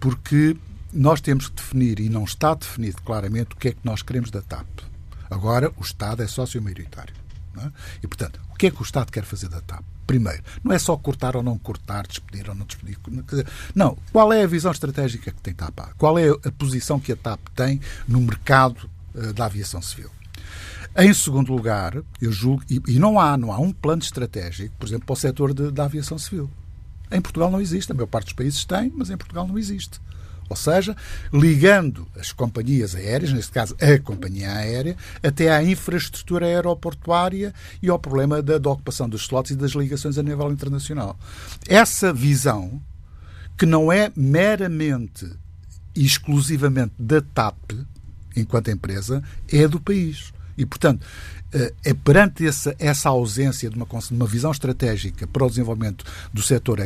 porque 0.01 0.57
nós 0.93 1.21
temos 1.21 1.49
que 1.49 1.57
definir, 1.57 2.01
e 2.01 2.09
não 2.09 2.25
está 2.25 2.55
definido 2.55 3.03
claramente, 3.03 3.53
o 3.53 3.57
que 3.57 3.69
é 3.69 3.73
que 3.73 3.81
nós 3.85 4.03
queremos 4.03 4.31
da 4.31 4.43
TAP. 4.43 4.67
Agora, 5.31 5.73
o 5.77 5.83
Estado 5.83 6.23
é 6.23 6.27
sócio 6.27 6.61
maioritário. 6.63 7.15
É? 7.59 7.71
E, 8.03 8.07
portanto, 8.07 8.41
o 8.51 8.57
que 8.57 8.69
é 8.69 8.71
que 8.71 8.81
o 8.81 8.85
Estado 8.85 9.11
quer 9.11 9.25
fazer 9.25 9.49
da 9.49 9.61
TAP? 9.61 9.85
Primeiro, 10.09 10.43
não 10.65 10.73
é 10.73 10.79
só 10.79 10.97
cortar 10.97 11.37
ou 11.37 11.43
não 11.43 11.59
cortar, 11.59 12.07
despedir 12.07 12.49
ou 12.49 12.55
não 12.55 12.65
despedir. 12.65 12.97
Não, 13.75 13.95
qual 14.11 14.33
é 14.33 14.43
a 14.43 14.47
visão 14.47 14.73
estratégica 14.73 15.31
que 15.31 15.43
tem 15.43 15.53
TAP? 15.53 15.81
Qual 15.99 16.19
é 16.19 16.31
a 16.31 16.51
posição 16.51 16.99
que 16.99 17.13
a 17.13 17.17
TAP 17.17 17.39
tem 17.55 17.79
no 18.09 18.19
mercado 18.19 18.89
uh, 19.15 19.35
da 19.35 19.45
aviação 19.45 19.83
civil? 19.83 20.09
Em 20.97 21.13
segundo 21.13 21.53
lugar, 21.53 22.03
eu 22.23 22.33
julgo, 22.33 22.63
e, 22.71 22.81
e, 22.89 22.99
não 22.99 23.21
há, 23.21 23.37
não 23.37 23.53
há 23.53 23.59
um 23.59 23.71
plano 23.71 24.01
estratégico, 24.01 24.75
por 24.79 24.89
exemplo, 24.89 25.05
para 25.05 25.13
o 25.13 25.17
setor 25.17 25.53
de, 25.53 25.71
da 25.71 25.85
aviação 25.85 26.17
civil. 26.17 26.51
Em 27.13 27.21
Portugal 27.21 27.51
não 27.51 27.61
existe, 27.61 27.93
a 27.93 27.95
maior 27.95 28.07
parte 28.07 28.25
dos 28.25 28.33
países 28.33 28.65
tem, 28.65 28.91
mas 28.97 29.11
em 29.11 29.17
Portugal 29.19 29.47
não 29.47 29.59
existe. 29.59 30.01
Ou 30.49 30.57
seja, 30.57 30.97
ligando 31.33 32.07
as 32.19 32.33
companhias 32.33 32.95
aéreas, 32.95 33.33
neste 33.33 33.53
caso 33.53 33.77
a 33.81 33.99
companhia 33.99 34.53
aérea, 34.53 34.97
até 35.23 35.51
à 35.51 35.63
infraestrutura 35.63 36.47
aeroportuária 36.47 37.53
e 37.83 37.89
ao 37.89 37.99
problema 37.99 38.43
da, 38.43 38.59
da 38.59 38.71
ocupação 38.71 39.09
dos 39.09 39.23
slots 39.23 39.51
e 39.53 39.57
das 39.57 39.73
ligações 39.73 40.17
a 40.17 40.23
nível 40.23 40.51
internacional. 40.51 41.19
Essa 41.69 42.13
visão, 42.13 42.81
que 43.57 43.67
não 43.67 43.93
é 43.93 44.11
meramente 44.17 45.31
e 45.95 46.05
exclusivamente 46.05 46.95
da 46.99 47.21
TAP, 47.21 47.73
enquanto 48.37 48.71
empresa, 48.71 49.23
é 49.53 49.67
do 49.67 49.81
país. 49.81 50.33
E, 50.59 50.67
portanto, 50.67 51.07
eh, 51.51 51.73
é 51.83 51.95
perante 51.95 52.47
essa, 52.47 52.77
essa 52.79 53.09
ausência 53.09 53.71
de 53.71 53.77
uma, 53.77 53.87
de 53.87 54.13
uma 54.15 54.27
visão 54.27 54.51
estratégica 54.51 55.27
para 55.27 55.47
o 55.47 55.49
desenvolvimento 55.49 56.05
do 56.31 56.43
setor 56.43 56.79
uh, 56.79 56.85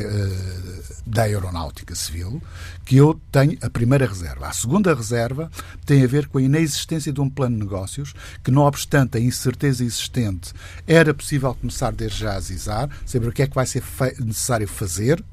da 1.05 1.23
aeronáutica 1.23 1.97
civil 1.97 2.41
que 2.85 2.97
eu 2.97 3.21
tenho 3.33 3.59
a 3.61 3.69
primeira 3.69 4.07
reserva. 4.07 4.47
A 4.47 4.53
segunda 4.53 4.95
reserva 4.95 5.51
tem 5.85 6.05
a 6.05 6.07
ver 6.07 6.29
com 6.29 6.39
a 6.39 6.43
inexistência 6.43 7.13
de 7.13 7.21
um 7.21 7.29
plano 7.29 7.57
de 7.57 7.63
negócios 7.65 8.15
que, 8.45 8.53
não 8.53 8.63
obstante 8.63 9.19
a 9.19 9.21
incerteza 9.21 9.85
existente, 9.85 10.53
era 10.87 11.13
possível 11.13 11.53
começar 11.55 11.91
desde 11.91 12.21
já 12.21 12.35
a 12.35 12.41
zizar, 12.41 12.89
saber 13.05 13.29
o 13.29 13.33
que 13.33 13.43
é 13.43 13.49
que 13.49 13.55
vai 13.57 13.67
ser 13.67 13.83
necessário 14.21 14.69
fazer 14.69 15.25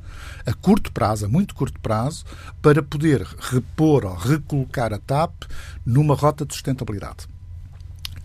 a 0.43 0.53
curto 0.53 0.91
prazo, 0.91 1.25
a 1.25 1.29
muito 1.29 1.53
curto 1.53 1.79
prazo, 1.79 2.25
para 2.63 2.81
poder 2.81 3.21
repor 3.39 4.05
ou 4.05 4.15
recolocar 4.15 4.91
a 4.91 4.97
TAP 4.97 5.43
numa 5.85 6.15
rota 6.15 6.45
de 6.47 6.53
sustentabilidade. 6.53 7.27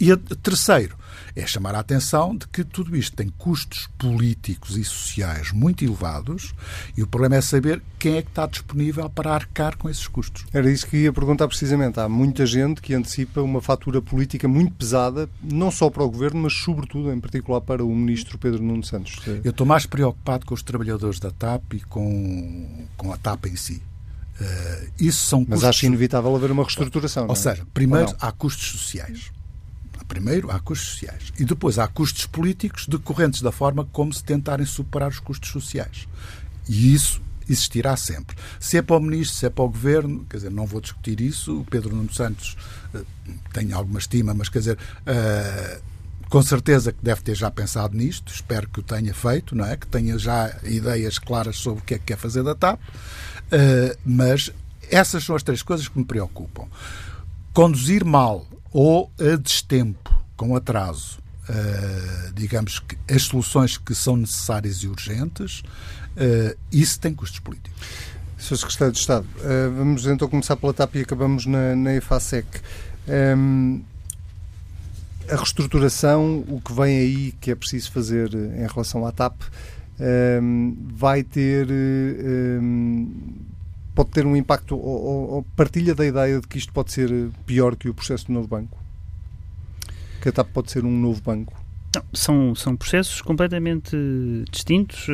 E 0.05 0.13
a 0.13 0.19
terceiro 0.19 0.99
é 1.35 1.47
chamar 1.47 1.75
a 1.75 1.79
atenção 1.79 2.37
de 2.37 2.47
que 2.49 2.63
tudo 2.63 2.95
isto 2.95 3.17
tem 3.17 3.31
custos 3.39 3.89
políticos 3.97 4.77
e 4.77 4.85
sociais 4.85 5.51
muito 5.51 5.83
elevados 5.83 6.53
e 6.95 7.03
o 7.03 7.07
problema 7.07 7.37
é 7.37 7.41
saber 7.41 7.83
quem 7.99 8.19
é 8.19 8.23
que 8.23 8.29
está 8.29 8.45
disponível 8.45 9.09
para 9.09 9.33
arcar 9.33 9.79
com 9.79 9.89
esses 9.89 10.07
custos. 10.07 10.45
Era 10.53 10.71
isso 10.71 10.87
que 10.87 10.99
ia 10.99 11.11
perguntar 11.11 11.49
precisamente. 11.49 11.99
Há 11.99 12.07
muita 12.07 12.45
gente 12.45 12.83
que 12.83 12.93
antecipa 12.93 13.41
uma 13.41 13.63
fatura 13.63 14.03
política 14.03 14.47
muito 14.47 14.75
pesada, 14.75 15.27
não 15.43 15.71
só 15.71 15.89
para 15.89 16.03
o 16.03 16.11
Governo, 16.11 16.43
mas 16.43 16.53
sobretudo, 16.53 17.11
em 17.11 17.19
particular, 17.19 17.63
para 17.63 17.83
o 17.83 17.89
Ministro 17.89 18.37
Pedro 18.37 18.63
Nuno 18.63 18.85
Santos. 18.85 19.17
Eu 19.43 19.53
estou 19.53 19.67
mais 19.67 19.87
preocupado 19.87 20.45
com 20.45 20.53
os 20.53 20.63
trabalhadores 20.63 21.19
da 21.19 21.31
TAP 21.31 21.73
e 21.73 21.81
com, 21.81 22.87
com 22.99 23.11
a 23.11 23.17
TAP 23.17 23.47
em 23.47 23.57
si. 23.57 23.81
Uh, 24.39 24.91
isso 25.01 25.27
são 25.27 25.39
custos... 25.47 25.63
Mas 25.63 25.65
acho 25.71 25.87
inevitável 25.87 26.37
haver 26.37 26.51
uma 26.51 26.63
reestruturação. 26.63 27.25
Ou 27.27 27.33
é? 27.33 27.37
seja, 27.37 27.67
primeiro 27.73 28.15
há 28.21 28.31
custos 28.31 28.67
sociais. 28.67 29.33
Primeiro, 30.09 30.51
há 30.51 30.59
custos 30.61 30.91
sociais. 30.91 31.33
E 31.39 31.45
depois 31.45 31.79
há 31.79 31.87
custos 31.89 32.27
políticos 32.27 32.87
decorrentes 32.87 33.43
da 33.43 33.53
forma 33.53 33.85
como 33.93 34.13
se 34.13 34.23
tentarem 34.23 34.67
superar 34.67 35.11
os 35.11 35.19
custos 35.19 35.51
sociais. 35.51 36.07
E 36.69 36.95
isso 36.95 37.23
existirá 37.49 37.97
sempre. 37.97 38.37
Se 38.59 38.79
é 38.79 38.83
para 38.83 38.97
o 38.97 39.01
Ministro, 39.01 39.37
se 39.37 39.47
é 39.47 39.51
para 39.51 39.65
o 39.65 39.69
Governo, 39.69 40.25
quer 40.29 40.39
dizer, 40.39 40.51
não 40.51 40.67
vou 40.67 40.81
discutir 40.81 41.21
isso. 41.21 41.61
O 41.61 41.65
Pedro 41.65 41.95
Nuno 41.95 42.13
Santos 42.13 42.57
uh, 42.95 43.05
tem 43.53 43.73
alguma 43.73 43.99
estima, 43.99 44.35
mas 44.35 44.49
quer 44.49 44.61
dizer, 44.61 44.79
uh, 44.79 45.83
com 46.29 46.43
certeza 46.43 46.93
que 46.93 46.99
deve 47.03 47.23
ter 47.23 47.35
já 47.35 47.51
pensado 47.51 47.97
nisto, 47.97 48.33
espero 48.33 48.69
que 48.69 48.81
o 48.81 48.83
tenha 48.83 49.15
feito, 49.15 49.55
não 49.55 49.65
é? 49.65 49.77
que 49.77 49.87
tenha 49.87 50.19
já 50.19 50.57
ideias 50.65 51.19
claras 51.19 51.57
sobre 51.57 51.81
o 51.81 51.85
que 51.85 51.95
é 51.95 51.99
que 51.99 52.05
quer 52.07 52.17
fazer 52.17 52.43
da 52.43 52.55
TAP, 52.55 52.81
uh, 52.81 53.99
mas 54.05 54.51
essas 54.91 55.25
são 55.25 55.37
as 55.37 55.43
três 55.43 55.63
coisas 55.63 55.87
que 55.89 55.99
me 55.99 56.05
preocupam. 56.05 56.67
Conduzir 57.53 58.05
mal 58.05 58.47
ou 58.75 59.09
a 59.21 59.37
destempo, 59.37 60.13
com 60.37 60.57
atraso, 60.57 61.21
uh, 61.49 62.33
digamos 62.35 62.81
que 62.81 62.99
as 63.09 63.23
soluções 63.23 63.79
que 63.79 63.95
são 63.95 64.17
necessárias 64.17 64.79
e 64.79 64.89
urgentes, 64.89 65.61
uh, 65.61 66.59
isso 66.73 66.99
tem 66.99 67.15
custos 67.15 67.39
políticos. 67.39 67.81
Sr. 68.37 68.57
Secretário 68.57 68.93
de 68.93 68.99
Estado, 68.99 69.27
uh, 69.37 69.73
vamos 69.77 70.05
então 70.07 70.29
começar 70.29 70.57
pela 70.57 70.75
TAP 70.75 70.97
e 70.97 71.01
acabamos 71.03 71.47
na, 71.47 71.77
na 71.77 71.95
EFASEC. 71.95 72.49
Um, 73.39 73.81
a 75.31 75.37
reestruturação, 75.37 76.45
o 76.49 76.61
que 76.61 76.73
vem 76.73 76.99
aí 76.99 77.33
que 77.41 77.53
é 77.53 77.55
preciso 77.55 77.93
fazer 77.93 78.35
em 78.35 78.67
relação 78.67 79.07
à 79.07 79.13
TAP, 79.13 79.41
um, 80.43 80.77
vai 80.97 81.23
ter. 81.23 81.69
Um, 81.71 83.54
pode 83.95 84.11
ter 84.11 84.27
um 84.27 84.37
impacto 84.37 84.77
ou, 84.77 85.35
ou, 85.35 85.43
partilha 85.57 85.95
da 85.95 86.05
ideia 86.05 86.41
de 86.41 86.47
que 86.47 86.59
isto 86.59 86.73
pode 86.73 86.93
ser 86.93 87.11
pior 87.47 87.77
que 87.77 87.89
o 87.89 87.95
processo 87.95 88.27
do 88.27 88.33
novo 88.33 88.49
banco? 88.49 88.79
Que 90.21 90.29
a 90.29 90.33
TAP 90.33 90.49
pode 90.53 90.71
ser 90.71 90.85
um 90.85 90.91
novo 90.91 91.21
banco? 91.23 91.53
Não, 91.95 92.03
são, 92.13 92.55
são 92.57 92.77
processos 92.77 93.23
completamente 93.23 93.97
distintos, 94.51 95.07
uh, 95.07 95.13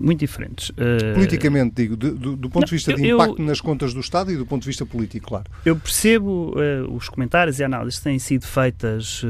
muito 0.00 0.20
diferentes. 0.20 0.70
Uh, 0.70 1.14
Politicamente, 1.14 1.74
digo, 1.74 1.96
do, 1.96 2.36
do, 2.36 2.48
ponto 2.48 2.62
não, 2.62 2.66
de 2.66 2.70
vista 2.70 2.94
de 2.94 3.06
impacto 3.06 3.38
eu, 3.38 3.44
nas 3.44 3.60
contas 3.60 3.92
do 3.92 4.00
Estado 4.00 4.32
e 4.32 4.36
do 4.36 4.46
ponto 4.46 4.62
de 4.62 4.68
vista 4.68 4.86
político, 4.86 5.28
claro. 5.28 5.44
Eu 5.64 5.76
percebo 5.76 6.54
uh, 6.56 6.94
os 6.94 7.08
comentários 7.08 7.58
e 7.58 7.64
análises 7.64 7.98
que 7.98 8.04
têm 8.04 8.18
sido 8.18 8.46
feitas 8.46 9.22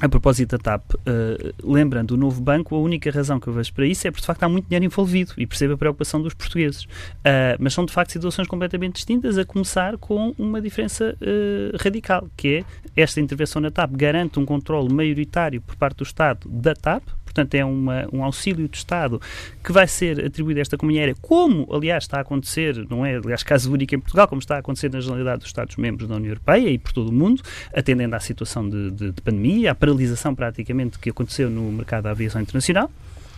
a 0.00 0.08
propósito 0.08 0.56
da 0.56 0.58
TAP, 0.58 0.94
uh, 0.94 1.54
lembrando 1.64 2.12
o 2.12 2.16
novo 2.16 2.40
banco, 2.40 2.74
a 2.74 2.78
única 2.78 3.10
razão 3.10 3.40
que 3.40 3.48
eu 3.48 3.52
vejo 3.52 3.72
para 3.72 3.86
isso 3.86 4.06
é 4.06 4.10
porque 4.10 4.20
de 4.20 4.26
facto 4.26 4.42
há 4.42 4.48
muito 4.48 4.66
dinheiro 4.66 4.84
envolvido 4.84 5.32
e 5.38 5.46
percebo 5.46 5.74
a 5.74 5.78
preocupação 5.78 6.20
dos 6.20 6.34
portugueses. 6.34 6.84
Uh, 6.84 7.56
mas 7.58 7.72
são 7.72 7.84
de 7.84 7.92
facto 7.92 8.12
situações 8.12 8.46
completamente 8.46 8.96
distintas, 8.96 9.38
a 9.38 9.44
começar 9.44 9.96
com 9.96 10.34
uma 10.38 10.60
diferença 10.60 11.16
uh, 11.20 11.76
radical, 11.82 12.28
que 12.36 12.64
é 12.94 13.02
esta 13.02 13.20
intervenção 13.20 13.60
na 13.62 13.70
TAP 13.70 13.92
garante 13.92 14.38
um 14.38 14.44
controle 14.44 14.92
maioritário 14.92 15.62
por 15.62 15.76
parte 15.76 15.98
do 15.98 16.04
Estado 16.04 16.46
da 16.48 16.74
TAP, 16.74 17.02
portanto 17.36 17.54
é 17.54 17.64
uma, 17.64 18.08
um 18.12 18.24
auxílio 18.24 18.66
do 18.66 18.74
Estado 18.74 19.20
que 19.62 19.70
vai 19.70 19.86
ser 19.86 20.24
atribuído 20.24 20.58
a 20.58 20.62
esta 20.62 20.76
companhia 20.78 21.02
aérea, 21.02 21.16
como 21.20 21.68
aliás 21.70 22.04
está 22.04 22.18
a 22.18 22.20
acontecer, 22.20 22.86
não 22.88 23.04
é 23.04 23.16
aliás 23.16 23.42
caso 23.42 23.70
único 23.70 23.94
em 23.94 23.98
Portugal, 23.98 24.26
como 24.26 24.40
está 24.40 24.56
a 24.56 24.58
acontecer 24.58 24.90
na 24.90 25.00
generalidade 25.00 25.40
dos 25.40 25.48
Estados-membros 25.48 26.08
da 26.08 26.16
União 26.16 26.30
Europeia 26.30 26.70
e 26.70 26.78
por 26.78 26.92
todo 26.92 27.10
o 27.10 27.12
mundo, 27.12 27.42
atendendo 27.74 28.16
à 28.16 28.20
situação 28.20 28.68
de, 28.68 28.90
de, 28.90 29.12
de 29.12 29.20
pandemia, 29.20 29.72
à 29.72 29.74
paralisação 29.74 30.34
praticamente 30.34 30.98
que 30.98 31.10
aconteceu 31.10 31.50
no 31.50 31.70
mercado 31.70 32.04
da 32.04 32.10
aviação 32.10 32.40
internacional. 32.40 32.90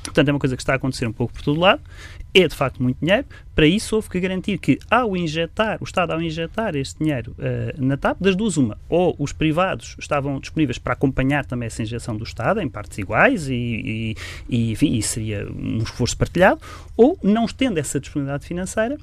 Portanto, 0.03 0.29
é 0.29 0.33
uma 0.33 0.39
coisa 0.39 0.57
que 0.57 0.63
está 0.63 0.73
a 0.73 0.77
acontecer 0.77 1.07
um 1.07 1.13
pouco 1.13 1.33
por 1.35 1.43
todo 1.43 1.61
lado. 1.61 1.83
É 2.35 2.47
de 2.47 2.55
facto 2.55 2.83
muito 2.83 2.99
dinheiro. 3.01 3.27
Para 3.55 3.67
isso, 3.67 3.97
houve 3.97 4.09
que 4.09 4.21
garantir 4.21 4.59
que, 4.59 4.79
ao 4.91 5.17
injetar, 5.17 5.79
o 5.81 5.85
Estado, 5.85 6.13
ao 6.13 6.21
injetar 6.21 6.77
este 6.77 6.99
dinheiro 6.99 7.35
uh, 7.39 7.85
na 7.85 7.97
TAP, 7.97 8.21
das 8.21 8.37
duas, 8.37 8.57
uma, 8.57 8.79
ou 8.89 9.17
os 9.19 9.33
privados 9.33 9.97
estavam 9.99 10.39
disponíveis 10.39 10.79
para 10.79 10.93
acompanhar 10.93 11.45
também 11.45 11.67
essa 11.67 11.83
injeção 11.83 12.17
do 12.17 12.25
Estado, 12.25 12.61
em 12.61 12.69
partes 12.69 12.99
iguais, 12.99 13.49
e, 13.49 14.15
e, 14.49 14.73
enfim, 14.73 15.01
seria 15.01 15.47
um 15.51 15.79
esforço 15.79 16.17
partilhado, 16.17 16.61
ou, 16.97 17.19
não 17.23 17.47
tendo 17.47 17.79
essa 17.79 17.99
disponibilidade 17.99 18.47
financeira, 18.47 18.97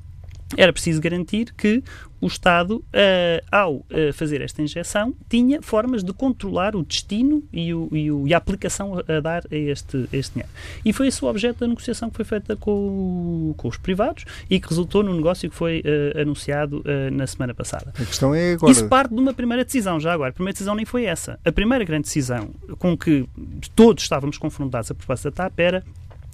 era 0.56 0.72
preciso 0.72 1.02
garantir 1.02 1.54
que 1.58 1.84
o 2.26 2.28
Estado, 2.28 2.78
uh, 2.78 3.46
ao 3.52 3.76
uh, 3.76 3.86
fazer 4.16 4.42
esta 4.42 4.60
injeção, 4.60 5.14
tinha 5.30 5.62
formas 5.62 6.04
de 6.04 6.12
controlar 6.12 6.76
o 6.76 6.82
destino 6.84 7.44
e, 7.54 7.72
o, 7.72 7.88
e, 7.92 8.12
o, 8.12 8.28
e 8.28 8.34
a 8.34 8.38
aplicação 8.38 8.98
a, 8.98 9.18
a, 9.18 9.20
dar 9.20 9.44
a 9.52 9.56
este, 9.56 10.10
a 10.12 10.18
este 10.18 10.34
dinheiro. 10.34 10.52
E 10.84 10.92
foi 10.92 11.08
esse 11.08 11.24
o 11.24 11.28
objeto 11.28 11.60
da 11.60 11.68
negociação 11.68 12.10
que 12.10 12.16
foi 12.16 12.26
feita 12.26 12.56
com, 12.56 13.54
com 13.56 13.68
os 13.68 13.78
privados 13.78 14.26
e 14.50 14.60
que 14.60 14.68
resultou 14.68 15.04
no 15.04 15.14
negócio 15.14 15.48
que 15.48 15.56
foi 15.56 15.82
uh, 15.82 16.22
anunciado 16.22 16.84
na 17.12 17.28
semana 17.28 17.54
passada. 17.54 17.94
A 17.96 18.06
questão 18.06 18.34
é 18.34 18.54
agora... 18.54 18.72
Isso 18.72 18.88
parte 18.88 19.14
de 19.14 19.20
uma 19.20 19.34
primeira 19.34 19.64
decisão, 19.64 20.00
já 20.00 20.12
agora. 20.14 20.32
A 20.32 20.34
primeira 20.34 20.54
decisão 20.54 20.74
nem 20.74 20.86
foi 20.86 21.06
essa. 21.06 21.40
A 21.46 21.52
primeira 21.52 21.84
grande 21.86 22.04
decisão 22.04 22.50
com 22.80 22.98
que 22.98 23.28
todos 23.76 24.04
estávamos 24.04 24.38
confrontados 24.38 24.90
a 24.90 24.96
propósito 24.96 25.26
da 25.26 25.32
TAP 25.32 25.60
era 25.60 25.84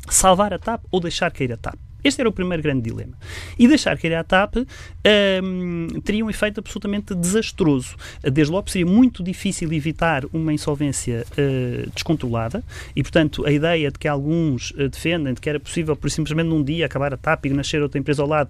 salvar 0.10 0.54
a 0.54 0.60
TAP 0.60 0.84
ou 0.90 1.02
deixar 1.02 1.32
cair 1.32 1.52
a 1.52 1.58
TAP. 1.58 1.78
Este 2.04 2.22
era 2.22 2.30
o 2.30 2.32
primeiro 2.32 2.64
grande 2.64 2.82
dilema. 2.82 3.14
E 3.58 3.68
deixar 3.68 3.98
cair 3.98 4.16
a 4.16 4.24
TAP 4.24 4.56
um, 4.58 5.88
teria 6.04 6.26
um 6.26 6.30
efeito 6.30 6.60
absolutamente 6.60 7.14
desastroso. 7.16 7.96
Desde 8.22 8.52
logo 8.52 8.70
seria 8.70 8.86
muito 8.86 9.24
difícil 9.24 9.72
evitar 9.74 10.24
uma 10.34 10.54
insolvência 10.54 11.26
uh, 11.32 11.90
descontrolada 11.92 12.64
e, 12.96 13.02
portanto, 13.04 13.46
a 13.46 13.52
ideia 13.52 13.92
de 13.92 14.00
que 14.00 14.08
alguns 14.08 14.72
uh, 14.72 14.90
defendem 14.90 15.34
de 15.34 15.42
que 15.42 15.50
era 15.50 15.60
possível, 15.60 15.96
por 15.96 16.10
simplesmente 16.10 16.48
num 16.48 16.64
dia, 16.64 16.86
acabar 16.86 17.14
a 17.14 17.18
TAP 17.18 17.46
e 17.46 17.50
nascer 17.50 17.82
outra 17.82 18.00
empresa 18.00 18.22
ao 18.22 18.28
lado 18.28 18.50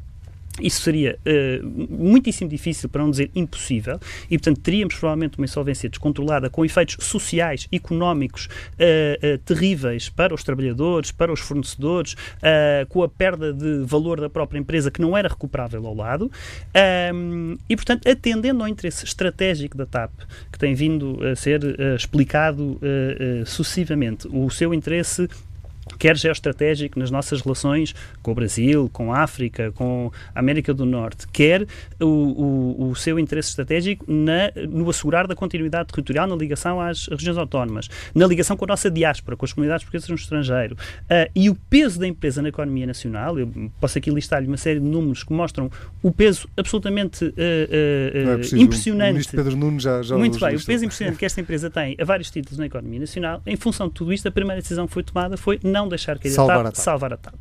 isso 0.59 0.81
seria 0.81 1.17
uh, 1.25 1.65
muitíssimo 1.89 2.49
difícil, 2.49 2.89
para 2.89 3.01
não 3.01 3.11
dizer 3.11 3.31
impossível, 3.35 3.99
e 4.29 4.37
portanto 4.37 4.59
teríamos 4.59 4.95
provavelmente 4.95 5.37
uma 5.37 5.45
insolvência 5.45 5.89
descontrolada 5.89 6.49
com 6.49 6.65
efeitos 6.65 6.97
sociais, 7.05 7.67
económicos 7.71 8.45
uh, 8.45 9.35
uh, 9.35 9.37
terríveis 9.39 10.09
para 10.09 10.33
os 10.33 10.43
trabalhadores, 10.43 11.11
para 11.11 11.31
os 11.31 11.39
fornecedores, 11.39 12.15
com 12.89 13.03
a 13.03 13.09
perda 13.09 13.53
de 13.53 13.83
valor 13.85 14.19
da 14.19 14.29
própria 14.29 14.59
empresa 14.59 14.89
que 14.89 15.01
não 15.01 15.17
era 15.17 15.27
recuperável 15.27 15.85
ao 15.85 15.93
lado, 15.93 16.31
um, 17.13 17.57
e 17.69 17.75
portanto 17.75 18.07
atendendo 18.07 18.63
ao 18.63 18.67
interesse 18.67 19.05
estratégico 19.05 19.77
da 19.77 19.85
TAP, 19.85 20.11
que 20.51 20.57
tem 20.57 20.73
vindo 20.73 21.19
a 21.25 21.35
ser 21.35 21.61
explicado 21.95 22.79
sucessivamente, 23.45 24.27
o 24.31 24.49
seu 24.49 24.73
interesse 24.73 25.27
quer 25.97 26.15
geoestratégico 26.17 26.99
nas 26.99 27.11
nossas 27.11 27.41
relações 27.41 27.93
com 28.21 28.31
o 28.31 28.35
Brasil, 28.35 28.89
com 28.93 29.13
a 29.13 29.19
África, 29.19 29.71
com 29.71 30.11
a 30.33 30.39
América 30.39 30.73
do 30.73 30.85
Norte, 30.85 31.27
quer 31.27 31.65
o, 31.99 32.05
o, 32.05 32.89
o 32.89 32.95
seu 32.95 33.19
interesse 33.19 33.49
estratégico 33.49 34.05
na, 34.07 34.51
no 34.69 34.89
assegurar 34.89 35.27
da 35.27 35.35
continuidade 35.35 35.89
territorial 35.89 36.27
na 36.27 36.35
ligação 36.35 36.79
às 36.79 37.07
regiões 37.07 37.37
autónomas, 37.37 37.89
na 38.13 38.27
ligação 38.27 38.55
com 38.55 38.65
a 38.65 38.69
nossa 38.69 38.89
diáspora, 38.89 39.35
com 39.35 39.45
as 39.45 39.53
comunidades 39.53 39.83
portuguesas 39.83 40.09
no 40.09 40.15
estrangeiro. 40.15 40.75
Uh, 41.03 41.29
e 41.35 41.49
o 41.49 41.55
peso 41.55 41.99
da 41.99 42.07
empresa 42.07 42.41
na 42.41 42.49
economia 42.49 42.85
nacional, 42.85 43.37
eu 43.39 43.51
posso 43.79 43.97
aqui 43.97 44.09
listar-lhe 44.09 44.47
uma 44.47 44.57
série 44.57 44.79
de 44.79 44.85
números 44.85 45.23
que 45.23 45.33
mostram 45.33 45.69
o 46.01 46.11
peso 46.11 46.47
absolutamente 46.55 47.25
uh, 47.25 47.29
uh, 47.29 48.55
é 48.55 48.59
impressionante. 48.59 49.09
O 49.09 49.13
ministro 49.13 49.43
Pedro 49.43 49.57
Nunes 49.57 49.83
já, 49.83 50.01
já 50.01 50.17
Muito 50.17 50.39
bem, 50.39 50.55
o 50.55 50.65
peso 50.65 50.85
impressionante 50.85 51.17
que 51.17 51.25
esta 51.25 51.41
empresa 51.41 51.69
tem 51.69 51.95
a 51.99 52.05
vários 52.05 52.29
títulos 52.29 52.57
na 52.57 52.65
economia 52.65 52.99
nacional. 52.99 53.41
Em 53.45 53.55
função 53.55 53.87
de 53.87 53.93
tudo 53.93 54.13
isto, 54.13 54.27
a 54.27 54.31
primeira 54.31 54.61
decisão 54.61 54.87
que 54.87 54.93
foi 54.93 55.03
tomada 55.03 55.37
foi 55.37 55.59
não 55.71 55.87
deixar 55.87 56.19
cair 56.19 56.31
salvar 56.31 56.57
a 56.57 56.63
TAP, 56.63 56.67
a 56.67 56.71
TAP. 56.71 56.83
salvar 56.83 57.13
a 57.13 57.17
TAP. 57.17 57.35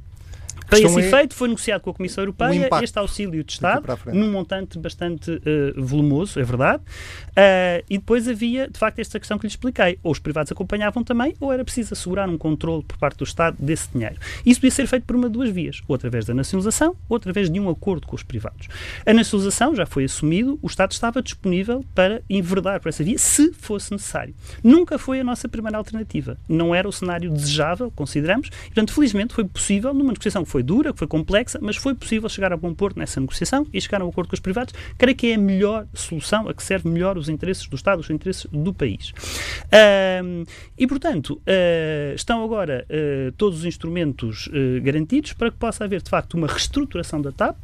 Para 0.71 0.81
esse 0.81 1.01
é 1.01 1.05
efeito, 1.05 1.35
foi 1.35 1.49
negociado 1.49 1.81
com 1.83 1.91
a 1.91 1.95
Comissão 1.95 2.23
Europeia 2.23 2.69
este 2.83 2.99
auxílio 2.99 3.43
de 3.43 3.53
Estado, 3.53 3.85
num 4.13 4.31
montante 4.31 4.79
bastante 4.79 5.31
uh, 5.31 5.83
volumoso, 5.83 6.39
é 6.39 6.45
verdade. 6.45 6.83
Uh, 7.31 7.85
e 7.91 7.99
depois 7.99 8.29
havia, 8.29 8.69
de 8.69 8.79
facto, 8.79 9.01
esta 9.01 9.19
questão 9.19 9.39
que 9.39 9.47
lhe 9.47 9.51
expliquei. 9.51 9.99
Ou 10.03 10.13
os 10.13 10.19
privados 10.19 10.53
acompanhavam 10.53 11.03
também, 11.03 11.35
ou 11.41 11.53
era 11.53 11.65
preciso 11.65 11.95
assegurar 11.95 12.29
um 12.29 12.39
controle 12.39 12.85
por 12.85 12.97
parte 12.97 13.19
do 13.19 13.25
Estado 13.25 13.57
desse 13.59 13.89
dinheiro. 13.93 14.17
Isso 14.47 14.61
podia 14.61 14.71
ser 14.71 14.87
feito 14.87 15.05
por 15.05 15.17
uma 15.17 15.29
de 15.29 15.33
duas 15.33 15.51
vias. 15.51 15.83
Ou 15.89 15.95
através 15.95 16.25
da 16.25 16.35
nacionalização, 16.35 16.97
ou 17.09 17.17
através 17.17 17.51
de 17.51 17.59
um 17.59 17.69
acordo 17.69 18.07
com 18.07 18.15
os 18.15 18.23
privados. 18.23 18.69
A 19.05 19.13
nacionalização 19.13 19.75
já 19.75 19.87
foi 19.87 20.05
assumido, 20.05 20.59
o 20.63 20.67
Estado 20.67 20.93
estava 20.93 21.21
disponível 21.21 21.85
para 21.95 22.23
enverdar 22.31 22.81
por 22.81 22.89
essa 22.89 23.03
via, 23.03 23.19
se 23.19 23.53
fosse 23.53 23.91
necessário. 23.91 24.35
Nunca 24.63 24.99
foi 24.99 25.21
a 25.21 25.25
nossa 25.25 25.49
primeira 25.49 25.79
alternativa. 25.79 26.39
Não 26.49 26.75
era 26.75 26.89
o 26.89 26.93
cenário 26.93 27.31
desejável, 27.31 27.91
consideramos. 27.91 28.49
E, 28.49 28.67
portanto, 28.67 28.93
felizmente 28.93 29.35
foi 29.35 29.45
possível, 29.45 29.93
numa 29.93 30.13
negociação 30.13 30.45
que 30.45 30.51
foi 30.51 30.60
foi 30.61 30.63
dura, 30.63 30.93
que 30.93 30.99
foi 30.99 31.09
complexa, 31.09 31.59
mas 31.61 31.77
foi 31.77 31.95
possível 31.95 32.29
chegar 32.29 32.53
a 32.53 32.57
bom 32.57 32.75
porto 32.75 32.99
nessa 32.99 33.21
negociação 33.21 33.67
e 33.73 33.81
chegar 33.81 34.03
a 34.03 34.05
um 34.05 34.09
acordo 34.09 34.29
com 34.29 34.35
os 34.35 34.41
privados. 34.41 34.75
Creio 34.99 35.17
que 35.17 35.33
é 35.33 35.35
a 35.35 35.39
melhor 35.39 35.87
solução, 35.95 36.49
a 36.49 36.55
que 36.55 36.63
serve 36.63 36.89
melhor 36.89 37.17
os 37.17 37.29
interesses 37.29 37.67
do 37.67 37.77
Estado, 37.77 38.01
os 38.01 38.11
interesses 38.11 38.47
do 38.53 38.73
país. 38.73 39.11
Uh, 39.11 40.47
e, 40.77 40.87
portanto, 40.87 41.41
uh, 41.47 42.15
estão 42.15 42.45
agora 42.45 42.87
uh, 42.89 43.33
todos 43.33 43.61
os 43.61 43.65
instrumentos 43.65 44.49
eh, 44.53 44.81
garantidos 44.81 45.33
para 45.33 45.51
que 45.51 45.57
possa 45.57 45.85
haver, 45.85 46.03
de 46.03 46.11
facto, 46.11 46.35
uma 46.35 46.47
reestruturação 46.47 47.21
da 47.21 47.33
TAP 47.33 47.57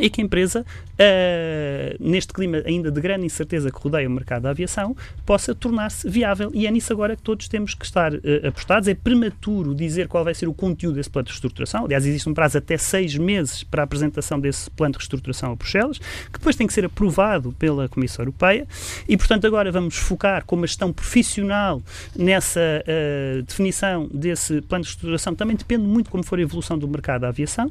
e 0.00 0.10
que 0.10 0.20
a 0.20 0.24
empresa, 0.24 0.60
uh, 0.62 1.96
neste 2.00 2.32
clima 2.32 2.62
ainda 2.64 2.90
de 2.90 3.00
grande 3.00 3.26
incerteza 3.26 3.70
que 3.70 3.78
rodeia 3.78 4.08
o 4.08 4.10
mercado 4.10 4.42
da 4.42 4.50
aviação, 4.50 4.96
possa 5.24 5.54
tornar-se 5.54 6.08
viável. 6.08 6.50
E 6.54 6.66
é 6.66 6.70
nisso 6.70 6.92
agora 6.92 7.16
que 7.16 7.22
todos 7.22 7.48
temos 7.48 7.74
que 7.74 7.84
estar 7.84 8.14
uh, 8.14 8.20
apostados. 8.46 8.88
É 8.88 8.94
prematuro 8.94 9.74
dizer 9.74 10.08
qual 10.08 10.24
vai 10.24 10.34
ser 10.34 10.48
o 10.48 10.54
conteúdo 10.54 10.96
desse 10.96 11.10
plano 11.10 11.26
de 11.26 11.32
reestruturação. 11.32 11.84
Aliás, 11.84 12.06
existe 12.06 12.28
um 12.28 12.34
prazo 12.34 12.58
até 12.58 12.76
seis 12.76 13.16
meses 13.16 13.62
para 13.62 13.82
a 13.82 13.84
apresentação 13.84 14.38
desse 14.40 14.70
plano 14.70 14.92
de 14.92 14.98
reestruturação 14.98 15.52
a 15.52 15.56
Bruxelas, 15.56 15.98
que 15.98 16.38
depois 16.38 16.56
tem 16.56 16.66
que 16.66 16.72
ser 16.72 16.84
aprovado 16.84 17.52
pela 17.58 17.88
Comissão 17.88 18.22
Europeia. 18.24 18.66
E, 19.08 19.16
portanto, 19.16 19.46
agora 19.46 19.70
vamos 19.70 19.96
focar 19.96 20.44
com 20.44 20.56
uma 20.56 20.66
gestão 20.66 20.92
profissional 20.92 21.82
nessa 22.16 22.60
uh, 22.60 23.42
definição 23.42 24.08
desse 24.12 24.60
plano 24.62 24.84
de 24.84 24.88
reestruturação. 24.88 25.34
Também 25.34 25.56
depende 25.56 25.84
muito 25.84 26.10
como 26.10 26.22
for 26.22 26.38
a 26.38 26.42
evolução 26.42 26.78
do 26.78 26.88
mercado 26.88 27.22
da 27.22 27.28
aviação. 27.28 27.70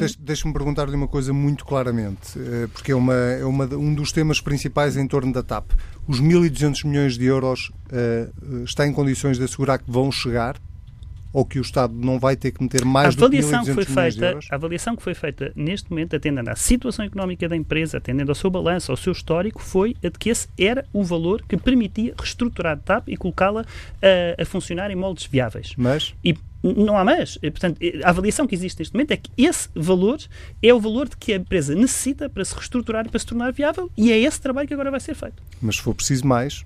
Mas 0.00 0.16
deixe-me 0.16 0.52
perguntar-lhe 0.52 0.94
uma 0.94 1.03
uma 1.04 1.08
coisa 1.08 1.32
muito 1.32 1.64
claramente, 1.64 2.38
eh, 2.38 2.66
porque 2.72 2.90
é, 2.90 2.94
uma, 2.94 3.14
é 3.14 3.44
uma, 3.44 3.66
um 3.76 3.94
dos 3.94 4.10
temas 4.10 4.40
principais 4.40 4.96
em 4.96 5.06
torno 5.06 5.32
da 5.32 5.42
TAP. 5.42 5.72
Os 6.08 6.20
1.200 6.20 6.86
milhões 6.86 7.16
de 7.16 7.24
euros 7.26 7.70
uh, 7.90 8.64
está 8.64 8.86
em 8.86 8.92
condições 8.92 9.38
de 9.38 9.44
assegurar 9.44 9.78
que 9.78 9.90
vão 9.90 10.12
chegar 10.12 10.56
ou 11.34 11.44
que 11.44 11.58
o 11.58 11.62
Estado 11.62 11.92
não 11.92 12.16
vai 12.16 12.36
ter 12.36 12.52
que 12.52 12.62
meter 12.62 12.84
mais 12.84 13.16
do 13.16 13.28
que 13.28 13.38
1.200 13.38 13.88
milhões 13.88 14.14
de 14.14 14.24
euros? 14.24 14.46
A 14.52 14.54
avaliação 14.54 14.94
que 14.94 15.02
foi 15.02 15.14
feita 15.14 15.52
neste 15.56 15.90
momento, 15.90 16.14
atendendo 16.14 16.48
à 16.48 16.54
situação 16.54 17.04
económica 17.04 17.48
da 17.48 17.56
empresa, 17.56 17.98
atendendo 17.98 18.30
ao 18.30 18.36
seu 18.36 18.48
balanço, 18.48 18.92
ao 18.92 18.96
seu 18.96 19.12
histórico, 19.12 19.60
foi 19.60 19.96
a 20.02 20.08
de 20.08 20.16
que 20.16 20.30
esse 20.30 20.48
era 20.56 20.86
o 20.92 21.02
valor 21.02 21.42
que 21.42 21.56
permitia 21.56 22.14
reestruturar 22.16 22.74
a 22.74 22.76
TAP 22.76 23.08
e 23.08 23.16
colocá-la 23.16 23.62
a, 24.00 24.42
a 24.42 24.46
funcionar 24.46 24.92
em 24.92 24.94
moldes 24.94 25.26
viáveis. 25.26 25.74
Mas? 25.76 26.14
E 26.24 26.36
não 26.62 26.96
há 26.96 27.04
mais. 27.04 27.36
Portanto, 27.36 27.80
a 28.04 28.08
avaliação 28.08 28.46
que 28.46 28.54
existe 28.54 28.78
neste 28.78 28.94
momento 28.94 29.10
é 29.10 29.16
que 29.16 29.30
esse 29.36 29.68
valor 29.74 30.18
é 30.62 30.72
o 30.72 30.78
valor 30.78 31.08
de 31.08 31.16
que 31.16 31.32
a 31.32 31.36
empresa 31.36 31.74
necessita 31.74 32.28
para 32.28 32.44
se 32.44 32.54
reestruturar 32.54 33.04
e 33.06 33.08
para 33.08 33.18
se 33.18 33.26
tornar 33.26 33.52
viável 33.52 33.90
e 33.96 34.12
é 34.12 34.18
esse 34.18 34.40
trabalho 34.40 34.68
que 34.68 34.72
agora 34.72 34.90
vai 34.90 35.00
ser 35.00 35.14
feito. 35.14 35.42
Mas 35.60 35.76
se 35.76 35.82
for 35.82 35.94
preciso 35.94 36.24
mais, 36.26 36.64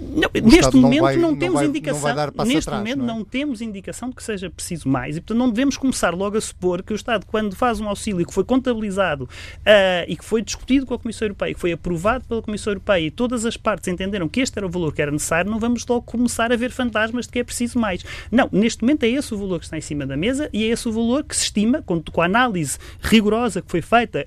não, 0.00 0.30
neste 0.42 0.76
momento 0.76 0.96
não, 0.96 1.04
vai, 1.04 1.16
não 1.16 1.36
temos 1.36 1.54
vai, 1.54 1.66
indicação. 1.66 2.14
Não 2.34 2.44
neste 2.44 2.68
atrás, 2.68 2.78
momento 2.78 2.98
não, 2.98 3.04
é? 3.04 3.18
não, 3.18 3.24
temos 3.24 3.60
indicação 3.60 4.08
de 4.08 4.16
que 4.16 4.22
seja 4.22 4.50
preciso 4.50 4.88
mais 4.88 5.16
e 5.16 5.20
portanto 5.20 5.38
não 5.38 5.50
devemos 5.50 5.76
começar 5.76 6.14
logo 6.14 6.36
a 6.36 6.40
supor 6.40 6.82
que 6.82 6.92
o 6.92 6.96
Estado 6.96 7.26
quando 7.26 7.54
faz 7.54 7.80
um 7.80 7.88
auxílio 7.88 8.26
que 8.26 8.32
foi 8.32 8.44
contabilizado 8.44 9.24
uh, 9.24 10.08
e 10.08 10.16
que 10.16 10.24
foi 10.24 10.42
discutido 10.42 10.86
com 10.86 10.94
a 10.94 10.98
Comissão 10.98 11.26
Europeia, 11.26 11.54
que 11.54 11.60
foi 11.60 11.72
aprovado 11.72 12.24
pela 12.24 12.40
Comissão 12.40 12.72
Europeia 12.72 13.06
e 13.06 13.10
todas 13.10 13.44
as 13.44 13.56
partes 13.56 13.88
entenderam 13.88 14.28
que 14.28 14.40
este 14.40 14.58
era 14.58 14.66
o 14.66 14.70
valor 14.70 14.94
que 14.94 15.02
era 15.02 15.10
necessário, 15.10 15.50
não 15.50 15.58
vamos 15.58 15.86
logo 15.86 16.02
começar 16.02 16.52
a 16.52 16.56
ver 16.56 16.70
fantasmas 16.70 17.26
de 17.26 17.32
que 17.32 17.38
é 17.38 17.44
preciso 17.44 17.78
mais. 17.78 18.04
Não, 18.30 18.48
neste 18.50 18.82
momento 18.82 19.04
é 19.04 19.08
esse 19.08 19.34
o 19.34 19.38
valor 19.38 19.58
que 19.58 19.64
está 19.66 19.76
em 19.76 19.82
cima 19.82 20.06
da 20.06 20.16
mesa 20.16 20.48
e 20.52 20.64
é 20.64 20.68
esse 20.68 20.88
o 20.88 20.92
valor 20.92 21.24
que 21.24 21.36
se 21.36 21.44
estima 21.44 21.82
com, 21.82 22.00
com 22.00 22.22
a 22.22 22.24
análise 22.24 22.78
rigorosa 23.02 23.60
que 23.60 23.70
foi 23.70 23.82
feita 23.82 24.24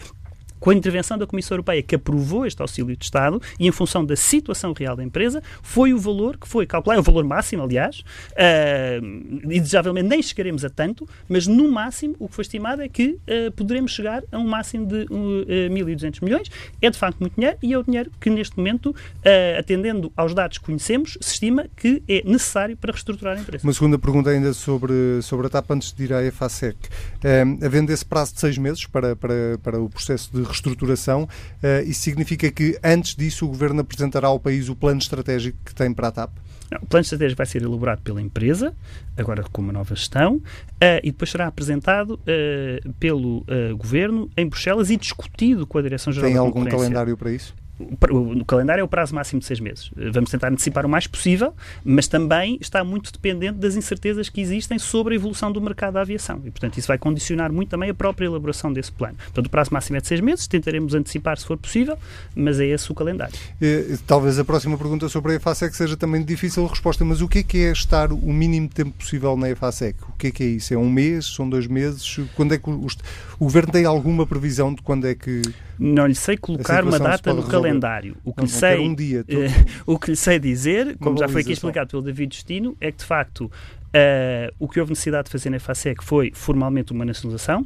com 0.63 0.69
a 0.69 0.73
intervenção 0.73 1.17
da 1.17 1.27
Comissão 1.27 1.55
Europeia 1.55 1.83
que 1.83 1.93
aprovou 1.93 2.45
este 2.45 2.61
auxílio 2.61 2.95
de 2.95 3.03
Estado 3.03 3.41
e 3.59 3.67
em 3.67 3.71
função 3.73 4.05
da 4.05 4.15
situação 4.15 4.71
real 4.71 4.95
da 4.95 5.03
empresa, 5.03 5.43
foi 5.61 5.93
o 5.93 5.99
valor 5.99 6.37
que 6.37 6.47
foi 6.47 6.65
calculado, 6.65 7.01
o 7.01 7.03
valor 7.03 7.25
máximo, 7.25 7.63
aliás, 7.63 7.99
uh, 8.31 9.51
e 9.51 9.59
desejavelmente 9.59 10.07
nem 10.07 10.23
chegaremos 10.23 10.63
a 10.63 10.69
tanto, 10.69 11.05
mas 11.27 11.47
no 11.47 11.69
máximo 11.69 12.15
o 12.17 12.29
que 12.29 12.35
foi 12.35 12.43
estimado 12.43 12.81
é 12.81 12.87
que 12.87 13.07
uh, 13.27 13.51
poderemos 13.57 13.91
chegar 13.91 14.23
a 14.31 14.37
um 14.37 14.47
máximo 14.47 14.85
de 14.85 15.05
uh, 15.11 15.45
eh, 15.49 15.67
1.200 15.67 16.23
milhões. 16.23 16.49
É 16.81 16.89
de 16.89 16.97
facto 16.97 17.19
muito 17.19 17.35
dinheiro 17.35 17.57
e 17.61 17.73
é 17.73 17.77
o 17.77 17.83
dinheiro 17.83 18.09
que 18.21 18.29
neste 18.29 18.55
momento, 18.55 18.91
uh, 18.91 19.59
atendendo 19.59 20.13
aos 20.15 20.33
dados 20.33 20.59
que 20.59 20.63
conhecemos, 20.63 21.17
se 21.19 21.33
estima 21.33 21.65
que 21.75 22.01
é 22.07 22.23
necessário 22.23 22.77
para 22.77 22.93
reestruturar 22.93 23.37
a 23.37 23.41
empresa. 23.41 23.67
Uma 23.67 23.73
segunda 23.73 23.99
pergunta 23.99 24.29
ainda 24.29 24.53
sobre, 24.53 25.21
sobre 25.23 25.47
a 25.47 25.49
TAP 25.49 25.71
antes 25.71 25.91
de 25.91 26.05
ir 26.05 26.13
à 26.13 26.23
EFASEC. 26.23 26.77
Uh, 26.77 27.65
havendo 27.65 27.91
esse 27.91 28.05
prazo 28.05 28.33
de 28.33 28.39
seis 28.39 28.57
meses 28.57 28.85
para, 28.85 29.13
para, 29.13 29.59
para 29.61 29.81
o 29.81 29.89
processo 29.89 30.31
de 30.31 30.52
reestruturação. 30.53 31.23
Uh, 31.23 31.87
isso 31.87 32.01
significa 32.01 32.51
que, 32.51 32.77
antes 32.83 33.15
disso, 33.15 33.45
o 33.45 33.49
Governo 33.49 33.81
apresentará 33.81 34.27
ao 34.27 34.39
país 34.39 34.69
o 34.69 34.75
plano 34.75 34.99
estratégico 34.99 35.57
que 35.65 35.75
tem 35.75 35.93
para 35.93 36.07
a 36.07 36.11
TAP? 36.11 36.31
Não, 36.71 36.79
o 36.81 36.85
plano 36.85 37.01
estratégico 37.01 37.37
vai 37.37 37.45
ser 37.45 37.61
elaborado 37.61 38.01
pela 38.01 38.21
empresa, 38.21 38.73
agora 39.17 39.43
com 39.51 39.61
uma 39.61 39.73
nova 39.73 39.95
gestão, 39.95 40.35
uh, 40.35 40.41
e 41.03 41.11
depois 41.11 41.29
será 41.29 41.47
apresentado 41.47 42.11
uh, 42.11 42.93
pelo 42.93 43.45
Governo 43.77 44.29
em 44.37 44.47
Bruxelas 44.47 44.89
e 44.89 44.97
discutido 44.97 45.67
com 45.67 45.77
a 45.77 45.81
Direção-Geral 45.81 46.29
da. 46.29 46.33
Tem 46.33 46.45
algum 46.45 46.65
calendário 46.65 47.17
para 47.17 47.31
isso? 47.31 47.53
O 47.79 48.45
calendário 48.45 48.81
é 48.81 48.83
o 48.83 48.87
prazo 48.87 49.15
máximo 49.15 49.39
de 49.39 49.47
seis 49.47 49.59
meses. 49.59 49.89
Vamos 50.11 50.29
tentar 50.29 50.51
antecipar 50.51 50.85
o 50.85 50.89
mais 50.89 51.07
possível, 51.07 51.53
mas 51.83 52.07
também 52.07 52.57
está 52.61 52.83
muito 52.83 53.11
dependente 53.11 53.57
das 53.57 53.75
incertezas 53.75 54.29
que 54.29 54.39
existem 54.39 54.77
sobre 54.77 55.13
a 55.13 55.15
evolução 55.15 55.51
do 55.51 55.59
mercado 55.59 55.95
da 55.95 56.01
aviação. 56.01 56.41
E, 56.45 56.51
portanto, 56.51 56.77
isso 56.77 56.87
vai 56.87 56.97
condicionar 56.97 57.51
muito 57.51 57.69
também 57.69 57.89
a 57.89 57.93
própria 57.93 58.27
elaboração 58.27 58.71
desse 58.71 58.91
plano. 58.91 59.15
Portanto, 59.17 59.47
o 59.47 59.49
prazo 59.49 59.73
máximo 59.73 59.97
é 59.97 60.01
de 60.01 60.07
seis 60.07 60.21
meses, 60.21 60.45
tentaremos 60.47 60.93
antecipar 60.93 61.37
se 61.37 61.45
for 61.45 61.57
possível, 61.57 61.97
mas 62.35 62.59
é 62.59 62.65
esse 62.67 62.91
o 62.91 62.95
calendário. 62.95 63.33
E, 63.59 63.97
talvez 64.05 64.37
a 64.37 64.45
próxima 64.45 64.77
pergunta 64.77 65.09
sobre 65.09 65.33
a 65.33 65.35
EFASEC 65.35 65.75
seja 65.75 65.97
também 65.97 66.23
difícil 66.23 66.63
de 66.63 66.69
resposta, 66.69 67.03
mas 67.03 67.21
o 67.21 67.27
que 67.27 67.39
é 67.39 67.43
que 67.43 67.57
é 67.57 67.71
estar 67.71 68.11
o 68.11 68.33
mínimo 68.33 68.69
tempo 68.69 68.91
possível 68.91 69.35
na 69.35 69.49
EFASEC? 69.49 69.97
O 70.03 70.13
que 70.13 70.27
é 70.27 70.31
que 70.31 70.43
é 70.43 70.47
isso? 70.47 70.73
É 70.73 70.77
um 70.77 70.89
mês? 70.89 71.25
São 71.25 71.49
dois 71.49 71.65
meses? 71.65 72.19
Quando 72.35 72.53
é 72.53 72.57
que 72.57 72.69
o, 72.69 72.85
o 73.39 73.45
Governo 73.45 73.71
tem 73.71 73.85
alguma 73.85 74.27
previsão 74.27 74.73
de 74.73 74.81
quando 74.81 75.07
é 75.07 75.15
que 75.15 75.41
não 75.79 76.05
lhe 76.05 76.15
sei 76.15 76.37
colocar 76.37 76.83
uma 76.83 76.99
data 76.99 77.33
no 77.33 77.43
calendário. 77.43 77.62
O 78.23 78.33
que, 78.33 78.41
não, 78.41 78.45
lhe 78.45 78.51
sei, 78.51 78.79
um 78.79 78.95
dia, 78.95 79.25
o 79.85 79.99
que 79.99 80.11
lhe 80.11 80.17
sei 80.17 80.39
dizer, 80.39 80.97
como 80.97 81.17
já 81.17 81.27
foi 81.27 81.41
aqui 81.41 81.51
explicado 81.51 81.89
pelo 81.89 82.01
David 82.01 82.35
Justino, 82.35 82.75
é 82.79 82.91
que 82.91 82.99
de 82.99 83.05
facto 83.05 83.45
uh, 83.45 84.53
o 84.59 84.67
que 84.67 84.79
houve 84.79 84.91
necessidade 84.91 85.25
de 85.25 85.31
fazer 85.31 85.49
na 85.49 85.59
FASEC 85.59 86.03
foi 86.03 86.31
formalmente 86.33 86.91
uma 86.91 87.05
nacionalização 87.05 87.65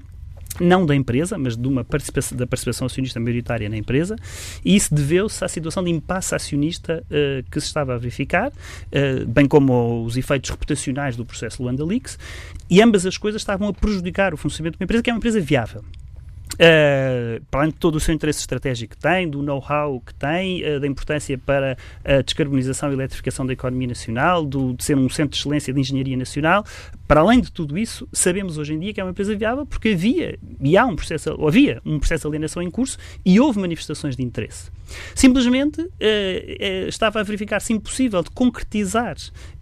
não 0.60 0.86
da 0.86 0.96
empresa, 0.96 1.38
mas 1.38 1.56
de 1.56 1.68
uma 1.68 1.84
participação, 1.84 2.38
da 2.38 2.48
participação 2.48 2.88
acionista 2.88 3.20
maioritária 3.20 3.70
na 3.70 3.78
empresa, 3.78 4.16
e 4.64 4.76
isso 4.76 4.94
deveu-se 4.94 5.44
à 5.44 5.48
situação 5.48 5.84
de 5.84 5.92
impasse 5.92 6.34
acionista 6.34 7.04
uh, 7.06 7.44
que 7.50 7.60
se 7.60 7.68
estava 7.68 7.94
a 7.94 7.98
verificar, 7.98 8.50
uh, 8.50 9.26
bem 9.28 9.48
como 9.48 10.04
os 10.04 10.18
efeitos 10.18 10.50
reputacionais 10.50 11.16
do 11.16 11.26
processo 11.26 11.62
Luanda 11.62 11.86
Leaks, 11.86 12.18
e 12.70 12.82
ambas 12.82 13.06
as 13.06 13.18
coisas 13.18 13.42
estavam 13.42 13.68
a 13.68 13.74
prejudicar 13.74 14.34
o 14.34 14.38
funcionamento 14.38 14.78
de 14.78 14.82
uma 14.82 14.86
empresa 14.86 15.04
que 15.04 15.10
é 15.10 15.14
uma 15.14 15.18
empresa 15.18 15.40
viável. 15.40 15.84
Uh, 16.56 17.44
para 17.52 17.60
além 17.62 17.72
de 17.72 17.78
todo 17.78 17.96
o 17.96 18.00
seu 18.00 18.16
interesse 18.16 18.40
estratégico 18.40 18.96
que 18.96 19.02
tem, 19.02 19.30
do 19.30 19.44
know-how 19.44 20.02
que 20.02 20.14
tem, 20.16 20.64
uh, 20.64 20.80
da 20.80 20.88
importância 20.88 21.38
para 21.38 21.78
a 22.04 22.22
descarbonização 22.22 22.90
e 22.90 22.94
eletrificação 22.94 23.46
da 23.46 23.54
economia 23.54 23.90
nacional, 23.90 24.46
do, 24.46 24.74
de 24.74 24.84
ser 24.84 24.98
um 24.98 25.08
centro 25.10 25.32
de 25.32 25.38
excelência 25.38 25.74
de 25.74 25.80
engenharia 25.80 26.18
nacional, 26.18 26.66
para 27.08 27.22
além 27.22 27.42
de 27.42 27.52
tudo 27.52 27.78
isso, 27.78 28.08
sabemos 28.12 28.58
hoje 28.58 28.74
em 28.74 28.80
dia 28.80 28.94
que 28.94 29.00
é 29.00 29.04
uma 29.04 29.12
empresa 29.12 29.36
viável 29.36 29.66
porque 29.66 29.90
havia 29.90 30.38
e 30.60 30.76
há 30.76 30.86
um 30.86 30.96
processo, 30.96 31.30
havia 31.46 31.82
um 31.86 32.00
processo 32.00 32.24
de 32.24 32.28
alienação 32.28 32.62
em 32.62 32.72
curso 32.72 32.98
e 33.24 33.40
houve 33.40 33.60
manifestações 33.60 34.16
de 34.16 34.24
interesse. 34.24 34.72
Simplesmente 35.14 35.82
uh, 35.82 35.92
estava 36.88 37.20
a 37.20 37.24
verificar-se 37.24 37.72
impossível 37.72 38.24
de 38.24 38.32
concretizar 38.32 39.16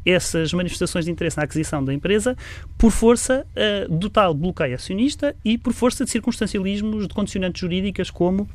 essas 0.05 0.53
manifestações 0.53 1.05
de 1.05 1.11
interesse 1.11 1.37
na 1.37 1.43
aquisição 1.43 1.83
da 1.83 1.93
empresa 1.93 2.37
por 2.77 2.91
força 2.91 3.45
uh, 3.55 3.93
do 3.93 4.09
tal 4.09 4.33
bloqueio 4.33 4.75
acionista 4.75 5.35
e 5.43 5.57
por 5.57 5.73
força 5.73 6.05
de 6.05 6.11
circunstancialismos 6.11 7.07
de 7.07 7.13
condicionantes 7.13 7.59
jurídicas 7.59 8.09
como 8.09 8.47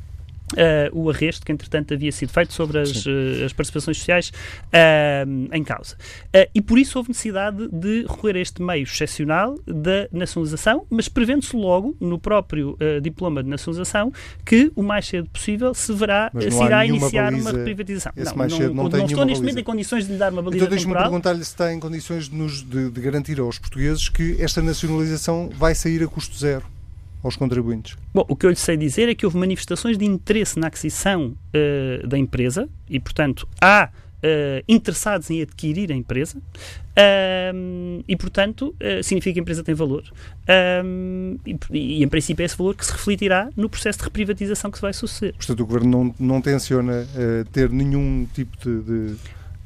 Uh, 0.51 0.89
o 0.91 1.09
arresto 1.09 1.45
que, 1.45 1.51
entretanto, 1.51 1.93
havia 1.93 2.11
sido 2.11 2.29
feito 2.29 2.53
sobre 2.53 2.79
as, 2.79 3.05
uh, 3.05 3.45
as 3.45 3.53
participações 3.53 3.97
sociais 3.97 4.31
uh, 4.67 5.55
em 5.55 5.63
causa. 5.63 5.95
e 6.53 6.61
por 6.61 6.77
isso 6.77 6.97
houve 6.97 7.09
necessidade 7.09 7.67
de 7.71 8.01
recorrer 8.01 8.35
a 8.35 8.39
este 8.39 8.61
meio 8.61 8.83
excepcional 8.83 9.57
da 9.65 10.07
nacionalização, 10.11 10.85
mas 10.89 11.07
prevendo-se 11.07 11.55
logo, 11.55 11.95
no 11.99 12.19
próprio 12.19 12.77
diploma 13.01 13.43
de 13.43 13.49
nacionalização, 13.49 14.11
que 14.45 14.71
o 14.75 14.83
mais 14.83 15.07
cedo 15.07 15.29
possível 15.29 15.73
se, 15.73 15.93
verá, 15.93 16.31
se 16.39 16.63
irá 16.63 16.85
iniciar 16.85 17.33
uma 17.33 17.53
privatização. 17.53 18.11
Não, 18.15 18.47
não, 18.47 18.73
não, 18.73 18.89
não 18.89 19.05
estou 19.05 19.25
neste 19.25 19.41
momento 19.41 19.59
em 19.59 19.63
condições 19.63 20.05
de 20.05 20.13
lhe 20.13 20.17
dar 20.17 20.31
uma 20.31 20.41
baliza 20.41 20.65
Então 20.65 20.69
deixe-me 20.69 20.93
perguntar-lhe 20.93 21.43
se 21.43 21.51
está 21.51 21.73
em 21.73 21.79
condições 21.79 22.29
de, 22.29 22.35
nos, 22.35 22.61
de, 22.63 22.89
de 22.89 23.01
garantir 23.01 23.39
aos 23.39 23.57
portugueses 23.57 24.09
que 24.09 24.35
esta 24.39 24.61
nacionalização 24.61 25.49
vai 25.57 25.75
sair 25.75 26.03
a 26.03 26.07
custo 26.07 26.37
zero 26.37 26.65
aos 27.23 27.35
contribuintes? 27.35 27.97
Bom, 28.13 28.25
o 28.27 28.35
que 28.35 28.45
eu 28.45 28.49
lhe 28.49 28.55
sei 28.55 28.77
dizer 28.77 29.09
é 29.09 29.15
que 29.15 29.25
houve 29.25 29.37
manifestações 29.37 29.97
de 29.97 30.05
interesse 30.05 30.59
na 30.59 30.67
aquisição 30.67 31.35
uh, 31.53 32.07
da 32.07 32.17
empresa 32.17 32.67
e, 32.89 32.99
portanto, 32.99 33.47
há 33.59 33.89
uh, 33.89 34.63
interessados 34.67 35.29
em 35.29 35.41
adquirir 35.41 35.91
a 35.91 35.95
empresa 35.95 36.37
uh, 36.37 38.03
e, 38.07 38.15
portanto, 38.15 38.75
significa 39.03 39.33
que 39.33 39.39
a 39.39 39.41
empresa 39.41 39.63
tem 39.63 39.75
valor. 39.75 40.03
E, 41.45 41.57
e, 41.71 42.03
em 42.03 42.07
princípio, 42.07 42.43
é 42.43 42.45
esse 42.45 42.57
valor 42.57 42.75
que 42.75 42.85
se 42.85 42.91
refletirá 42.91 43.49
no 43.55 43.69
processo 43.69 43.99
de 43.99 44.05
reprivatização 44.05 44.71
que 44.71 44.77
se 44.77 44.81
vai 44.81 44.93
suceder. 44.93 45.33
Portanto, 45.35 45.59
o 45.59 45.65
Governo 45.65 45.89
não, 45.89 46.15
não 46.19 46.41
tenciona 46.41 47.07
ter 47.51 47.69
nenhum 47.69 48.27
tipo 48.33 48.57
de, 48.57 48.81
de 48.81 49.15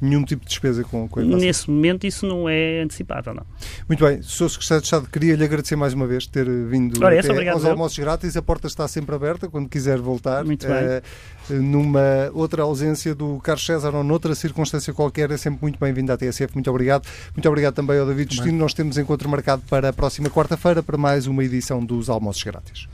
nenhum 0.00 0.24
tipo 0.24 0.44
de 0.44 0.48
despesa 0.48 0.82
com, 0.84 1.08
com 1.08 1.20
a 1.20 1.22
inflação? 1.22 1.46
Nesse 1.46 1.70
momento 1.70 2.06
isso 2.06 2.26
não 2.26 2.48
é 2.48 2.82
antecipável, 2.82 3.34
não. 3.34 3.46
Muito 3.88 4.04
bem, 4.04 4.22
Sr. 4.22 4.50
Secretário 4.50 4.80
de 4.80 4.86
Estado, 4.86 5.08
queria 5.10 5.36
lhe 5.36 5.44
agradecer 5.44 5.76
mais 5.76 5.94
uma 5.94 6.06
vez 6.06 6.26
ter 6.26 6.46
vindo 6.66 7.02
Ora, 7.04 7.14
essa, 7.14 7.32
obrigado, 7.32 7.54
aos 7.54 7.64
almoços 7.64 7.98
grátis. 7.98 8.36
A 8.36 8.42
porta 8.42 8.66
está 8.66 8.86
sempre 8.86 9.14
aberta 9.14 9.48
quando 9.48 9.68
quiser 9.68 9.98
voltar. 9.98 10.44
Muito 10.44 10.66
bem. 10.66 10.76
Uh, 10.76 11.62
numa 11.62 12.30
outra 12.32 12.62
ausência 12.62 13.14
do 13.14 13.38
Carlos 13.40 13.64
César 13.64 13.94
ou 13.94 14.02
noutra 14.02 14.34
circunstância 14.34 14.92
qualquer, 14.92 15.30
é 15.30 15.36
sempre 15.36 15.60
muito 15.62 15.78
bem-vindo 15.78 16.12
à 16.12 16.16
TSF. 16.16 16.54
Muito 16.54 16.70
obrigado. 16.70 17.06
Muito 17.34 17.48
obrigado 17.48 17.74
também 17.74 17.98
ao 17.98 18.06
David 18.06 18.34
Justino. 18.34 18.58
Nós 18.58 18.74
temos 18.74 18.98
encontro 18.98 19.28
marcado 19.28 19.62
para 19.68 19.88
a 19.88 19.92
próxima 19.92 20.28
quarta-feira 20.28 20.82
para 20.82 20.96
mais 20.96 21.26
uma 21.26 21.44
edição 21.44 21.84
dos 21.84 22.10
Almoços 22.10 22.42
Grátis. 22.42 22.88